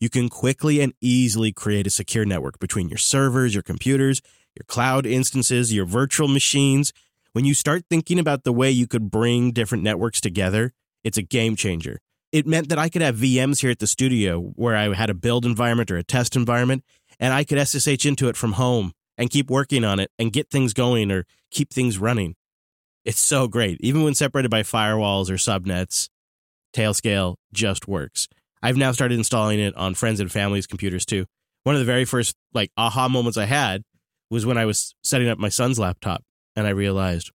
You 0.00 0.10
can 0.10 0.28
quickly 0.28 0.80
and 0.80 0.92
easily 1.00 1.52
create 1.52 1.86
a 1.86 1.90
secure 1.90 2.24
network 2.24 2.58
between 2.58 2.88
your 2.88 2.98
servers, 2.98 3.54
your 3.54 3.62
computers, 3.62 4.20
your 4.54 4.64
cloud 4.66 5.06
instances, 5.06 5.72
your 5.72 5.86
virtual 5.86 6.28
machines. 6.28 6.92
When 7.32 7.44
you 7.44 7.54
start 7.54 7.84
thinking 7.88 8.18
about 8.18 8.44
the 8.44 8.52
way 8.52 8.70
you 8.70 8.86
could 8.86 9.10
bring 9.10 9.52
different 9.52 9.84
networks 9.84 10.20
together, 10.20 10.72
it's 11.04 11.16
a 11.18 11.22
game 11.22 11.56
changer. 11.56 12.00
It 12.32 12.46
meant 12.46 12.68
that 12.68 12.78
I 12.78 12.88
could 12.88 13.00
have 13.00 13.16
VMs 13.16 13.60
here 13.60 13.70
at 13.70 13.78
the 13.78 13.86
studio 13.86 14.40
where 14.56 14.76
I 14.76 14.92
had 14.92 15.08
a 15.08 15.14
build 15.14 15.46
environment 15.46 15.90
or 15.90 15.96
a 15.96 16.04
test 16.04 16.36
environment, 16.36 16.84
and 17.18 17.32
I 17.32 17.44
could 17.44 17.66
SSH 17.66 18.04
into 18.04 18.28
it 18.28 18.36
from 18.36 18.52
home 18.52 18.92
and 19.18 19.28
keep 19.28 19.50
working 19.50 19.84
on 19.84 20.00
it 20.00 20.10
and 20.18 20.32
get 20.32 20.48
things 20.48 20.72
going 20.72 21.10
or 21.10 21.26
keep 21.50 21.70
things 21.70 21.98
running. 21.98 22.36
It's 23.04 23.20
so 23.20 23.48
great. 23.48 23.78
Even 23.80 24.04
when 24.04 24.14
separated 24.14 24.50
by 24.50 24.62
firewalls 24.62 25.28
or 25.28 25.34
subnets, 25.34 26.08
Tailscale 26.74 27.36
just 27.52 27.88
works. 27.88 28.28
I've 28.62 28.76
now 28.76 28.92
started 28.92 29.18
installing 29.18 29.60
it 29.60 29.76
on 29.76 29.94
friends 29.94 30.20
and 30.20 30.30
family's 30.30 30.66
computers 30.66 31.04
too. 31.04 31.26
One 31.64 31.74
of 31.74 31.80
the 31.80 31.84
very 31.84 32.04
first 32.04 32.34
like 32.54 32.70
aha 32.76 33.08
moments 33.08 33.36
I 33.36 33.44
had 33.44 33.82
was 34.30 34.46
when 34.46 34.58
I 34.58 34.64
was 34.64 34.94
setting 35.02 35.28
up 35.28 35.38
my 35.38 35.48
son's 35.48 35.78
laptop 35.78 36.22
and 36.54 36.66
I 36.66 36.70
realized 36.70 37.30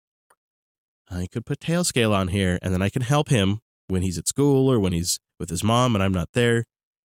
I 1.10 1.28
could 1.32 1.46
put 1.46 1.60
Tailscale 1.60 2.14
on 2.14 2.30
here 2.30 2.60
and 2.62 2.74
then 2.74 2.82
I 2.82 2.90
can 2.90 3.02
help 3.02 3.30
him 3.30 3.60
when 3.88 4.02
he's 4.02 4.18
at 4.18 4.28
school 4.28 4.72
or 4.72 4.80
when 4.80 4.94
he's 4.94 5.20
with 5.40 5.50
his 5.50 5.64
mom 5.64 5.96
and 5.96 6.04
I'm 6.04 6.14
not 6.14 6.30
there. 6.34 6.66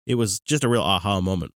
It 0.06 0.14
was 0.14 0.40
just 0.40 0.64
a 0.64 0.68
real 0.68 0.82
aha 0.82 1.20
moment. 1.20 1.52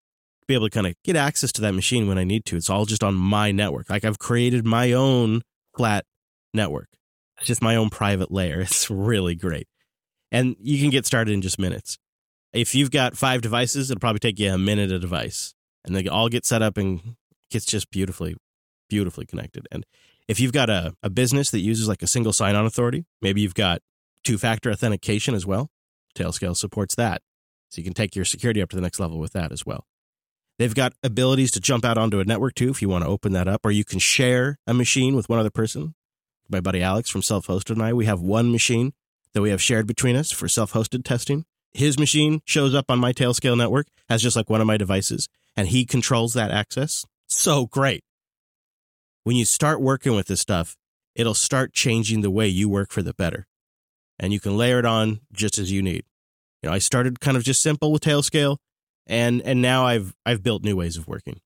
Be 0.47 0.53
able 0.53 0.67
to 0.67 0.73
kind 0.73 0.87
of 0.87 0.95
get 1.03 1.15
access 1.15 1.51
to 1.53 1.61
that 1.61 1.73
machine 1.73 2.07
when 2.07 2.17
I 2.17 2.23
need 2.23 2.45
to. 2.45 2.55
It's 2.55 2.69
all 2.69 2.85
just 2.85 3.03
on 3.03 3.15
my 3.15 3.51
network. 3.51 3.89
Like 3.89 4.05
I've 4.05 4.19
created 4.19 4.65
my 4.65 4.93
own 4.93 5.41
flat 5.75 6.05
network. 6.53 6.89
It's 7.37 7.47
just 7.47 7.61
my 7.61 7.75
own 7.75 7.89
private 7.89 8.31
layer. 8.31 8.61
It's 8.61 8.89
really 8.89 9.35
great. 9.35 9.67
And 10.31 10.55
you 10.59 10.79
can 10.79 10.89
get 10.89 11.05
started 11.05 11.33
in 11.33 11.41
just 11.41 11.59
minutes. 11.59 11.97
If 12.53 12.73
you've 12.75 12.91
got 12.91 13.17
five 13.17 13.41
devices, 13.41 13.91
it'll 13.91 13.99
probably 13.99 14.19
take 14.19 14.39
you 14.39 14.51
a 14.51 14.57
minute 14.57 14.91
a 14.91 14.99
device. 14.99 15.53
And 15.83 15.95
they 15.95 16.07
all 16.07 16.29
get 16.29 16.45
set 16.45 16.61
up 16.61 16.77
and 16.77 17.15
gets 17.49 17.65
just 17.65 17.91
beautifully, 17.91 18.35
beautifully 18.89 19.25
connected. 19.25 19.67
And 19.71 19.85
if 20.27 20.39
you've 20.39 20.53
got 20.53 20.69
a, 20.69 20.93
a 21.03 21.09
business 21.09 21.51
that 21.51 21.59
uses 21.59 21.87
like 21.87 22.01
a 22.01 22.07
single 22.07 22.33
sign 22.33 22.55
on 22.55 22.65
authority, 22.65 23.05
maybe 23.21 23.41
you've 23.41 23.53
got 23.53 23.81
two 24.23 24.37
factor 24.37 24.71
authentication 24.71 25.35
as 25.35 25.45
well. 25.45 25.69
Tailscale 26.15 26.55
supports 26.55 26.95
that. 26.95 27.21
So 27.69 27.79
you 27.79 27.83
can 27.83 27.93
take 27.93 28.15
your 28.15 28.25
security 28.25 28.61
up 28.61 28.69
to 28.69 28.75
the 28.75 28.81
next 28.81 28.99
level 28.99 29.19
with 29.19 29.33
that 29.33 29.51
as 29.51 29.65
well. 29.65 29.85
They've 30.57 30.73
got 30.73 30.93
abilities 31.03 31.51
to 31.51 31.59
jump 31.59 31.83
out 31.83 31.97
onto 31.97 32.19
a 32.19 32.23
network 32.23 32.55
too 32.55 32.69
if 32.69 32.81
you 32.81 32.89
want 32.89 33.03
to 33.03 33.09
open 33.09 33.33
that 33.33 33.47
up, 33.47 33.65
or 33.65 33.71
you 33.71 33.83
can 33.83 33.99
share 33.99 34.57
a 34.65 34.73
machine 34.73 35.15
with 35.15 35.29
one 35.29 35.39
other 35.39 35.49
person. 35.49 35.95
My 36.49 36.61
buddy 36.61 36.81
Alex 36.81 37.09
from 37.09 37.21
Self 37.21 37.47
Hosted 37.47 37.71
and 37.71 37.83
I, 37.83 37.93
we 37.93 38.05
have 38.05 38.21
one 38.21 38.51
machine 38.51 38.93
that 39.33 39.41
we 39.41 39.49
have 39.49 39.61
shared 39.61 39.85
between 39.85 40.15
us 40.15 40.31
for 40.31 40.47
self 40.47 40.73
hosted 40.73 41.03
testing. 41.03 41.45
His 41.73 41.99
machine 41.99 42.41
shows 42.45 42.73
up 42.73 42.89
on 42.89 42.99
my 42.99 43.11
Tailscale 43.11 43.57
network 43.57 43.87
as 44.09 44.21
just 44.21 44.37
like 44.37 44.49
one 44.49 44.61
of 44.61 44.67
my 44.67 44.77
devices, 44.77 45.27
and 45.57 45.67
he 45.67 45.85
controls 45.85 46.33
that 46.33 46.51
access. 46.51 47.05
So 47.27 47.65
great. 47.65 48.03
When 49.25 49.35
you 49.35 49.43
start 49.43 49.81
working 49.81 50.15
with 50.15 50.27
this 50.27 50.39
stuff, 50.39 50.77
it'll 51.15 51.33
start 51.33 51.73
changing 51.73 52.21
the 52.21 52.31
way 52.31 52.47
you 52.47 52.69
work 52.69 52.91
for 52.91 53.01
the 53.01 53.13
better. 53.13 53.45
And 54.17 54.31
you 54.31 54.39
can 54.39 54.55
layer 54.55 54.79
it 54.79 54.85
on 54.85 55.19
just 55.33 55.57
as 55.57 55.71
you 55.71 55.81
need. 55.81 56.05
You 56.61 56.69
know, 56.69 56.73
I 56.73 56.79
started 56.79 57.19
kind 57.19 57.35
of 57.35 57.43
just 57.43 57.61
simple 57.61 57.91
with 57.91 58.03
Tailscale, 58.03 58.57
and 59.07 59.41
and 59.41 59.61
now 59.61 59.85
I've 59.85 60.15
I've 60.25 60.43
built 60.43 60.63
new 60.63 60.75
ways 60.75 60.97
of 60.97 61.07
working. 61.07 61.41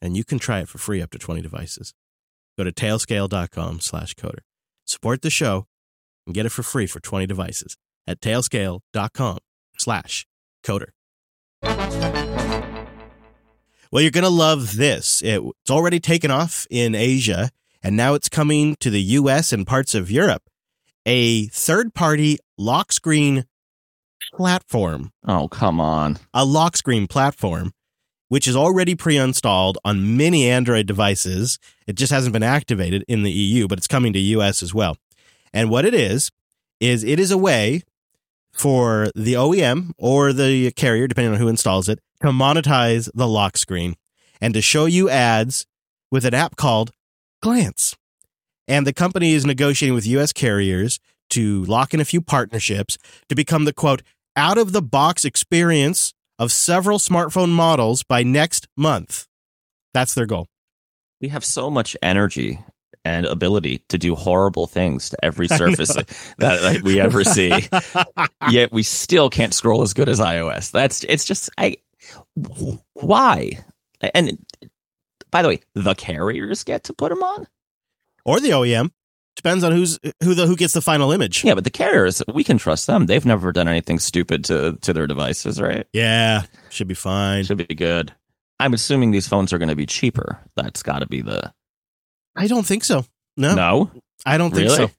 And 0.00 0.16
you 0.16 0.24
can 0.24 0.38
try 0.38 0.60
it 0.60 0.68
for 0.68 0.78
free 0.78 1.00
up 1.00 1.10
to 1.12 1.18
20 1.18 1.42
devices. 1.42 1.94
Go 2.58 2.64
to 2.64 2.72
tailscale.com 2.72 3.80
slash 3.80 4.14
coder. 4.14 4.40
Support 4.84 5.22
the 5.22 5.30
show 5.30 5.66
and 6.26 6.34
get 6.34 6.44
it 6.44 6.50
for 6.50 6.62
free 6.62 6.86
for 6.86 6.98
20 7.00 7.26
devices 7.26 7.76
at 8.06 8.20
tailscale.com 8.20 9.38
slash 9.78 10.26
coder. 10.64 10.88
Well, 13.92 14.00
you're 14.00 14.10
going 14.10 14.24
to 14.24 14.30
love 14.30 14.76
this. 14.76 15.22
It, 15.22 15.42
it's 15.42 15.70
already 15.70 16.00
taken 16.00 16.30
off 16.30 16.66
in 16.70 16.94
Asia, 16.94 17.50
and 17.82 17.96
now 17.96 18.14
it's 18.14 18.28
coming 18.28 18.74
to 18.80 18.90
the 18.90 19.02
US 19.02 19.52
and 19.52 19.66
parts 19.66 19.94
of 19.94 20.10
Europe. 20.10 20.42
A 21.04 21.46
third 21.48 21.94
party 21.94 22.38
lock 22.56 22.92
screen 22.92 23.44
platform, 24.32 25.12
Oh, 25.26 25.48
come 25.48 25.80
on. 25.80 26.18
a 26.34 26.44
lock 26.44 26.76
screen 26.76 27.06
platform, 27.06 27.72
which 28.28 28.48
is 28.48 28.56
already 28.56 28.94
pre 28.94 29.16
installed 29.16 29.78
on 29.84 30.16
many 30.16 30.48
Android 30.48 30.86
devices. 30.86 31.58
It 31.86 31.94
just 31.96 32.12
hasn't 32.12 32.32
been 32.32 32.42
activated 32.42 33.04
in 33.08 33.22
the 33.22 33.30
EU, 33.30 33.68
but 33.68 33.78
it's 33.78 33.86
coming 33.88 34.12
to 34.14 34.18
US 34.18 34.62
as 34.62 34.72
well. 34.74 34.96
And 35.52 35.70
what 35.70 35.84
it 35.84 35.94
is, 35.94 36.30
is 36.80 37.04
it 37.04 37.20
is 37.20 37.30
a 37.30 37.38
way 37.38 37.82
for 38.52 39.08
the 39.14 39.34
OEM 39.34 39.92
or 39.98 40.32
the 40.32 40.72
carrier, 40.72 41.06
depending 41.06 41.32
on 41.34 41.38
who 41.40 41.48
installs 41.48 41.88
it, 41.88 42.00
to 42.20 42.28
monetize 42.28 43.08
the 43.14 43.28
lock 43.28 43.56
screen 43.56 43.96
and 44.40 44.54
to 44.54 44.60
show 44.60 44.86
you 44.86 45.08
ads 45.08 45.66
with 46.10 46.24
an 46.24 46.34
app 46.34 46.56
called 46.56 46.90
Glance. 47.42 47.96
And 48.68 48.86
the 48.86 48.92
company 48.92 49.32
is 49.32 49.44
negotiating 49.44 49.94
with 49.94 50.06
US 50.06 50.32
carriers 50.32 50.98
to 51.30 51.64
lock 51.64 51.94
in 51.94 52.00
a 52.00 52.04
few 52.04 52.20
partnerships 52.20 52.98
to 53.28 53.34
become 53.34 53.64
the 53.64 53.72
quote, 53.72 54.02
out 54.36 54.58
of 54.58 54.72
the 54.72 54.82
box 54.82 55.24
experience 55.24 56.14
of 56.38 56.52
several 56.52 56.98
smartphone 56.98 57.50
models 57.50 58.02
by 58.02 58.22
next 58.22 58.66
month. 58.76 59.26
That's 59.94 60.14
their 60.14 60.26
goal. 60.26 60.48
We 61.20 61.28
have 61.28 61.44
so 61.44 61.70
much 61.70 61.96
energy 62.02 62.58
and 63.04 63.26
ability 63.26 63.84
to 63.88 63.98
do 63.98 64.14
horrible 64.14 64.66
things 64.66 65.10
to 65.10 65.24
every 65.24 65.48
surface 65.48 65.94
that 66.38 66.62
like, 66.62 66.82
we 66.82 67.00
ever 67.00 67.24
see. 67.24 67.52
Yet 68.50 68.72
we 68.72 68.82
still 68.82 69.30
can't 69.30 69.54
scroll 69.54 69.82
as 69.82 69.94
good 69.94 70.08
as 70.08 70.20
iOS. 70.20 70.70
That's 70.70 71.04
it's 71.04 71.24
just 71.24 71.50
I 71.58 71.76
why? 72.94 73.64
And 74.14 74.38
by 75.30 75.42
the 75.42 75.48
way, 75.48 75.60
the 75.74 75.94
carriers 75.94 76.64
get 76.64 76.84
to 76.84 76.92
put 76.92 77.10
them 77.10 77.22
on. 77.22 77.46
Or 78.24 78.40
the 78.40 78.50
OEM. 78.50 78.90
Depends 79.36 79.64
on 79.64 79.72
who's 79.72 79.98
who 80.22 80.34
the 80.34 80.46
who 80.46 80.56
gets 80.56 80.74
the 80.74 80.80
final 80.82 81.10
image. 81.10 81.42
Yeah, 81.42 81.54
but 81.54 81.64
the 81.64 81.70
carriers, 81.70 82.22
we 82.32 82.44
can 82.44 82.58
trust 82.58 82.86
them. 82.86 83.06
They've 83.06 83.24
never 83.24 83.50
done 83.52 83.66
anything 83.68 83.98
stupid 83.98 84.44
to 84.44 84.78
to 84.82 84.92
their 84.92 85.06
devices, 85.06 85.60
right? 85.60 85.86
Yeah, 85.92 86.42
should 86.70 86.86
be 86.88 86.94
fine. 86.94 87.44
Should 87.44 87.66
be 87.66 87.74
good. 87.74 88.12
I'm 88.60 88.74
assuming 88.74 89.10
these 89.10 89.26
phones 89.26 89.52
are 89.52 89.58
going 89.58 89.70
to 89.70 89.74
be 89.76 89.86
cheaper. 89.86 90.38
That's 90.54 90.82
got 90.82 91.00
to 91.00 91.06
be 91.06 91.22
the 91.22 91.52
I 92.36 92.46
don't 92.46 92.66
think 92.66 92.84
so. 92.84 93.04
No, 93.36 93.54
no. 93.54 93.90
I 94.26 94.36
don't 94.38 94.50
think 94.50 94.64
Really? 94.70 94.76
so. 94.88 94.90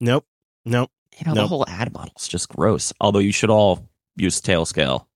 Nope. 0.00 0.26
Nope. 0.64 0.90
You 1.18 1.26
know, 1.26 1.34
the 1.34 1.46
whole 1.46 1.64
ad 1.68 1.92
model's 1.92 2.26
just 2.28 2.48
gross. 2.48 2.92
Although 3.00 3.20
you 3.20 3.32
should 3.32 3.50
all 3.50 3.88
use 4.16 4.40
Tailscale. 4.40 5.06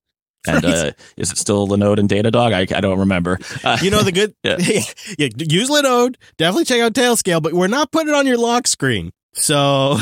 And 0.49 0.65
Right. 0.65 0.75
uh, 0.75 0.93
is 1.17 1.33
it 1.33 1.39
still 1.39 1.67
Linode 1.69 1.99
and 1.99 2.09
Datadog? 2.09 2.53
I, 2.53 2.61
I 2.77 2.81
don't 2.81 2.99
remember. 3.01 3.39
Uh, 3.65 3.79
You 3.83 3.91
know 3.91 4.03
the 4.03 4.13
good. 4.13 4.35
Yeah. 4.43 4.57
yeah. 5.19 5.29
use 5.39 5.69
Linode. 5.71 6.17
Definitely 6.39 6.65
check 6.67 6.81
out 6.81 6.93
Tailscale, 6.95 7.43
but 7.43 7.53
we're 7.53 7.67
not 7.69 7.91
putting 7.93 8.09
it 8.09 8.15
on 8.15 8.27
your 8.27 8.39
lock 8.39 8.67
screen. 8.67 9.13
So 9.35 9.99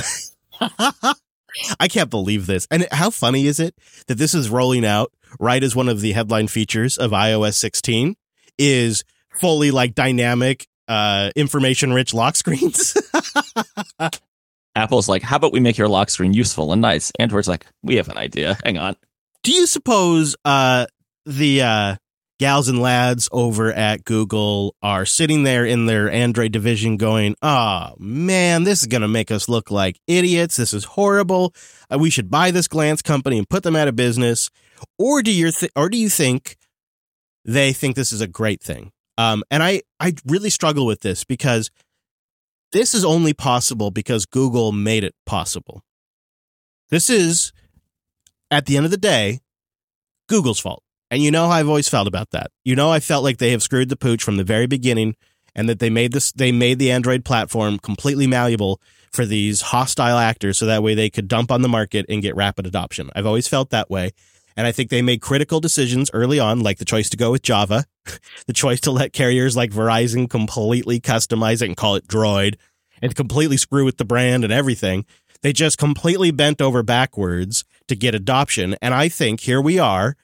I 1.80 1.88
can't 1.88 2.10
believe 2.10 2.46
this. 2.46 2.66
And 2.70 2.86
how 2.92 3.10
funny 3.10 3.46
is 3.46 3.60
it 3.60 3.74
that 4.06 4.16
this 4.18 4.34
is 4.34 4.50
rolling 4.50 4.84
out 4.84 5.12
right 5.40 5.62
as 5.62 5.74
one 5.74 5.88
of 5.88 6.00
the 6.00 6.12
headline 6.12 6.48
features 6.48 6.96
of 6.98 7.10
iOS 7.12 7.54
16 7.54 8.16
is 8.58 9.02
fully 9.38 9.70
like 9.70 9.94
dynamic, 9.94 10.66
uh, 10.88 11.30
information 11.36 11.92
rich 11.92 12.14
lock 12.14 12.36
screens. 12.36 12.94
Apple's 14.76 15.08
like, 15.08 15.22
how 15.22 15.36
about 15.36 15.52
we 15.52 15.60
make 15.60 15.78
your 15.78 15.88
lock 15.88 16.10
screen 16.10 16.32
useful 16.34 16.72
and 16.72 16.82
nice? 16.82 17.12
Android's 17.18 17.48
like, 17.48 17.66
we 17.82 17.96
have 17.96 18.08
an 18.08 18.18
idea. 18.18 18.58
Hang 18.64 18.76
on. 18.78 18.96
Do 19.44 19.52
you 19.52 19.66
suppose 19.66 20.36
uh, 20.46 20.86
the 21.26 21.60
uh, 21.60 21.96
gals 22.38 22.68
and 22.68 22.80
lads 22.80 23.28
over 23.30 23.70
at 23.70 24.02
Google 24.02 24.74
are 24.82 25.04
sitting 25.04 25.42
there 25.42 25.66
in 25.66 25.84
their 25.84 26.10
Android 26.10 26.50
division 26.50 26.96
going, 26.96 27.36
oh 27.42 27.94
man, 27.98 28.64
this 28.64 28.80
is 28.80 28.86
going 28.86 29.02
to 29.02 29.08
make 29.08 29.30
us 29.30 29.46
look 29.46 29.70
like 29.70 30.00
idiots. 30.06 30.56
This 30.56 30.72
is 30.72 30.84
horrible. 30.84 31.54
Uh, 31.92 31.98
we 31.98 32.08
should 32.08 32.30
buy 32.30 32.52
this 32.52 32.68
glance 32.68 33.02
company 33.02 33.36
and 33.36 33.46
put 33.46 33.64
them 33.64 33.76
out 33.76 33.86
of 33.86 33.94
business. 33.94 34.48
Or 34.98 35.20
do 35.20 35.30
you 35.30 35.50
th- 35.52 35.72
or 35.76 35.90
do 35.90 35.98
you 35.98 36.08
think 36.08 36.56
they 37.44 37.74
think 37.74 37.96
this 37.96 38.14
is 38.14 38.22
a 38.22 38.26
great 38.26 38.62
thing? 38.62 38.92
Um, 39.18 39.44
and 39.50 39.62
I, 39.62 39.82
I 40.00 40.14
really 40.24 40.48
struggle 40.48 40.86
with 40.86 41.02
this 41.02 41.22
because 41.22 41.70
this 42.72 42.94
is 42.94 43.04
only 43.04 43.34
possible 43.34 43.90
because 43.90 44.24
Google 44.24 44.72
made 44.72 45.04
it 45.04 45.14
possible. 45.26 45.82
This 46.88 47.10
is, 47.10 47.52
at 48.54 48.66
the 48.66 48.76
end 48.76 48.84
of 48.84 48.90
the 48.90 48.96
day, 48.96 49.40
Google's 50.28 50.60
fault. 50.60 50.82
And 51.10 51.22
you 51.22 51.30
know 51.30 51.46
how 51.46 51.52
I've 51.52 51.68
always 51.68 51.88
felt 51.88 52.08
about 52.08 52.30
that. 52.30 52.50
You 52.64 52.74
know, 52.74 52.90
I 52.90 53.00
felt 53.00 53.24
like 53.24 53.38
they 53.38 53.50
have 53.52 53.62
screwed 53.62 53.88
the 53.88 53.96
pooch 53.96 54.22
from 54.22 54.36
the 54.36 54.44
very 54.44 54.66
beginning 54.66 55.16
and 55.54 55.68
that 55.68 55.78
they 55.78 55.90
made 55.90 56.12
this, 56.12 56.32
they 56.32 56.50
made 56.50 56.78
the 56.78 56.90
Android 56.90 57.24
platform 57.24 57.78
completely 57.78 58.26
malleable 58.26 58.80
for 59.12 59.24
these 59.24 59.60
hostile 59.60 60.18
actors 60.18 60.58
so 60.58 60.66
that 60.66 60.82
way 60.82 60.94
they 60.94 61.10
could 61.10 61.28
dump 61.28 61.52
on 61.52 61.62
the 61.62 61.68
market 61.68 62.06
and 62.08 62.22
get 62.22 62.34
rapid 62.34 62.66
adoption. 62.66 63.10
I've 63.14 63.26
always 63.26 63.46
felt 63.46 63.70
that 63.70 63.90
way. 63.90 64.10
And 64.56 64.66
I 64.66 64.72
think 64.72 64.90
they 64.90 65.02
made 65.02 65.20
critical 65.20 65.60
decisions 65.60 66.10
early 66.12 66.38
on, 66.38 66.60
like 66.60 66.78
the 66.78 66.84
choice 66.84 67.10
to 67.10 67.16
go 67.16 67.32
with 67.32 67.42
Java, 67.42 67.84
the 68.46 68.52
choice 68.52 68.80
to 68.80 68.90
let 68.90 69.12
carriers 69.12 69.56
like 69.56 69.70
Verizon 69.70 70.28
completely 70.28 71.00
customize 71.00 71.60
it 71.62 71.66
and 71.66 71.76
call 71.76 71.96
it 71.96 72.06
Droid 72.06 72.56
and 73.02 73.14
completely 73.14 73.56
screw 73.56 73.84
with 73.84 73.98
the 73.98 74.04
brand 74.04 74.44
and 74.44 74.52
everything. 74.52 75.04
They 75.42 75.52
just 75.52 75.76
completely 75.76 76.30
bent 76.30 76.62
over 76.62 76.82
backwards 76.82 77.64
to 77.88 77.96
get 77.96 78.14
adoption. 78.14 78.76
And 78.80 78.94
I 78.94 79.08
think 79.08 79.40
here 79.40 79.60
we 79.60 79.78
are 79.78 80.16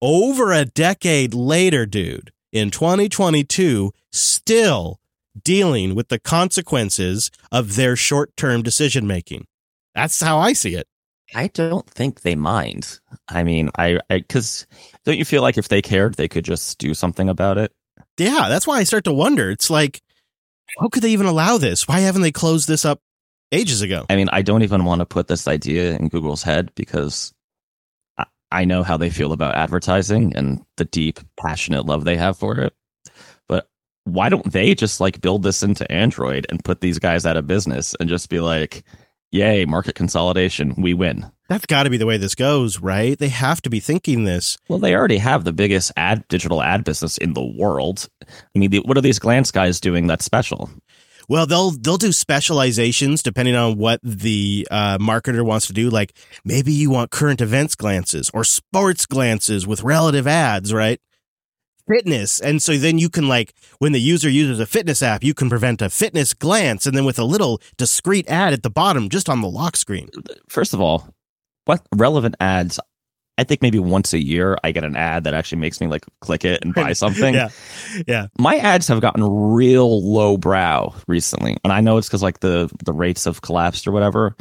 over 0.00 0.52
a 0.52 0.64
decade 0.64 1.34
later, 1.34 1.86
dude, 1.86 2.32
in 2.52 2.70
2022, 2.70 3.92
still 4.12 5.00
dealing 5.42 5.94
with 5.94 6.08
the 6.08 6.18
consequences 6.18 7.30
of 7.50 7.76
their 7.76 7.96
short 7.96 8.36
term 8.36 8.62
decision 8.62 9.06
making. 9.06 9.46
That's 9.94 10.20
how 10.20 10.38
I 10.38 10.52
see 10.52 10.74
it. 10.74 10.86
I 11.34 11.46
don't 11.48 11.88
think 11.88 12.20
they 12.20 12.34
mind. 12.34 13.00
I 13.28 13.42
mean, 13.42 13.70
I, 13.78 14.00
because 14.10 14.66
don't 15.04 15.18
you 15.18 15.24
feel 15.24 15.40
like 15.40 15.56
if 15.56 15.68
they 15.68 15.80
cared, 15.80 16.14
they 16.14 16.28
could 16.28 16.44
just 16.44 16.78
do 16.78 16.92
something 16.92 17.28
about 17.28 17.56
it? 17.56 17.72
Yeah, 18.18 18.46
that's 18.48 18.66
why 18.66 18.78
I 18.78 18.84
start 18.84 19.04
to 19.04 19.12
wonder. 19.12 19.50
It's 19.50 19.70
like, 19.70 20.02
how 20.78 20.88
could 20.88 21.02
they 21.02 21.12
even 21.12 21.26
allow 21.26 21.56
this? 21.58 21.88
Why 21.88 22.00
haven't 22.00 22.22
they 22.22 22.32
closed 22.32 22.68
this 22.68 22.84
up 22.84 23.00
ages 23.52 23.82
ago? 23.82 24.06
I 24.08 24.16
mean, 24.16 24.28
I 24.32 24.42
don't 24.42 24.62
even 24.62 24.84
want 24.84 25.00
to 25.00 25.06
put 25.06 25.28
this 25.28 25.46
idea 25.46 25.96
in 25.96 26.08
Google's 26.08 26.42
head 26.42 26.72
because 26.74 27.32
I, 28.18 28.24
I 28.50 28.64
know 28.64 28.82
how 28.82 28.96
they 28.96 29.10
feel 29.10 29.32
about 29.32 29.54
advertising 29.54 30.34
and 30.36 30.64
the 30.76 30.84
deep, 30.84 31.20
passionate 31.38 31.86
love 31.86 32.04
they 32.04 32.16
have 32.16 32.38
for 32.38 32.58
it. 32.58 32.74
But 33.48 33.68
why 34.04 34.28
don't 34.28 34.52
they 34.52 34.74
just 34.74 35.00
like 35.00 35.20
build 35.20 35.42
this 35.42 35.62
into 35.62 35.90
Android 35.90 36.46
and 36.48 36.64
put 36.64 36.80
these 36.80 36.98
guys 36.98 37.26
out 37.26 37.36
of 37.36 37.46
business 37.46 37.94
and 38.00 38.08
just 38.08 38.28
be 38.28 38.40
like, 38.40 38.84
yay, 39.32 39.64
market 39.64 39.94
consolidation, 39.94 40.74
we 40.76 40.94
win. 40.94 41.30
That's 41.48 41.66
got 41.66 41.82
to 41.82 41.90
be 41.90 41.96
the 41.96 42.06
way 42.06 42.18
this 42.18 42.34
goes, 42.34 42.78
right? 42.80 43.18
They 43.18 43.28
have 43.28 43.60
to 43.62 43.70
be 43.70 43.80
thinking 43.80 44.24
this. 44.24 44.56
Well, 44.68 44.78
they 44.78 44.94
already 44.94 45.18
have 45.18 45.44
the 45.44 45.52
biggest 45.52 45.90
ad 45.96 46.26
digital 46.28 46.62
ad 46.62 46.84
business 46.84 47.18
in 47.18 47.32
the 47.32 47.44
world. 47.44 48.08
I 48.22 48.58
mean, 48.58 48.70
the, 48.70 48.78
what 48.80 48.96
are 48.96 49.02
these 49.02 49.18
glance 49.18 49.50
guys 49.50 49.80
doing 49.80 50.06
that's 50.06 50.24
special? 50.24 50.70
Well, 51.28 51.46
they'll 51.46 51.70
they'll 51.70 51.96
do 51.96 52.12
specializations 52.12 53.22
depending 53.22 53.54
on 53.54 53.78
what 53.78 54.00
the 54.02 54.66
uh, 54.70 54.98
marketer 54.98 55.44
wants 55.44 55.66
to 55.68 55.72
do. 55.72 55.90
Like 55.90 56.16
maybe 56.44 56.72
you 56.72 56.90
want 56.90 57.10
current 57.10 57.40
events 57.40 57.74
glances 57.74 58.30
or 58.34 58.44
sports 58.44 59.06
glances 59.06 59.66
with 59.66 59.82
relative 59.82 60.26
ads, 60.26 60.72
right? 60.72 61.00
fitness. 61.88 62.40
And 62.40 62.62
so 62.62 62.76
then 62.76 62.98
you 62.98 63.08
can 63.08 63.28
like 63.28 63.54
when 63.78 63.92
the 63.92 64.00
user 64.00 64.28
uses 64.28 64.60
a 64.60 64.66
fitness 64.66 65.02
app, 65.02 65.24
you 65.24 65.34
can 65.34 65.48
prevent 65.48 65.82
a 65.82 65.90
fitness 65.90 66.34
glance 66.34 66.86
and 66.86 66.96
then 66.96 67.04
with 67.04 67.18
a 67.18 67.24
little 67.24 67.60
discreet 67.76 68.28
ad 68.28 68.52
at 68.52 68.62
the 68.62 68.70
bottom 68.70 69.08
just 69.08 69.28
on 69.28 69.40
the 69.40 69.48
lock 69.48 69.76
screen. 69.76 70.08
First 70.48 70.74
of 70.74 70.80
all, 70.80 71.08
what 71.64 71.82
relevant 71.94 72.36
ads? 72.40 72.78
I 73.42 73.44
think 73.44 73.60
maybe 73.60 73.80
once 73.80 74.12
a 74.12 74.22
year 74.22 74.56
I 74.62 74.70
get 74.70 74.84
an 74.84 74.94
ad 74.94 75.24
that 75.24 75.34
actually 75.34 75.58
makes 75.58 75.80
me 75.80 75.88
like 75.88 76.04
click 76.20 76.44
it 76.44 76.64
and 76.64 76.72
buy 76.72 76.92
something. 77.04 77.34
yeah. 77.34 77.48
Yeah. 78.06 78.28
My 78.38 78.56
ads 78.58 78.86
have 78.86 79.00
gotten 79.00 79.24
real 79.24 80.00
low 80.08 80.36
brow 80.36 80.94
recently. 81.08 81.56
And 81.64 81.72
I 81.72 81.80
know 81.80 81.96
it's 81.96 82.08
cuz 82.08 82.22
like 82.22 82.38
the 82.38 82.70
the 82.84 82.92
rates 82.92 83.24
have 83.24 83.42
collapsed 83.42 83.88
or 83.88 83.90
whatever, 83.90 84.36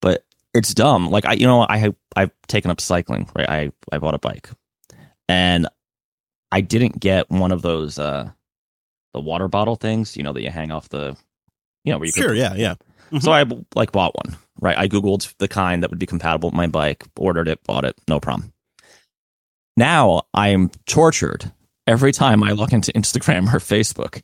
but 0.00 0.24
it's 0.54 0.72
dumb. 0.72 1.10
Like 1.10 1.24
I 1.26 1.32
you 1.32 1.46
know, 1.48 1.66
I 1.68 1.78
have 1.78 1.96
I've 2.14 2.30
taken 2.46 2.70
up 2.70 2.80
cycling, 2.80 3.28
right? 3.36 3.48
I 3.48 3.72
I 3.90 3.98
bought 3.98 4.14
a 4.14 4.18
bike. 4.18 4.48
And 5.28 5.66
I 6.52 6.60
didn't 6.60 7.00
get 7.00 7.28
one 7.30 7.50
of 7.50 7.62
those 7.62 7.98
uh 7.98 8.30
the 9.12 9.20
water 9.20 9.48
bottle 9.48 9.74
things, 9.74 10.16
you 10.16 10.22
know, 10.22 10.32
that 10.32 10.42
you 10.42 10.50
hang 10.50 10.70
off 10.70 10.88
the 10.88 11.16
you 11.82 11.92
know, 11.92 11.98
where 11.98 12.06
you 12.06 12.12
Sure, 12.12 12.28
could, 12.28 12.38
yeah, 12.38 12.54
yeah. 12.54 12.74
Mm-hmm. 13.10 13.18
So 13.18 13.32
I 13.32 13.44
like 13.74 13.90
bought 13.92 14.14
one, 14.16 14.36
right? 14.60 14.76
I 14.76 14.88
googled 14.88 15.32
the 15.38 15.48
kind 15.48 15.82
that 15.82 15.90
would 15.90 15.98
be 15.98 16.06
compatible 16.06 16.50
with 16.50 16.56
my 16.56 16.66
bike, 16.66 17.04
ordered 17.18 17.48
it, 17.48 17.62
bought 17.64 17.84
it, 17.84 17.96
no 18.08 18.20
problem. 18.20 18.52
Now 19.76 20.22
I 20.32 20.48
am 20.48 20.70
tortured 20.86 21.52
every 21.86 22.12
time 22.12 22.42
I 22.42 22.52
log 22.52 22.72
into 22.72 22.92
Instagram 22.92 23.52
or 23.52 23.58
Facebook 23.58 24.22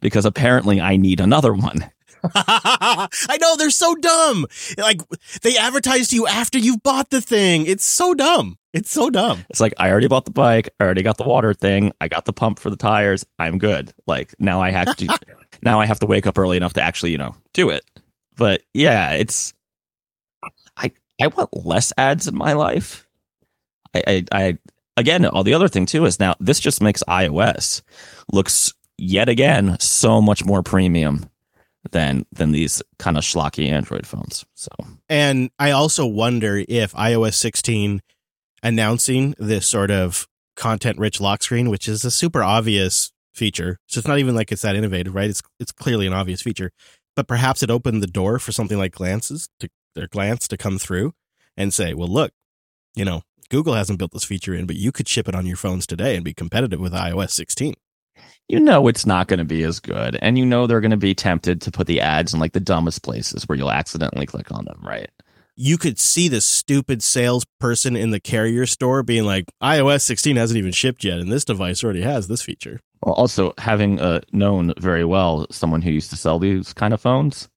because 0.00 0.24
apparently 0.24 0.80
I 0.80 0.96
need 0.96 1.20
another 1.20 1.52
one. 1.52 1.90
I 2.34 3.38
know 3.40 3.56
they're 3.56 3.70
so 3.70 3.94
dumb. 3.94 4.46
Like 4.78 5.02
they 5.42 5.58
advertise 5.58 6.08
to 6.08 6.16
you 6.16 6.26
after 6.26 6.58
you've 6.58 6.82
bought 6.82 7.10
the 7.10 7.20
thing. 7.20 7.66
It's 7.66 7.84
so 7.84 8.14
dumb. 8.14 8.58
It's 8.72 8.90
so 8.90 9.10
dumb. 9.10 9.44
It's 9.50 9.60
like 9.60 9.74
I 9.78 9.90
already 9.90 10.08
bought 10.08 10.24
the 10.24 10.30
bike, 10.30 10.70
I 10.80 10.84
already 10.84 11.02
got 11.02 11.18
the 11.18 11.24
water 11.24 11.54
thing, 11.54 11.92
I 12.00 12.08
got 12.08 12.24
the 12.24 12.32
pump 12.32 12.58
for 12.58 12.70
the 12.70 12.76
tires. 12.76 13.26
I'm 13.38 13.58
good. 13.58 13.92
Like 14.06 14.34
now 14.38 14.62
I 14.62 14.70
have 14.70 14.96
to 14.96 15.18
now 15.62 15.80
I 15.80 15.86
have 15.86 16.00
to 16.00 16.06
wake 16.06 16.26
up 16.26 16.38
early 16.38 16.56
enough 16.56 16.72
to 16.74 16.82
actually, 16.82 17.12
you 17.12 17.18
know, 17.18 17.36
do 17.52 17.70
it. 17.70 17.84
But 18.36 18.62
yeah, 18.72 19.12
it's 19.12 19.52
I 21.20 21.28
want 21.28 21.66
less 21.66 21.92
ads 21.96 22.26
in 22.26 22.36
my 22.36 22.52
life. 22.54 23.06
I 23.94 24.02
I, 24.06 24.24
I 24.32 24.58
again, 24.96 25.24
all 25.26 25.44
the 25.44 25.54
other 25.54 25.68
thing 25.68 25.86
too 25.86 26.04
is 26.04 26.20
now 26.20 26.34
this 26.40 26.60
just 26.60 26.82
makes 26.82 27.02
iOS 27.08 27.82
looks 28.32 28.72
yet 28.96 29.28
again 29.28 29.76
so 29.80 30.20
much 30.20 30.44
more 30.44 30.62
premium 30.62 31.28
than 31.90 32.24
than 32.32 32.52
these 32.52 32.82
kind 32.98 33.16
of 33.16 33.24
schlocky 33.24 33.70
Android 33.70 34.06
phones. 34.06 34.44
So 34.54 34.68
And 35.08 35.50
I 35.58 35.70
also 35.70 36.06
wonder 36.06 36.64
if 36.68 36.92
iOS 36.92 37.34
16 37.34 38.00
announcing 38.62 39.34
this 39.38 39.66
sort 39.66 39.90
of 39.90 40.26
content 40.56 40.98
rich 40.98 41.20
lock 41.20 41.42
screen, 41.42 41.68
which 41.68 41.88
is 41.88 42.04
a 42.04 42.10
super 42.10 42.42
obvious 42.42 43.12
feature. 43.34 43.78
So 43.86 43.98
it's 43.98 44.08
not 44.08 44.18
even 44.18 44.34
like 44.34 44.52
it's 44.52 44.62
that 44.62 44.76
innovative, 44.76 45.14
right? 45.14 45.28
It's 45.28 45.42
it's 45.60 45.72
clearly 45.72 46.06
an 46.06 46.12
obvious 46.12 46.42
feature. 46.42 46.70
But 47.16 47.28
perhaps 47.28 47.62
it 47.62 47.70
opened 47.70 48.02
the 48.02 48.08
door 48.08 48.38
for 48.38 48.50
something 48.50 48.78
like 48.78 48.92
glances 48.92 49.48
to 49.60 49.68
their 49.94 50.08
glance 50.08 50.46
to 50.48 50.56
come 50.56 50.78
through 50.78 51.12
and 51.56 51.72
say, 51.72 51.94
well, 51.94 52.08
look, 52.08 52.32
you 52.94 53.04
know, 53.04 53.22
Google 53.50 53.74
hasn't 53.74 53.98
built 53.98 54.12
this 54.12 54.24
feature 54.24 54.54
in, 54.54 54.66
but 54.66 54.76
you 54.76 54.92
could 54.92 55.08
ship 55.08 55.28
it 55.28 55.34
on 55.34 55.46
your 55.46 55.56
phones 55.56 55.86
today 55.86 56.16
and 56.16 56.24
be 56.24 56.34
competitive 56.34 56.80
with 56.80 56.92
iOS 56.92 57.30
16. 57.30 57.74
you 58.48 58.60
know 58.60 58.88
it's 58.88 59.06
not 59.06 59.28
going 59.28 59.38
to 59.38 59.44
be 59.44 59.62
as 59.62 59.80
good, 59.80 60.16
and 60.20 60.38
you 60.38 60.46
know 60.46 60.66
they're 60.66 60.80
going 60.80 60.90
to 60.90 60.96
be 60.96 61.14
tempted 61.14 61.60
to 61.62 61.70
put 61.70 61.86
the 61.86 62.00
ads 62.00 62.34
in 62.34 62.40
like 62.40 62.52
the 62.52 62.60
dumbest 62.60 63.02
places 63.02 63.48
where 63.48 63.56
you'll 63.56 63.70
accidentally 63.70 64.26
click 64.26 64.50
on 64.52 64.64
them, 64.64 64.80
right? 64.82 65.10
You 65.56 65.78
could 65.78 66.00
see 66.00 66.28
the 66.28 66.40
stupid 66.40 67.00
salesperson 67.02 67.94
in 67.94 68.10
the 68.10 68.18
carrier 68.18 68.66
store 68.66 69.04
being 69.04 69.24
like, 69.24 69.44
iOS 69.62 70.02
16 70.02 70.34
hasn't 70.36 70.58
even 70.58 70.72
shipped 70.72 71.04
yet, 71.04 71.20
and 71.20 71.30
this 71.30 71.44
device 71.44 71.84
already 71.84 72.02
has 72.02 72.26
this 72.26 72.42
feature. 72.42 72.80
Also 73.02 73.52
having 73.58 74.00
uh, 74.00 74.20
known 74.32 74.72
very 74.78 75.04
well 75.04 75.46
someone 75.50 75.82
who 75.82 75.90
used 75.90 76.10
to 76.10 76.16
sell 76.16 76.38
these 76.38 76.72
kind 76.72 76.92
of 76.92 77.00
phones, 77.00 77.48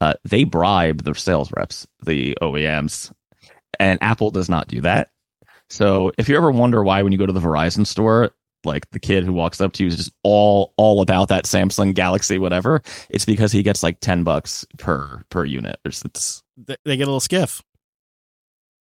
uh, 0.00 0.14
they 0.24 0.44
bribe 0.44 1.02
their 1.02 1.14
sales 1.14 1.50
reps, 1.52 1.86
the 2.04 2.36
OEMs, 2.40 3.12
and 3.78 3.98
Apple 4.02 4.30
does 4.30 4.48
not 4.48 4.68
do 4.68 4.80
that. 4.80 5.10
So 5.68 6.12
if 6.18 6.28
you 6.28 6.36
ever 6.36 6.50
wonder 6.50 6.82
why 6.82 7.02
when 7.02 7.12
you 7.12 7.18
go 7.18 7.26
to 7.26 7.32
the 7.32 7.40
Verizon 7.40 7.86
store, 7.86 8.30
like 8.64 8.90
the 8.90 8.98
kid 8.98 9.24
who 9.24 9.32
walks 9.32 9.60
up 9.60 9.72
to 9.74 9.84
you 9.84 9.88
is 9.88 9.96
just 9.96 10.12
all 10.22 10.74
all 10.76 11.00
about 11.00 11.28
that 11.28 11.44
Samsung 11.44 11.94
Galaxy 11.94 12.38
whatever, 12.38 12.82
it's 13.08 13.24
because 13.24 13.52
he 13.52 13.62
gets 13.62 13.82
like 13.82 14.00
ten 14.00 14.24
bucks 14.24 14.66
per 14.78 15.22
per 15.30 15.44
unit. 15.44 15.78
It's, 15.84 16.04
it's 16.04 16.42
They 16.56 16.76
they 16.84 16.96
get 16.96 17.04
a 17.04 17.06
little 17.06 17.20
skiff. 17.20 17.62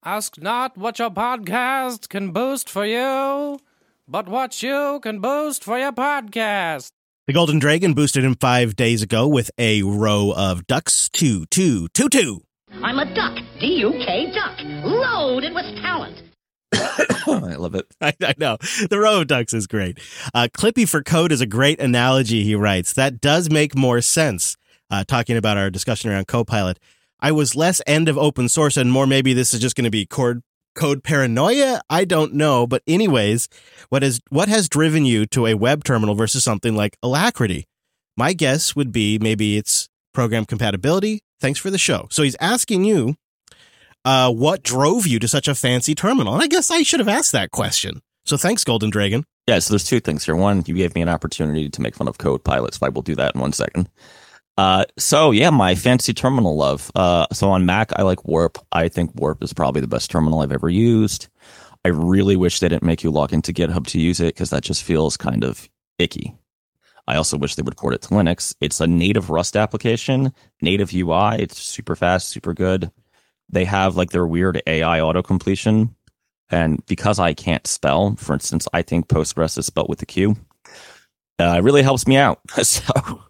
Ask 0.05 0.41
not 0.41 0.78
what 0.78 0.99
your 0.99 1.09
podcast 1.09 2.09
can 2.09 2.32
boost 2.32 2.70
for 2.70 2.86
you, 2.86 3.59
but 4.07 4.28
what 4.28 4.61
you 4.61 4.99
can 5.01 5.22
boost 5.22 5.64
for 5.64 5.80
your 5.80 5.93
podcast. 5.93 6.91
The 7.26 7.32
Golden 7.32 7.57
Dragon 7.57 7.93
boosted 7.93 8.26
him 8.26 8.36
five 8.36 8.76
days 8.76 9.01
ago 9.01 9.30
with 9.30 9.49
a 9.57 9.82
row 9.82 10.34
of 10.36 10.67
ducks. 10.67 11.09
Two, 11.13 11.45
two, 11.45 11.88
two, 11.93 12.09
two. 12.09 12.43
I'm 12.82 12.99
a 12.99 13.05
duck, 13.15 13.38
D-U-K 13.61 14.34
duck, 14.34 14.59
loaded 14.84 15.53
with 15.53 15.63
talent. 15.78 16.21
I 16.74 17.55
love 17.55 17.76
it. 17.76 17.86
I, 18.01 18.11
I 18.21 18.34
know. 18.38 18.57
The 18.89 18.99
row 18.99 19.21
of 19.21 19.28
ducks 19.28 19.53
is 19.53 19.67
great. 19.67 19.99
Uh, 20.34 20.49
Clippy 20.53 20.86
for 20.86 21.01
code 21.01 21.32
is 21.32 21.39
a 21.39 21.45
great 21.45 21.80
analogy, 21.80 22.43
he 22.43 22.55
writes. 22.55 22.91
That 22.91 23.21
does 23.21 23.49
make 23.49 23.74
more 23.74 24.01
sense, 24.01 24.57
uh, 24.91 25.05
talking 25.05 25.38
about 25.38 25.55
our 25.55 25.69
discussion 25.69 26.11
around 26.11 26.28
Copilot. 26.28 26.78
I 27.21 27.32
was 27.32 27.55
less 27.55 27.82
end 27.88 28.09
of 28.09 28.17
open 28.17 28.49
source 28.49 28.76
and 28.76 28.91
more 28.91 29.07
maybe 29.07 29.32
this 29.32 29.53
is 29.53 29.61
just 29.61 29.78
going 29.78 29.86
to 29.86 29.91
be 29.91 30.05
code, 30.05 30.41
code 30.76 31.03
paranoia. 31.03 31.82
I 31.89 32.05
don't 32.05 32.34
know. 32.34 32.67
But 32.67 32.84
anyways, 32.88 33.49
what 33.89 34.03
is, 34.03 34.21
what 34.30 34.49
has 34.49 34.69
driven 34.69 35.05
you 35.05 35.26
to 35.28 35.47
a 35.47 35.53
web 35.53 35.84
terminal 35.84 36.15
versus 36.15 36.43
something 36.43 36.76
like 36.76 36.97
Alacritty? 37.01 37.65
My 38.15 38.34
guess 38.34 38.76
would 38.76 38.91
be 38.91 39.17
maybe 39.19 39.57
it's 39.57 39.89
program 40.13 40.45
compatibility. 40.45 41.21
Thanks 41.41 41.59
for 41.59 41.69
the 41.69 41.78
show. 41.78 42.07
So 42.11 42.24
he's 42.24 42.38
asking 42.39 42.86
you, 42.86 43.15
uh, 44.05 44.32
what 44.32 44.63
drove 44.63 45.07
you 45.07 45.19
to 45.19 45.28
such 45.28 45.47
a 45.47 45.55
fancy 45.55 45.95
terminal? 45.95 46.34
And 46.34 46.43
I 46.43 46.47
guess 46.47 46.69
I 46.69 46.84
should 46.84 46.99
have 46.99 47.09
asked 47.09 47.32
that 47.32 47.51
question. 47.51 48.01
So 48.26 48.38
thanks, 48.38 48.63
Golden 48.63 48.89
Dragon. 48.89 49.26
Yeah, 49.47 49.59
so 49.59 49.74
there's 49.74 49.84
two 49.84 49.99
things 49.99 50.24
here. 50.24 50.36
One, 50.36 50.63
you 50.65 50.76
gave 50.76 50.95
me 50.95 51.01
an 51.01 51.09
opportunity 51.09 51.69
to 51.69 51.82
make 51.82 51.95
fun 51.95 52.07
of 52.07 52.17
code 52.17 52.43
pilots, 52.43 52.80
so 52.80 52.86
I 52.86 52.89
will 52.89 53.01
do 53.01 53.15
that 53.15 53.36
in 53.36 53.41
one 53.41 53.51
second. 53.51 53.89
Uh, 54.58 54.86
so 54.97 55.32
yeah, 55.32 55.49
my 55.49 55.76
fancy 55.76 56.14
terminal 56.14 56.56
love. 56.56 56.91
Uh, 56.95 57.26
so 57.34 57.49
on 57.49 57.66
Mac, 57.66 57.91
I 57.97 58.04
like 58.04 58.26
Warp. 58.26 58.58
I 58.72 58.88
think 58.88 59.12
Warp 59.16 59.43
is 59.43 59.54
probably 59.54 59.82
the 59.82 59.88
best 59.88 60.12
terminal 60.12 60.41
I've 60.41 60.51
ever 60.51 60.70
used. 60.70 61.28
I 61.86 61.89
really 61.89 62.36
wish 62.36 62.60
they 62.60 62.70
didn't 62.70 62.84
make 62.84 63.04
you 63.04 63.12
log 63.12 63.34
into 63.34 63.51
GitHub 63.51 63.88
to 63.88 63.99
use 63.99 64.20
it 64.20 64.36
because 64.36 64.51
that 64.51 64.64
just 64.64 64.84
feels 64.84 65.18
kind 65.18 65.43
of 65.43 65.70
icky. 65.99 66.36
I 67.08 67.16
also 67.18 67.38
wish 67.38 67.56
they 67.56 67.64
would 67.64 67.76
port 67.76 67.93
it 67.93 68.01
to 68.04 68.10
Linux. 68.10 68.56
It's 68.62 68.80
a 68.80 68.88
native 68.88 69.30
Rust 69.30 69.58
application, 69.58 70.34
native 70.62 70.93
UI. 70.93 71.36
It's 71.39 71.62
super 71.62 71.95
fast, 71.95 72.30
super 72.30 72.54
good. 72.54 72.91
They 73.49 73.66
have 73.66 73.97
like 73.97 74.12
their 74.12 74.26
weird 74.26 74.62
AI 74.66 75.01
auto 75.01 75.22
completion. 75.22 75.95
And 76.49 76.86
because 76.86 77.20
I 77.20 77.34
can't 77.34 77.66
spell, 77.68 78.16
for 78.16 78.34
instance, 78.34 78.68
I 78.74 78.84
think 78.84 79.08
Postgres 79.08 79.58
is 79.58 79.66
spelled 79.66 79.89
with 79.89 80.01
a 80.01 80.06
Q. 80.06 80.38
Uh, 81.39 81.56
it 81.58 81.64
really 81.64 81.82
helps 81.82 82.08
me 82.08 82.16
out. 82.16 82.39
so 82.64 83.22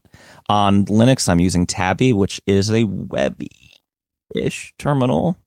on 0.49 0.85
Linux, 0.85 1.29
I'm 1.29 1.39
using 1.39 1.65
Tabby, 1.65 2.13
which 2.13 2.41
is 2.45 2.71
a 2.71 2.83
webby-ish 2.83 4.73
terminal. 4.77 5.37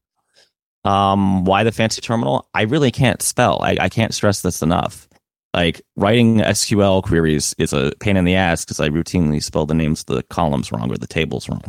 Um, 0.84 1.44
why 1.44 1.64
the 1.64 1.72
fancy 1.72 2.00
terminal? 2.00 2.48
I 2.54 2.62
really 2.62 2.90
can't 2.90 3.20
spell. 3.20 3.60
I, 3.62 3.76
I 3.80 3.88
can't 3.88 4.14
stress 4.14 4.42
this 4.42 4.62
enough. 4.62 5.08
Like 5.52 5.82
writing 5.96 6.38
SQL 6.38 7.02
queries 7.02 7.54
is 7.58 7.72
a 7.72 7.92
pain 8.00 8.16
in 8.16 8.24
the 8.24 8.34
ass 8.34 8.64
because 8.64 8.78
I 8.78 8.88
routinely 8.88 9.42
spell 9.42 9.66
the 9.66 9.74
names 9.74 10.00
of 10.02 10.14
the 10.14 10.22
columns 10.24 10.70
wrong 10.70 10.92
or 10.92 10.98
the 10.98 11.06
tables 11.06 11.48
wrong. 11.48 11.62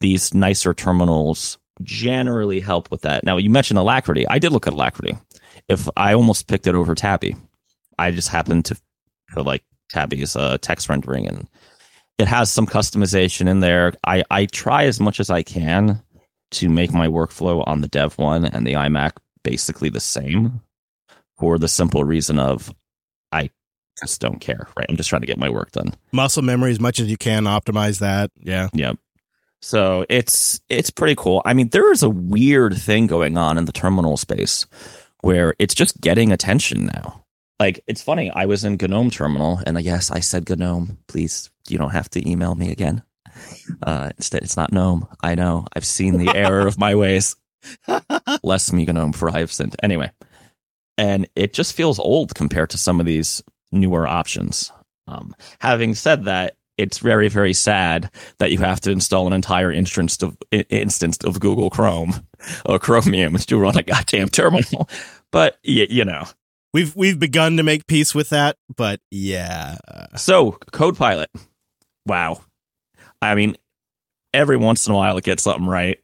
These 0.00 0.32
nicer 0.32 0.72
terminals 0.72 1.58
generally 1.82 2.60
help 2.60 2.90
with 2.90 3.02
that. 3.02 3.24
Now 3.24 3.36
you 3.36 3.50
mentioned 3.50 3.78
Alacritty. 3.78 4.24
I 4.28 4.38
did 4.38 4.52
look 4.52 4.66
at 4.66 4.72
Alacritty. 4.72 5.18
If 5.68 5.88
I 5.96 6.14
almost 6.14 6.48
picked 6.48 6.66
it 6.66 6.74
over 6.74 6.94
Tabby, 6.94 7.36
I 7.98 8.10
just 8.10 8.28
happened 8.28 8.64
to, 8.66 8.80
to 9.34 9.42
like 9.42 9.62
Tabby's 9.90 10.34
uh, 10.34 10.58
text 10.60 10.88
rendering 10.88 11.28
and 11.28 11.48
it 12.20 12.28
has 12.28 12.52
some 12.52 12.66
customization 12.66 13.48
in 13.48 13.60
there. 13.60 13.94
I, 14.06 14.22
I 14.30 14.46
try 14.46 14.84
as 14.84 15.00
much 15.00 15.20
as 15.20 15.30
I 15.30 15.42
can 15.42 16.02
to 16.52 16.68
make 16.68 16.92
my 16.92 17.08
workflow 17.08 17.66
on 17.66 17.80
the 17.80 17.88
dev 17.88 18.18
one 18.18 18.44
and 18.44 18.66
the 18.66 18.74
iMac 18.74 19.12
basically 19.42 19.88
the 19.88 20.00
same 20.00 20.60
for 21.38 21.58
the 21.58 21.68
simple 21.68 22.04
reason 22.04 22.38
of 22.38 22.74
I 23.32 23.50
just 23.98 24.20
don't 24.20 24.38
care, 24.38 24.68
right? 24.76 24.86
I'm 24.88 24.96
just 24.96 25.08
trying 25.08 25.22
to 25.22 25.26
get 25.26 25.38
my 25.38 25.48
work 25.48 25.72
done. 25.72 25.94
Muscle 26.12 26.42
memory 26.42 26.72
as 26.72 26.80
much 26.80 27.00
as 27.00 27.06
you 27.06 27.16
can, 27.16 27.44
optimize 27.44 28.00
that. 28.00 28.30
Yeah. 28.38 28.68
Yep. 28.74 28.98
So 29.62 30.04
it's 30.10 30.60
it's 30.68 30.90
pretty 30.90 31.14
cool. 31.14 31.40
I 31.44 31.54
mean, 31.54 31.68
there 31.68 31.90
is 31.92 32.02
a 32.02 32.10
weird 32.10 32.76
thing 32.76 33.06
going 33.06 33.38
on 33.38 33.56
in 33.56 33.64
the 33.64 33.72
terminal 33.72 34.16
space 34.16 34.66
where 35.22 35.54
it's 35.58 35.74
just 35.74 36.00
getting 36.00 36.32
attention 36.32 36.86
now. 36.86 37.24
Like 37.60 37.84
it's 37.86 38.02
funny, 38.02 38.30
I 38.30 38.46
was 38.46 38.64
in 38.64 38.78
GNOME 38.80 39.10
terminal 39.10 39.60
and 39.66 39.78
yes, 39.82 40.10
I 40.10 40.20
said 40.20 40.48
GNOME. 40.48 40.98
Please, 41.06 41.50
you 41.68 41.76
don't 41.78 41.90
have 41.90 42.08
to 42.10 42.28
email 42.28 42.54
me 42.54 42.72
again. 42.72 43.02
Uh, 43.82 44.10
instead, 44.16 44.42
it's 44.42 44.56
not 44.56 44.72
GNOME. 44.72 45.06
I 45.22 45.34
know. 45.34 45.66
I've 45.76 45.84
seen 45.84 46.16
the 46.16 46.34
error 46.34 46.66
of 46.66 46.78
my 46.78 46.94
ways. 46.94 47.36
Less 48.42 48.72
me 48.72 48.86
GNOME 48.86 49.12
for 49.12 49.30
I 49.30 49.40
have 49.40 49.52
sinned. 49.52 49.76
Anyway, 49.82 50.10
and 50.96 51.28
it 51.36 51.52
just 51.52 51.74
feels 51.74 51.98
old 51.98 52.34
compared 52.34 52.70
to 52.70 52.78
some 52.78 52.98
of 52.98 53.06
these 53.06 53.42
newer 53.70 54.06
options. 54.06 54.72
Um, 55.06 55.34
having 55.60 55.94
said 55.94 56.24
that, 56.24 56.56
it's 56.78 56.98
very 56.98 57.28
very 57.28 57.52
sad 57.52 58.10
that 58.38 58.52
you 58.52 58.58
have 58.58 58.80
to 58.80 58.90
install 58.90 59.26
an 59.26 59.34
entire 59.34 59.70
instance 59.70 60.22
of 60.22 60.38
instance 60.50 61.18
of 61.24 61.38
Google 61.38 61.68
Chrome 61.68 62.14
or 62.64 62.78
Chromium 62.78 63.36
to 63.36 63.58
run 63.58 63.76
a 63.76 63.82
goddamn 63.82 64.30
terminal. 64.30 64.88
But 65.32 65.58
y- 65.64 65.86
you 65.88 66.04
know, 66.04 66.24
We've 66.72 66.94
we've 66.94 67.18
begun 67.18 67.56
to 67.56 67.62
make 67.62 67.86
peace 67.86 68.14
with 68.14 68.30
that, 68.30 68.56
but 68.76 69.00
yeah. 69.10 69.76
Uh. 69.88 70.16
so 70.16 70.52
CodePilot. 70.72 71.26
Wow. 72.06 72.42
I 73.20 73.34
mean, 73.34 73.56
every 74.32 74.56
once 74.56 74.86
in 74.86 74.92
a 74.92 74.96
while 74.96 75.16
it 75.18 75.24
gets 75.24 75.42
something 75.42 75.66
right, 75.66 75.98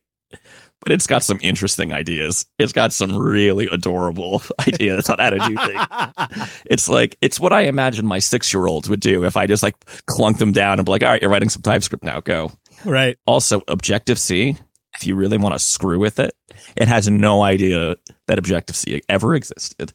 but 0.81 0.93
it's 0.93 1.07
got 1.07 1.23
some 1.23 1.39
interesting 1.41 1.93
ideas. 1.93 2.47
It's 2.59 2.73
got 2.73 2.93
some 2.93 3.17
really 3.17 3.67
adorable 3.71 4.43
ideas 4.67 5.09
on 5.09 5.19
how 5.19 5.31
to 5.31 5.39
do 5.39 5.57
things. 5.57 6.51
It's 6.67 6.89
like 6.89 7.17
it's 7.23 7.39
what 7.39 7.53
I 7.53 7.63
imagine 7.63 8.07
my 8.07 8.19
six 8.19 8.53
year 8.53 8.67
olds 8.67 8.89
would 8.89 9.01
do 9.01 9.25
if 9.25 9.37
I 9.37 9.47
just 9.47 9.63
like 9.63 9.77
clunk 10.07 10.39
them 10.39 10.53
down 10.53 10.79
and 10.79 10.85
be 10.85 10.91
like, 10.91 11.03
all 11.03 11.11
right, 11.11 11.23
you're 11.23 11.31
writing 11.31 11.49
some 11.49 11.63
TypeScript 11.63 12.05
now, 12.05 12.21
go. 12.21 12.51
right. 12.85 13.17
Also, 13.27 13.63
Objective 13.69 14.19
C, 14.19 14.57
if 14.95 15.07
you 15.07 15.15
really 15.15 15.39
want 15.39 15.55
to 15.55 15.59
screw 15.59 15.99
with 15.99 16.19
it, 16.19 16.35
it 16.77 16.89
has 16.89 17.09
no 17.09 17.43
idea 17.43 17.97
that 18.27 18.39
Objective 18.39 18.75
C 18.77 19.01
ever 19.09 19.35
existed. 19.35 19.93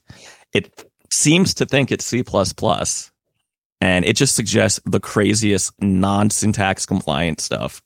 It 0.53 0.85
seems 1.09 1.53
to 1.55 1.65
think 1.65 1.91
it's 1.91 2.05
C 2.05 2.23
and 3.81 4.05
it 4.05 4.15
just 4.15 4.35
suggests 4.35 4.79
the 4.85 4.99
craziest 4.99 5.73
non 5.81 6.29
syntax 6.29 6.85
compliant 6.85 7.39
stuff. 7.41 7.81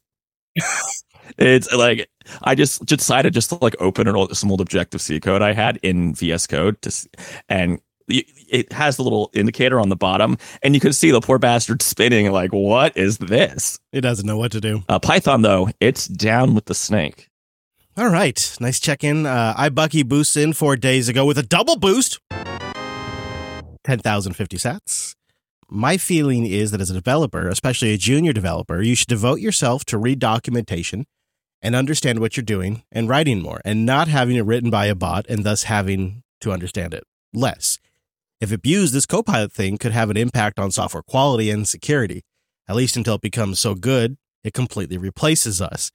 it's 1.37 1.71
like 1.73 2.09
I 2.43 2.55
just 2.55 2.85
decided 2.85 3.33
just 3.33 3.49
to 3.49 3.57
like 3.61 3.75
open 3.79 4.07
an 4.07 4.15
old, 4.15 4.35
some 4.35 4.51
old 4.51 4.61
Objective 4.61 5.01
C 5.01 5.19
code 5.19 5.41
I 5.41 5.53
had 5.53 5.77
in 5.77 6.13
VS 6.13 6.47
Code 6.47 6.81
to, 6.83 7.09
and 7.49 7.79
it 8.07 8.71
has 8.71 8.97
the 8.97 9.03
little 9.03 9.31
indicator 9.33 9.79
on 9.79 9.89
the 9.89 9.95
bottom, 9.95 10.37
and 10.61 10.75
you 10.75 10.79
can 10.79 10.93
see 10.93 11.09
the 11.09 11.21
poor 11.21 11.39
bastard 11.39 11.81
spinning 11.81 12.31
like, 12.31 12.51
what 12.51 12.95
is 12.95 13.17
this? 13.17 13.79
It 13.91 14.01
doesn't 14.01 14.27
know 14.27 14.37
what 14.37 14.51
to 14.51 14.61
do. 14.61 14.83
Uh, 14.87 14.99
Python 14.99 15.41
though, 15.41 15.69
it's 15.79 16.07
down 16.07 16.53
with 16.53 16.65
the 16.65 16.75
snake. 16.75 17.29
All 17.97 18.09
right. 18.09 18.57
Nice 18.59 18.81
check 18.81 19.05
in. 19.05 19.25
Uh, 19.25 19.53
I 19.55 19.69
Bucky 19.69 20.03
boosts 20.03 20.35
in 20.35 20.51
four 20.51 20.75
days 20.75 21.07
ago 21.07 21.25
with 21.25 21.37
a 21.37 21.43
double 21.43 21.77
boost 21.77 22.19
10,050 23.85 24.57
sats. 24.57 25.15
My 25.69 25.97
feeling 25.97 26.45
is 26.45 26.71
that 26.71 26.81
as 26.81 26.89
a 26.89 26.93
developer, 26.93 27.47
especially 27.47 27.91
a 27.91 27.97
junior 27.97 28.33
developer, 28.33 28.81
you 28.81 28.95
should 28.95 29.07
devote 29.07 29.39
yourself 29.39 29.85
to 29.85 29.97
read 29.97 30.19
documentation 30.19 31.05
and 31.61 31.75
understand 31.75 32.19
what 32.19 32.37
you're 32.37 32.43
doing 32.43 32.83
and 32.91 33.09
writing 33.09 33.41
more 33.41 33.61
and 33.65 33.85
not 33.85 34.07
having 34.07 34.35
it 34.35 34.45
written 34.45 34.69
by 34.69 34.85
a 34.85 34.95
bot 34.95 35.25
and 35.27 35.43
thus 35.43 35.63
having 35.63 36.21
to 36.41 36.51
understand 36.51 36.93
it 36.93 37.03
less. 37.33 37.79
If 38.39 38.51
abused, 38.51 38.93
this 38.93 39.05
Copilot 39.05 39.51
thing 39.51 39.77
could 39.77 39.91
have 39.91 40.09
an 40.09 40.17
impact 40.17 40.59
on 40.59 40.69
software 40.69 41.01
quality 41.01 41.49
and 41.49 41.67
security, 41.67 42.21
at 42.67 42.75
least 42.75 42.97
until 42.97 43.15
it 43.15 43.21
becomes 43.21 43.59
so 43.59 43.73
good 43.73 44.17
it 44.43 44.53
completely 44.53 44.97
replaces 44.97 45.59
us. 45.59 45.91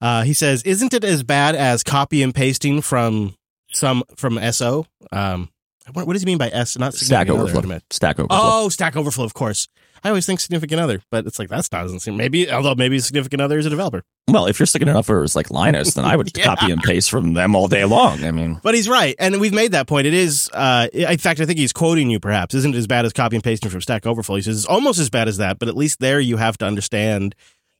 Uh, 0.00 0.24
he 0.24 0.32
says, 0.32 0.62
"Isn't 0.64 0.92
it 0.92 1.04
as 1.04 1.22
bad 1.22 1.54
as 1.54 1.84
copy 1.84 2.20
and 2.22 2.34
pasting 2.34 2.82
from 2.82 3.36
some 3.70 4.02
from 4.16 4.38
SO? 4.38 4.86
Um, 5.12 5.50
what, 5.92 6.06
what 6.06 6.12
does 6.14 6.22
he 6.22 6.26
mean 6.26 6.38
by 6.38 6.48
S? 6.50 6.78
Not 6.78 6.94
Stack 6.94 7.28
other, 7.28 7.40
Overflow. 7.40 7.78
Stack 7.90 8.18
Overflow. 8.18 8.38
Oh, 8.40 8.68
Stack 8.68 8.96
Overflow, 8.96 9.24
of 9.24 9.34
course. 9.34 9.68
I 10.02 10.08
always 10.08 10.24
think 10.24 10.40
significant 10.40 10.80
other, 10.80 11.02
but 11.10 11.26
it's 11.26 11.38
like 11.38 11.50
that's 11.50 11.70
not 11.70 11.82
doesn't 11.82 12.00
seem 12.00 12.16
maybe. 12.16 12.50
Although 12.50 12.74
maybe 12.74 12.98
significant 13.00 13.42
other 13.42 13.58
is 13.58 13.66
a 13.66 13.70
developer, 13.70 14.02
Well, 14.28 14.46
if 14.46 14.58
you're 14.58 14.66
sticking 14.66 14.88
enough 14.88 15.04
for 15.06 15.26
like 15.34 15.50
Linus, 15.50 15.92
then 15.92 16.06
I 16.06 16.16
would 16.16 16.30
Yeah. 16.38 16.44
copy 16.44 16.72
and 16.72 16.82
paste 16.82 17.10
from 17.10 17.34
them 17.34 17.54
all 17.54 17.68
day 17.68 17.84
long. 17.84 18.24
I 18.24 18.30
mean, 18.30 18.58
but 18.62 18.74
he's 18.74 18.88
right, 18.88 19.14
and 19.18 19.38
we've 19.40 19.52
made 19.52 19.72
that 19.72 19.86
point. 19.86 20.06
It 20.06 20.14
is, 20.14 20.48
uh, 20.54 20.88
in 20.94 21.18
fact, 21.18 21.40
I 21.40 21.44
think 21.44 21.58
he's 21.58 21.74
quoting 21.74 22.08
you. 22.08 22.18
Perhaps 22.18 22.54
isn't 22.54 22.74
it 22.74 22.78
as 22.78 22.86
bad 22.86 23.04
as 23.04 23.12
copy 23.12 23.36
and 23.36 23.44
pasting 23.44 23.68
from 23.70 23.82
Stack 23.82 24.06
Overflow. 24.06 24.36
He 24.36 24.42
says 24.42 24.56
it's 24.56 24.66
almost 24.66 24.98
as 24.98 25.10
bad 25.10 25.28
as 25.28 25.36
that, 25.36 25.58
but 25.58 25.68
at 25.68 25.76
least 25.76 26.00
there 26.00 26.18
you 26.18 26.38
have 26.38 26.56
to 26.58 26.64
understand 26.64 27.34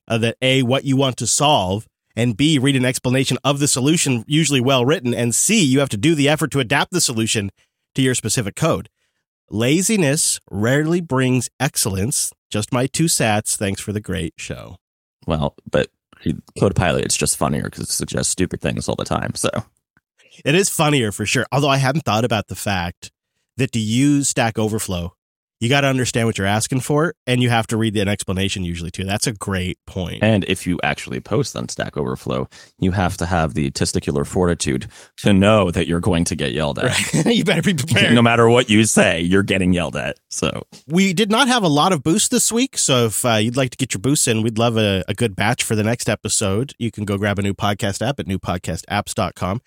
uh, 0.07 0.19
that 0.19 0.37
a 0.43 0.61
what 0.61 0.83
you 0.85 0.95
want 0.95 1.17
to 1.17 1.25
solve, 1.27 1.87
and 2.15 2.37
b 2.37 2.59
read 2.59 2.75
an 2.75 2.85
explanation 2.85 3.39
of 3.43 3.57
the 3.57 3.67
solution, 3.67 4.23
usually 4.27 4.61
well 4.61 4.85
written, 4.85 5.15
and 5.15 5.33
c 5.33 5.59
you 5.63 5.79
have 5.79 5.89
to 5.89 5.97
do 5.97 6.13
the 6.13 6.29
effort 6.29 6.51
to 6.51 6.59
adapt 6.59 6.91
the 6.91 7.01
solution 7.01 7.49
to 7.95 8.01
your 8.01 8.15
specific 8.15 8.55
code. 8.55 8.89
Laziness 9.49 10.39
rarely 10.49 11.01
brings 11.01 11.49
excellence. 11.59 12.31
Just 12.49 12.71
my 12.71 12.87
two 12.87 13.05
sats. 13.05 13.55
Thanks 13.55 13.81
for 13.81 13.91
the 13.91 13.99
great 14.01 14.33
show. 14.37 14.77
well, 15.27 15.55
but 15.69 15.89
Codepilot, 16.57 17.01
it's 17.01 17.17
just 17.17 17.35
funnier 17.37 17.63
because 17.63 17.83
it 17.83 17.89
suggests 17.89 18.31
stupid 18.31 18.61
things 18.61 18.87
all 18.87 18.95
the 18.95 19.03
time. 19.05 19.33
So 19.35 19.49
It 20.45 20.55
is 20.55 20.69
funnier 20.69 21.11
for 21.11 21.25
sure. 21.25 21.45
Although 21.51 21.69
I 21.69 21.77
hadn't 21.77 22.05
thought 22.05 22.25
about 22.25 22.47
the 22.47 22.55
fact 22.55 23.11
that 23.57 23.71
to 23.73 23.79
use 23.79 24.29
Stack 24.29 24.57
Overflow, 24.57 25.13
you 25.61 25.69
got 25.69 25.81
to 25.81 25.87
understand 25.87 26.27
what 26.27 26.39
you're 26.39 26.47
asking 26.47 26.79
for, 26.79 27.13
and 27.27 27.41
you 27.41 27.51
have 27.51 27.67
to 27.67 27.77
read 27.77 27.95
an 27.95 28.07
explanation 28.07 28.65
usually 28.65 28.89
too. 28.89 29.03
That's 29.03 29.27
a 29.27 29.31
great 29.31 29.77
point. 29.85 30.23
And 30.23 30.43
if 30.45 30.65
you 30.65 30.79
actually 30.83 31.19
post 31.19 31.55
on 31.55 31.69
Stack 31.69 31.97
Overflow, 31.97 32.49
you 32.79 32.91
have 32.91 33.15
to 33.17 33.27
have 33.27 33.53
the 33.53 33.69
testicular 33.69 34.25
fortitude 34.25 34.87
to 35.17 35.31
know 35.31 35.69
that 35.69 35.87
you're 35.87 35.99
going 35.99 36.23
to 36.25 36.35
get 36.35 36.51
yelled 36.51 36.79
at. 36.79 37.13
you 37.27 37.43
better 37.43 37.61
be 37.61 37.73
prepared. 37.85 38.15
no 38.15 38.23
matter 38.23 38.49
what 38.49 38.71
you 38.71 38.85
say, 38.85 39.21
you're 39.21 39.43
getting 39.43 39.71
yelled 39.71 39.95
at. 39.95 40.17
So 40.29 40.63
we 40.87 41.13
did 41.13 41.29
not 41.29 41.47
have 41.47 41.61
a 41.61 41.67
lot 41.69 41.93
of 41.93 42.01
boosts 42.01 42.29
this 42.29 42.51
week, 42.51 42.75
so 42.75 43.05
if 43.05 43.23
uh, 43.23 43.35
you'd 43.35 43.55
like 43.55 43.69
to 43.69 43.77
get 43.77 43.93
your 43.93 44.01
boosts 44.01 44.27
in, 44.27 44.41
we'd 44.41 44.57
love 44.57 44.77
a, 44.77 45.03
a 45.07 45.13
good 45.13 45.35
batch 45.35 45.63
for 45.63 45.75
the 45.75 45.83
next 45.83 46.09
episode. 46.09 46.73
You 46.79 46.89
can 46.89 47.05
go 47.05 47.19
grab 47.19 47.37
a 47.37 47.43
new 47.43 47.53
podcast 47.53 48.05
app 48.05 48.19
at 48.19 48.25
newpodcastapps.com. 48.25 49.61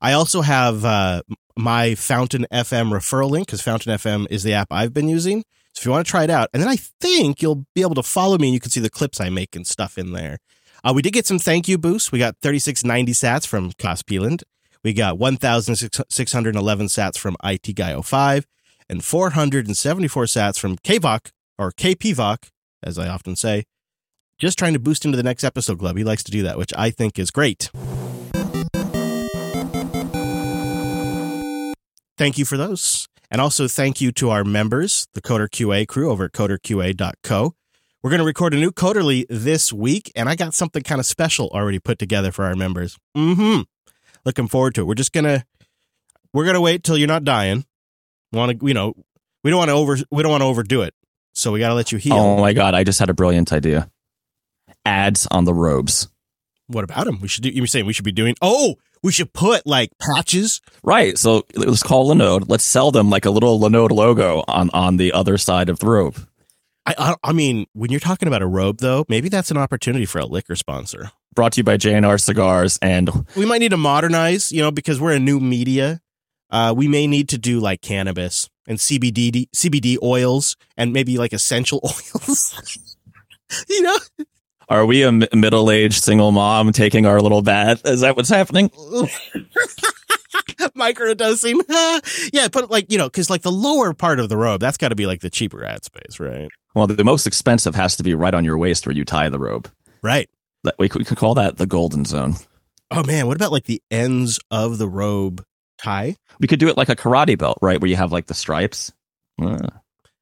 I 0.00 0.12
also 0.12 0.42
have 0.42 0.84
uh, 0.84 1.22
my 1.60 1.94
Fountain 1.94 2.46
FM 2.52 2.90
referral 2.90 3.30
link 3.30 3.46
because 3.46 3.62
Fountain 3.62 3.92
FM 3.92 4.26
is 4.30 4.42
the 4.42 4.52
app 4.52 4.68
I've 4.70 4.94
been 4.94 5.08
using. 5.08 5.44
So 5.72 5.80
if 5.80 5.84
you 5.84 5.90
want 5.92 6.06
to 6.06 6.10
try 6.10 6.24
it 6.24 6.30
out, 6.30 6.48
and 6.52 6.62
then 6.62 6.68
I 6.68 6.76
think 6.76 7.40
you'll 7.42 7.66
be 7.74 7.82
able 7.82 7.94
to 7.94 8.02
follow 8.02 8.38
me 8.38 8.48
and 8.48 8.54
you 8.54 8.60
can 8.60 8.70
see 8.70 8.80
the 8.80 8.90
clips 8.90 9.20
I 9.20 9.28
make 9.30 9.54
and 9.54 9.66
stuff 9.66 9.98
in 9.98 10.12
there. 10.12 10.38
Uh, 10.82 10.92
we 10.94 11.02
did 11.02 11.12
get 11.12 11.26
some 11.26 11.38
thank 11.38 11.68
you 11.68 11.78
boosts. 11.78 12.10
We 12.10 12.18
got 12.18 12.36
3690 12.42 13.12
sats 13.12 13.46
from 13.46 13.72
Cospeland. 13.72 14.42
We 14.82 14.94
got 14.94 15.18
1,611 15.18 16.86
sats 16.86 17.18
from 17.18 17.36
IT 17.44 17.74
Guy 17.74 18.00
05 18.00 18.46
and 18.88 19.04
474 19.04 20.24
sats 20.24 20.58
from 20.58 20.78
KVOC 20.78 21.30
or 21.58 21.70
KPVOC, 21.70 22.48
as 22.82 22.98
I 22.98 23.08
often 23.08 23.36
say. 23.36 23.64
just 24.38 24.58
trying 24.58 24.72
to 24.72 24.78
boost 24.78 25.04
into 25.04 25.18
the 25.18 25.22
next 25.22 25.44
episode 25.44 25.78
club. 25.78 25.98
He 25.98 26.04
likes 26.04 26.22
to 26.24 26.32
do 26.32 26.42
that, 26.42 26.56
which 26.56 26.72
I 26.76 26.90
think 26.90 27.18
is 27.18 27.30
great. 27.30 27.70
Thank 32.20 32.36
you 32.36 32.44
for 32.44 32.58
those. 32.58 33.08
And 33.30 33.40
also 33.40 33.66
thank 33.66 34.02
you 34.02 34.12
to 34.12 34.28
our 34.28 34.44
members, 34.44 35.08
the 35.14 35.22
Coder 35.22 35.48
QA 35.48 35.88
crew 35.88 36.10
over 36.10 36.24
at 36.24 36.32
coderqa.co. 36.32 37.54
We're 38.02 38.10
going 38.10 38.18
to 38.18 38.26
record 38.26 38.52
a 38.52 38.58
new 38.58 38.70
Coderly 38.72 39.24
this 39.30 39.72
week, 39.72 40.12
and 40.14 40.28
I 40.28 40.34
got 40.34 40.52
something 40.52 40.82
kind 40.82 40.98
of 40.98 41.06
special 41.06 41.48
already 41.48 41.78
put 41.78 41.98
together 41.98 42.30
for 42.30 42.44
our 42.44 42.54
members. 42.54 42.98
Mm-hmm. 43.16 43.62
Looking 44.26 44.48
forward 44.48 44.74
to 44.74 44.82
it. 44.82 44.84
We're 44.84 44.96
just 44.96 45.14
gonna 45.14 45.46
we're 46.34 46.44
gonna 46.44 46.60
wait 46.60 46.84
till 46.84 46.98
you're 46.98 47.08
not 47.08 47.24
dying. 47.24 47.64
Want 48.34 48.60
to 48.60 48.66
you 48.66 48.74
know 48.74 48.92
we 49.42 49.50
don't 49.50 49.56
want 49.56 49.70
to 49.70 49.74
over 49.74 49.96
we 50.10 50.22
don't 50.22 50.30
want 50.30 50.42
to 50.42 50.46
overdo 50.46 50.82
it, 50.82 50.92
so 51.32 51.52
we 51.52 51.58
got 51.58 51.68
to 51.68 51.74
let 51.74 51.90
you 51.90 51.96
heal. 51.96 52.16
Oh 52.16 52.36
my 52.38 52.52
god, 52.52 52.74
I 52.74 52.84
just 52.84 52.98
had 52.98 53.08
a 53.08 53.14
brilliant 53.14 53.50
idea. 53.50 53.90
Ads 54.84 55.26
on 55.30 55.46
the 55.46 55.54
robes. 55.54 56.06
What 56.66 56.84
about 56.84 57.06
them? 57.06 57.18
We 57.22 57.28
should 57.28 57.44
do. 57.44 57.48
You 57.48 57.62
were 57.62 57.66
saying 57.66 57.86
we 57.86 57.94
should 57.94 58.04
be 58.04 58.12
doing? 58.12 58.34
Oh, 58.42 58.74
we 59.02 59.12
should 59.12 59.32
put 59.32 59.66
like 59.66 59.90
patches. 59.98 60.60
Right. 60.82 61.16
So 61.18 61.46
let's 61.54 61.82
call 61.82 62.10
Linode. 62.14 62.44
Let's 62.48 62.64
sell 62.64 62.90
them 62.90 63.10
like 63.10 63.24
a 63.24 63.30
little 63.30 63.58
Linode 63.58 63.90
logo 63.90 64.44
on 64.48 64.70
on 64.70 64.96
the 64.96 65.12
other 65.12 65.38
side 65.38 65.68
of 65.68 65.78
the 65.78 65.86
robe. 65.86 66.26
I, 66.86 66.94
I 66.98 67.16
I 67.24 67.32
mean, 67.32 67.66
when 67.72 67.90
you're 67.90 68.00
talking 68.00 68.28
about 68.28 68.42
a 68.42 68.46
robe, 68.46 68.78
though, 68.78 69.04
maybe 69.08 69.28
that's 69.28 69.50
an 69.50 69.56
opportunity 69.56 70.06
for 70.06 70.18
a 70.18 70.26
liquor 70.26 70.56
sponsor. 70.56 71.12
Brought 71.34 71.52
to 71.52 71.58
you 71.60 71.64
by 71.64 71.76
JNR 71.76 72.20
Cigars 72.20 72.78
and 72.82 73.08
We 73.36 73.46
might 73.46 73.58
need 73.58 73.70
to 73.70 73.76
modernize, 73.76 74.50
you 74.50 74.62
know, 74.62 74.70
because 74.70 75.00
we're 75.00 75.14
a 75.14 75.20
new 75.20 75.38
media. 75.38 76.00
Uh, 76.50 76.74
we 76.76 76.88
may 76.88 77.06
need 77.06 77.28
to 77.28 77.38
do 77.38 77.60
like 77.60 77.80
cannabis 77.80 78.50
and 78.66 78.78
CBD 78.78 79.48
CBD 79.54 79.96
oils 80.02 80.56
and 80.76 80.92
maybe 80.92 81.18
like 81.18 81.32
essential 81.32 81.80
oils. 81.84 82.90
you 83.68 83.82
know, 83.82 83.96
are 84.70 84.86
we 84.86 85.02
a 85.02 85.08
m- 85.08 85.24
middle-aged 85.34 86.02
single 86.02 86.32
mom 86.32 86.72
taking 86.72 87.04
our 87.04 87.20
little 87.20 87.42
bath? 87.42 87.82
Is 87.84 88.00
that 88.00 88.16
what's 88.16 88.28
happening? 88.30 88.70
microdosing. 90.76 91.60
yeah, 92.32 92.48
but 92.48 92.70
like 92.70 92.90
you 92.90 92.98
know, 92.98 93.06
because 93.08 93.30
like 93.30 93.42
the 93.42 93.52
lower 93.52 93.92
part 93.94 94.20
of 94.20 94.28
the 94.28 94.36
robe, 94.36 94.60
that's 94.60 94.76
got 94.76 94.88
to 94.88 94.94
be 94.96 95.06
like 95.06 95.20
the 95.20 95.30
cheaper 95.30 95.64
ad 95.64 95.84
space, 95.84 96.18
right? 96.20 96.48
Well, 96.74 96.86
the, 96.86 96.94
the 96.94 97.04
most 97.04 97.26
expensive 97.26 97.74
has 97.74 97.96
to 97.96 98.02
be 98.02 98.14
right 98.14 98.34
on 98.34 98.44
your 98.44 98.56
waist 98.58 98.86
where 98.86 98.94
you 98.94 99.04
tie 99.04 99.28
the 99.28 99.38
robe. 99.38 99.70
Right. 100.02 100.28
That 100.64 100.76
we 100.78 100.88
could, 100.88 101.00
we 101.00 101.04
could 101.04 101.18
call 101.18 101.34
that 101.34 101.56
the 101.56 101.66
golden 101.66 102.04
zone. 102.04 102.34
Oh 102.90 103.02
man, 103.04 103.26
what 103.26 103.36
about 103.36 103.52
like 103.52 103.64
the 103.64 103.82
ends 103.90 104.38
of 104.50 104.78
the 104.78 104.88
robe 104.88 105.44
tie? 105.82 106.16
We 106.38 106.46
could 106.48 106.58
do 106.60 106.68
it 106.68 106.76
like 106.76 106.88
a 106.88 106.96
karate 106.96 107.38
belt, 107.38 107.58
right, 107.62 107.80
where 107.80 107.88
you 107.90 107.96
have 107.96 108.12
like 108.12 108.26
the 108.26 108.34
stripes. 108.34 108.92
Uh, 109.40 109.68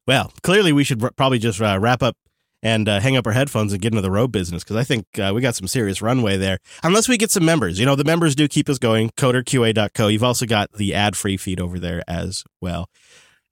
Well, 0.07 0.31
clearly 0.43 0.71
we 0.73 0.83
should 0.83 1.03
r- 1.03 1.11
probably 1.15 1.39
just 1.39 1.61
uh, 1.61 1.77
wrap 1.79 2.01
up 2.01 2.15
and 2.61 2.89
uh, 2.89 2.99
hang 2.99 3.15
up 3.17 3.25
our 3.25 3.33
headphones 3.33 3.71
and 3.73 3.81
get 3.81 3.93
into 3.93 4.01
the 4.01 4.11
road 4.11 4.31
business 4.31 4.63
because 4.63 4.75
I 4.75 4.83
think 4.83 5.05
uh, 5.19 5.31
we 5.33 5.41
got 5.41 5.55
some 5.55 5.67
serious 5.67 6.01
runway 6.01 6.37
there. 6.37 6.59
Unless 6.83 7.07
we 7.07 7.17
get 7.17 7.31
some 7.31 7.45
members, 7.45 7.79
you 7.79 7.85
know, 7.85 7.95
the 7.95 8.03
members 8.03 8.35
do 8.35 8.47
keep 8.47 8.69
us 8.69 8.77
going. 8.77 9.09
CoderQA.co. 9.11 10.07
You've 10.07 10.23
also 10.23 10.45
got 10.45 10.73
the 10.73 10.93
ad-free 10.93 11.37
feed 11.37 11.59
over 11.59 11.79
there 11.79 12.03
as 12.07 12.43
well. 12.61 12.89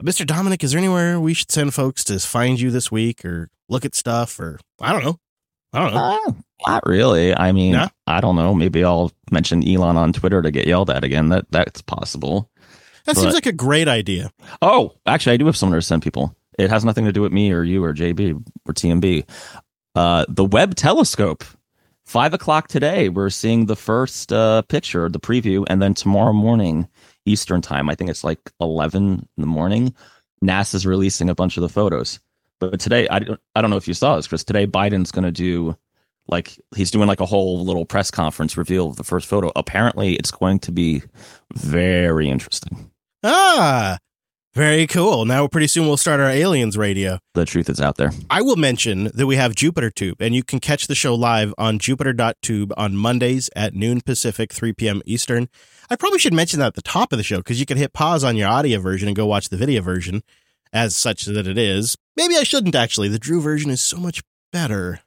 Mr. 0.04 0.26
Dominick, 0.26 0.64
is 0.64 0.72
there 0.72 0.78
anywhere 0.80 1.20
we 1.20 1.34
should 1.34 1.52
send 1.52 1.74
folks 1.74 2.04
to 2.06 2.20
find 2.20 2.60
you 2.60 2.70
this 2.70 2.92
week 2.92 3.26
or 3.26 3.50
look 3.70 3.84
at 3.86 3.96
stuff 3.96 4.40
or 4.40 4.60
I 4.82 4.92
don't 4.94 5.04
know. 5.04 5.18
I 5.74 5.80
don't 5.84 5.94
know. 5.94 6.00
uh, 6.28 6.32
not 6.68 6.86
really. 6.86 7.36
I 7.36 7.52
mean, 7.52 7.74
No? 7.74 7.88
I 8.06 8.22
don't 8.22 8.36
know. 8.36 8.54
Maybe 8.54 8.84
I'll 8.84 9.12
mention 9.32 9.68
Elon 9.68 9.98
on 9.98 10.14
Twitter 10.14 10.42
to 10.42 10.52
get 10.52 10.66
yelled 10.68 10.90
at 10.90 11.04
again. 11.04 11.30
That 11.30 11.46
that's 11.52 11.82
possible. 11.82 12.50
That 13.06 13.16
seems 13.18 13.34
like 13.34 13.46
a 13.46 13.52
great 13.54 13.88
idea. 13.88 14.32
Oh, 14.62 14.94
actually, 15.06 15.34
I 15.34 15.38
do 15.38 15.46
have 15.46 15.56
somewhere 15.58 15.80
to 15.80 15.86
send 15.86 16.04
people. 16.04 16.36
It 16.58 16.70
has 16.70 16.84
nothing 16.84 17.06
to 17.06 17.12
do 17.12 17.22
with 17.22 17.32
me 17.32 17.52
or 17.52 17.64
you 17.64 17.84
or 17.84 17.94
JB 17.94 18.44
or 18.68 18.74
TMB. 18.74 19.30
Uh, 19.96 20.26
the 20.28 20.46
Webb 20.46 20.76
Telescope. 20.76 21.44
Five 22.06 22.34
o'clock 22.34 22.70
today, 22.70 23.10
we're 23.10 23.30
seeing 23.30 23.66
the 23.66 23.76
first 23.76 24.32
uh, 24.32 24.62
picture, 24.62 25.10
the 25.10 25.20
preview, 25.20 25.66
and 25.68 25.82
then 25.82 25.94
tomorrow 25.94 26.32
morning, 26.32 26.88
Eastern 27.26 27.62
time, 27.62 27.90
I 27.90 27.96
think 27.96 28.10
it's 28.10 28.24
like 28.24 28.40
11 28.62 29.04
in 29.04 29.28
the 29.36 29.46
morning, 29.46 29.94
NASA's 30.42 30.86
releasing 30.86 31.30
a 31.30 31.36
bunch 31.36 31.58
of 31.58 31.64
the 31.64 31.70
photos. 31.70 32.22
But 32.60 32.80
today, 32.80 33.10
I 33.10 33.20
don't, 33.20 33.40
I 33.56 33.62
don't 33.62 33.70
know 33.70 33.76
if 33.78 33.90
you 33.90 33.94
saw 33.94 34.16
this, 34.16 34.28
Chris. 34.28 34.46
Today, 34.46 34.66
Biden's 34.66 35.12
going 35.12 35.26
to 35.26 35.32
do 35.32 35.78
like, 36.30 36.58
he's 36.76 36.92
doing 36.92 37.08
like 37.10 37.20
a 37.20 37.26
whole 37.26 37.66
little 37.66 37.86
press 37.86 38.10
conference 38.10 38.56
reveal 38.56 38.88
of 38.88 38.96
the 38.96 39.04
first 39.04 39.28
photo. 39.28 39.52
Apparently, 39.58 40.16
it's 40.16 40.32
going 40.32 40.60
to 40.60 40.72
be 40.72 41.04
very 41.56 42.30
interesting. 42.30 42.90
Ah, 43.24 43.98
very 44.58 44.88
cool. 44.88 45.24
Now, 45.24 45.48
pretty 45.48 45.68
soon 45.68 45.86
we'll 45.86 45.98
start 45.98 46.20
our 46.20 46.32
aliens 46.32 46.76
radio. 46.76 47.20
The 47.36 47.46
truth 47.46 47.70
is 47.70 47.80
out 47.80 47.98
there. 47.98 48.12
I 48.28 48.42
will 48.42 48.56
mention 48.56 49.12
that 49.14 49.28
we 49.28 49.36
have 49.36 49.54
Jupiter 49.54 49.92
Tube, 49.92 50.20
and 50.20 50.34
you 50.34 50.44
can 50.44 50.60
catch 50.60 50.88
the 50.88 50.96
show 50.96 51.14
live 51.14 51.54
on 51.60 51.78
jupiter.tube 51.78 52.74
on 52.76 52.98
Mondays 52.98 53.52
at 53.56 53.76
noon 53.76 54.02
Pacific, 54.02 54.52
3 54.52 54.74
p.m. 54.74 55.04
Eastern. 55.06 55.48
I 55.92 55.96
probably 55.96 56.18
should 56.18 56.34
mention 56.34 56.60
that 56.60 56.70
at 56.70 56.74
the 56.74 56.82
top 56.82 57.14
of 57.14 57.20
the 57.20 57.24
show 57.24 57.38
because 57.38 57.60
you 57.60 57.68
can 57.68 57.78
hit 57.78 57.94
pause 57.94 58.24
on 58.24 58.36
your 58.36 58.50
audio 58.50 58.80
version 58.80 59.08
and 59.08 59.16
go 59.16 59.28
watch 59.28 59.50
the 59.50 59.58
video 59.58 59.84
version 59.84 60.24
as 60.74 60.98
such 60.98 61.26
that 61.26 61.46
it 61.46 61.60
is. 61.60 61.96
Maybe 62.16 62.36
I 62.36 62.44
shouldn't 62.44 62.74
actually. 62.74 63.10
The 63.10 63.20
Drew 63.20 63.40
version 63.40 63.70
is 63.70 63.80
so 63.80 63.98
much 63.98 64.24
better. 64.52 65.02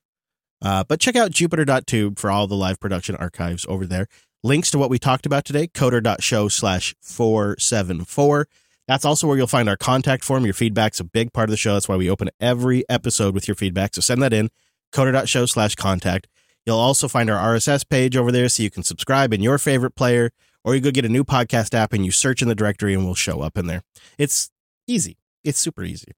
Uh, 0.62 0.84
but 0.84 1.00
check 1.00 1.16
out 1.16 1.32
jupiter.tube 1.32 2.20
for 2.20 2.30
all 2.30 2.46
the 2.46 2.54
live 2.54 2.78
production 2.78 3.16
archives 3.16 3.66
over 3.68 3.84
there. 3.84 4.06
Links 4.44 4.70
to 4.70 4.78
what 4.78 4.90
we 4.90 4.98
talked 5.00 5.26
about 5.26 5.44
today, 5.44 5.66
coder.show 5.66 6.46
slash 6.46 6.94
474. 7.02 8.46
That's 8.90 9.04
also 9.04 9.28
where 9.28 9.36
you'll 9.36 9.46
find 9.46 9.68
our 9.68 9.76
contact 9.76 10.24
form. 10.24 10.44
Your 10.44 10.52
feedback's 10.52 10.98
a 10.98 11.04
big 11.04 11.32
part 11.32 11.48
of 11.48 11.52
the 11.52 11.56
show. 11.56 11.74
That's 11.74 11.88
why 11.88 11.94
we 11.94 12.10
open 12.10 12.28
every 12.40 12.82
episode 12.88 13.36
with 13.36 13.46
your 13.46 13.54
feedback. 13.54 13.94
So 13.94 14.00
send 14.00 14.20
that 14.20 14.32
in, 14.32 14.50
coder.show 14.92 15.46
slash 15.46 15.76
contact. 15.76 16.26
You'll 16.66 16.80
also 16.80 17.06
find 17.06 17.30
our 17.30 17.54
RSS 17.54 17.88
page 17.88 18.16
over 18.16 18.32
there 18.32 18.48
so 18.48 18.64
you 18.64 18.70
can 18.70 18.82
subscribe 18.82 19.32
in 19.32 19.42
your 19.42 19.58
favorite 19.58 19.94
player, 19.94 20.32
or 20.64 20.74
you 20.74 20.80
go 20.80 20.90
get 20.90 21.04
a 21.04 21.08
new 21.08 21.22
podcast 21.22 21.72
app 21.72 21.92
and 21.92 22.04
you 22.04 22.10
search 22.10 22.42
in 22.42 22.48
the 22.48 22.54
directory 22.56 22.92
and 22.92 23.04
we'll 23.04 23.14
show 23.14 23.42
up 23.42 23.56
in 23.56 23.68
there. 23.68 23.82
It's 24.18 24.50
easy. 24.88 25.18
It's 25.44 25.60
super 25.60 25.84
easy. 25.84 26.10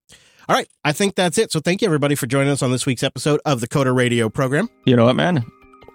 All 0.48 0.56
right. 0.56 0.66
I 0.82 0.92
think 0.92 1.14
that's 1.14 1.36
it. 1.36 1.52
So 1.52 1.60
thank 1.60 1.82
you 1.82 1.86
everybody 1.86 2.14
for 2.14 2.26
joining 2.26 2.52
us 2.52 2.62
on 2.62 2.72
this 2.72 2.86
week's 2.86 3.02
episode 3.02 3.42
of 3.44 3.60
the 3.60 3.68
Coder 3.68 3.94
Radio 3.94 4.30
program. 4.30 4.70
You 4.86 4.96
know 4.96 5.04
what, 5.04 5.16
man? 5.16 5.44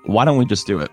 Why 0.06 0.26
don't 0.26 0.38
we 0.38 0.46
just 0.46 0.68
do 0.68 0.78
it? 0.78 0.92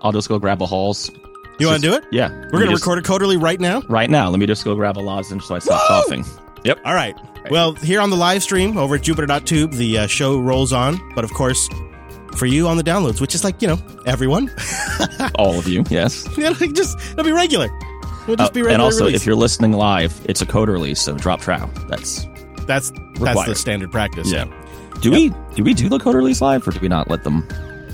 I'll 0.00 0.12
just 0.12 0.28
go 0.28 0.38
grab 0.38 0.62
a 0.62 0.66
halls. 0.66 1.10
You 1.58 1.66
want 1.66 1.82
to 1.82 1.88
do 1.88 1.94
it? 1.94 2.04
Yeah. 2.12 2.28
We're 2.52 2.60
going 2.60 2.68
to 2.68 2.74
record 2.74 2.98
a 2.98 3.02
Coderly 3.02 3.40
right 3.40 3.58
now. 3.60 3.82
right 3.88 4.08
now. 4.08 4.28
Let 4.30 4.38
me 4.38 4.46
just 4.46 4.64
go 4.64 4.74
grab 4.74 4.96
a 4.96 5.00
lozenge 5.00 5.44
so 5.44 5.54
I 5.56 5.58
stop 5.58 5.80
Woo! 5.90 6.02
coughing. 6.02 6.24
Yep. 6.64 6.80
All 6.84 6.94
right. 6.94 7.16
Well, 7.50 7.72
here 7.74 8.00
on 8.00 8.10
the 8.10 8.16
live 8.16 8.42
stream 8.42 8.76
over 8.76 8.96
at 8.96 9.02
Jupiter.tube, 9.02 9.72
the 9.72 9.98
uh, 9.98 10.06
show 10.06 10.38
rolls 10.38 10.72
on. 10.72 11.00
But 11.14 11.24
of 11.24 11.32
course, 11.32 11.68
for 12.36 12.46
you 12.46 12.68
on 12.68 12.76
the 12.76 12.84
downloads, 12.84 13.20
which 13.20 13.34
is 13.34 13.42
like, 13.44 13.60
you 13.62 13.68
know, 13.68 13.78
everyone, 14.06 14.50
All 15.36 15.58
of 15.58 15.66
you. 15.66 15.84
Yes. 15.90 16.26
you 16.36 16.44
know, 16.44 16.52
just, 16.54 16.98
it'll 17.12 17.24
be 17.24 17.32
regular. 17.32 17.66
It'll 18.24 18.36
just 18.36 18.50
Uh, 18.50 18.54
be 18.54 18.60
regular. 18.62 18.72
and 18.74 18.82
also, 18.82 19.04
release. 19.06 19.20
if 19.20 19.26
you're 19.26 19.34
listening 19.36 19.72
live, 19.72 20.14
it's 20.26 20.42
a 20.42 20.46
code 20.46 20.68
release, 20.68 21.00
so 21.00 21.16
drop 21.16 21.40
trow. 21.40 21.68
That's 21.88 22.26
that's, 22.66 22.92
that's 23.18 23.46
the 23.46 23.54
standard 23.54 23.90
practice. 23.90 24.30
yeah. 24.30 24.44
Do 25.00 25.10
we 25.10 25.30
do 25.54 25.64
we 25.64 25.72
do 25.74 25.88
the 25.88 25.98
code 25.98 26.14
release 26.16 26.40
live, 26.42 26.66
or 26.68 26.72
do 26.72 26.80
we 26.80 26.88
not 26.88 27.08
let 27.08 27.24
them? 27.24 27.46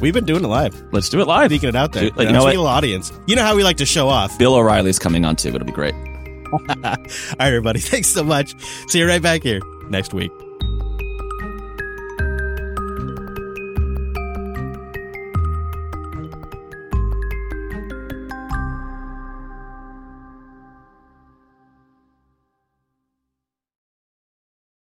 We've 0.04 0.12
been 0.12 0.26
doing 0.26 0.44
it 0.44 0.48
live, 0.48 0.74
Let's 0.92 1.08
do 1.08 1.18
it 1.22 1.26
live. 1.26 1.50
speaking 1.50 1.70
it 1.70 1.74
out 1.74 1.92
there. 1.92 2.10
Do- 2.10 2.22
you 2.22 2.30
know 2.30 2.40
what? 2.42 2.48
little 2.50 2.66
audience. 2.66 3.10
You 3.26 3.36
know 3.36 3.42
how 3.42 3.56
we 3.56 3.64
like 3.64 3.78
to 3.78 3.86
show 3.86 4.10
off. 4.10 4.38
Bill 4.38 4.54
O'Reilly's 4.54 4.98
coming 4.98 5.24
on 5.24 5.34
too. 5.34 5.48
It'll 5.48 5.64
be 5.64 5.72
great. 5.72 5.94
All 6.52 6.60
right, 6.68 7.08
everybody. 7.38 7.80
Thanks 7.80 8.08
so 8.10 8.22
much. 8.22 8.54
See 8.88 8.98
you 8.98 9.08
right 9.08 9.22
back 9.22 9.42
here 9.42 9.62
next 9.88 10.12
week. 10.12 10.30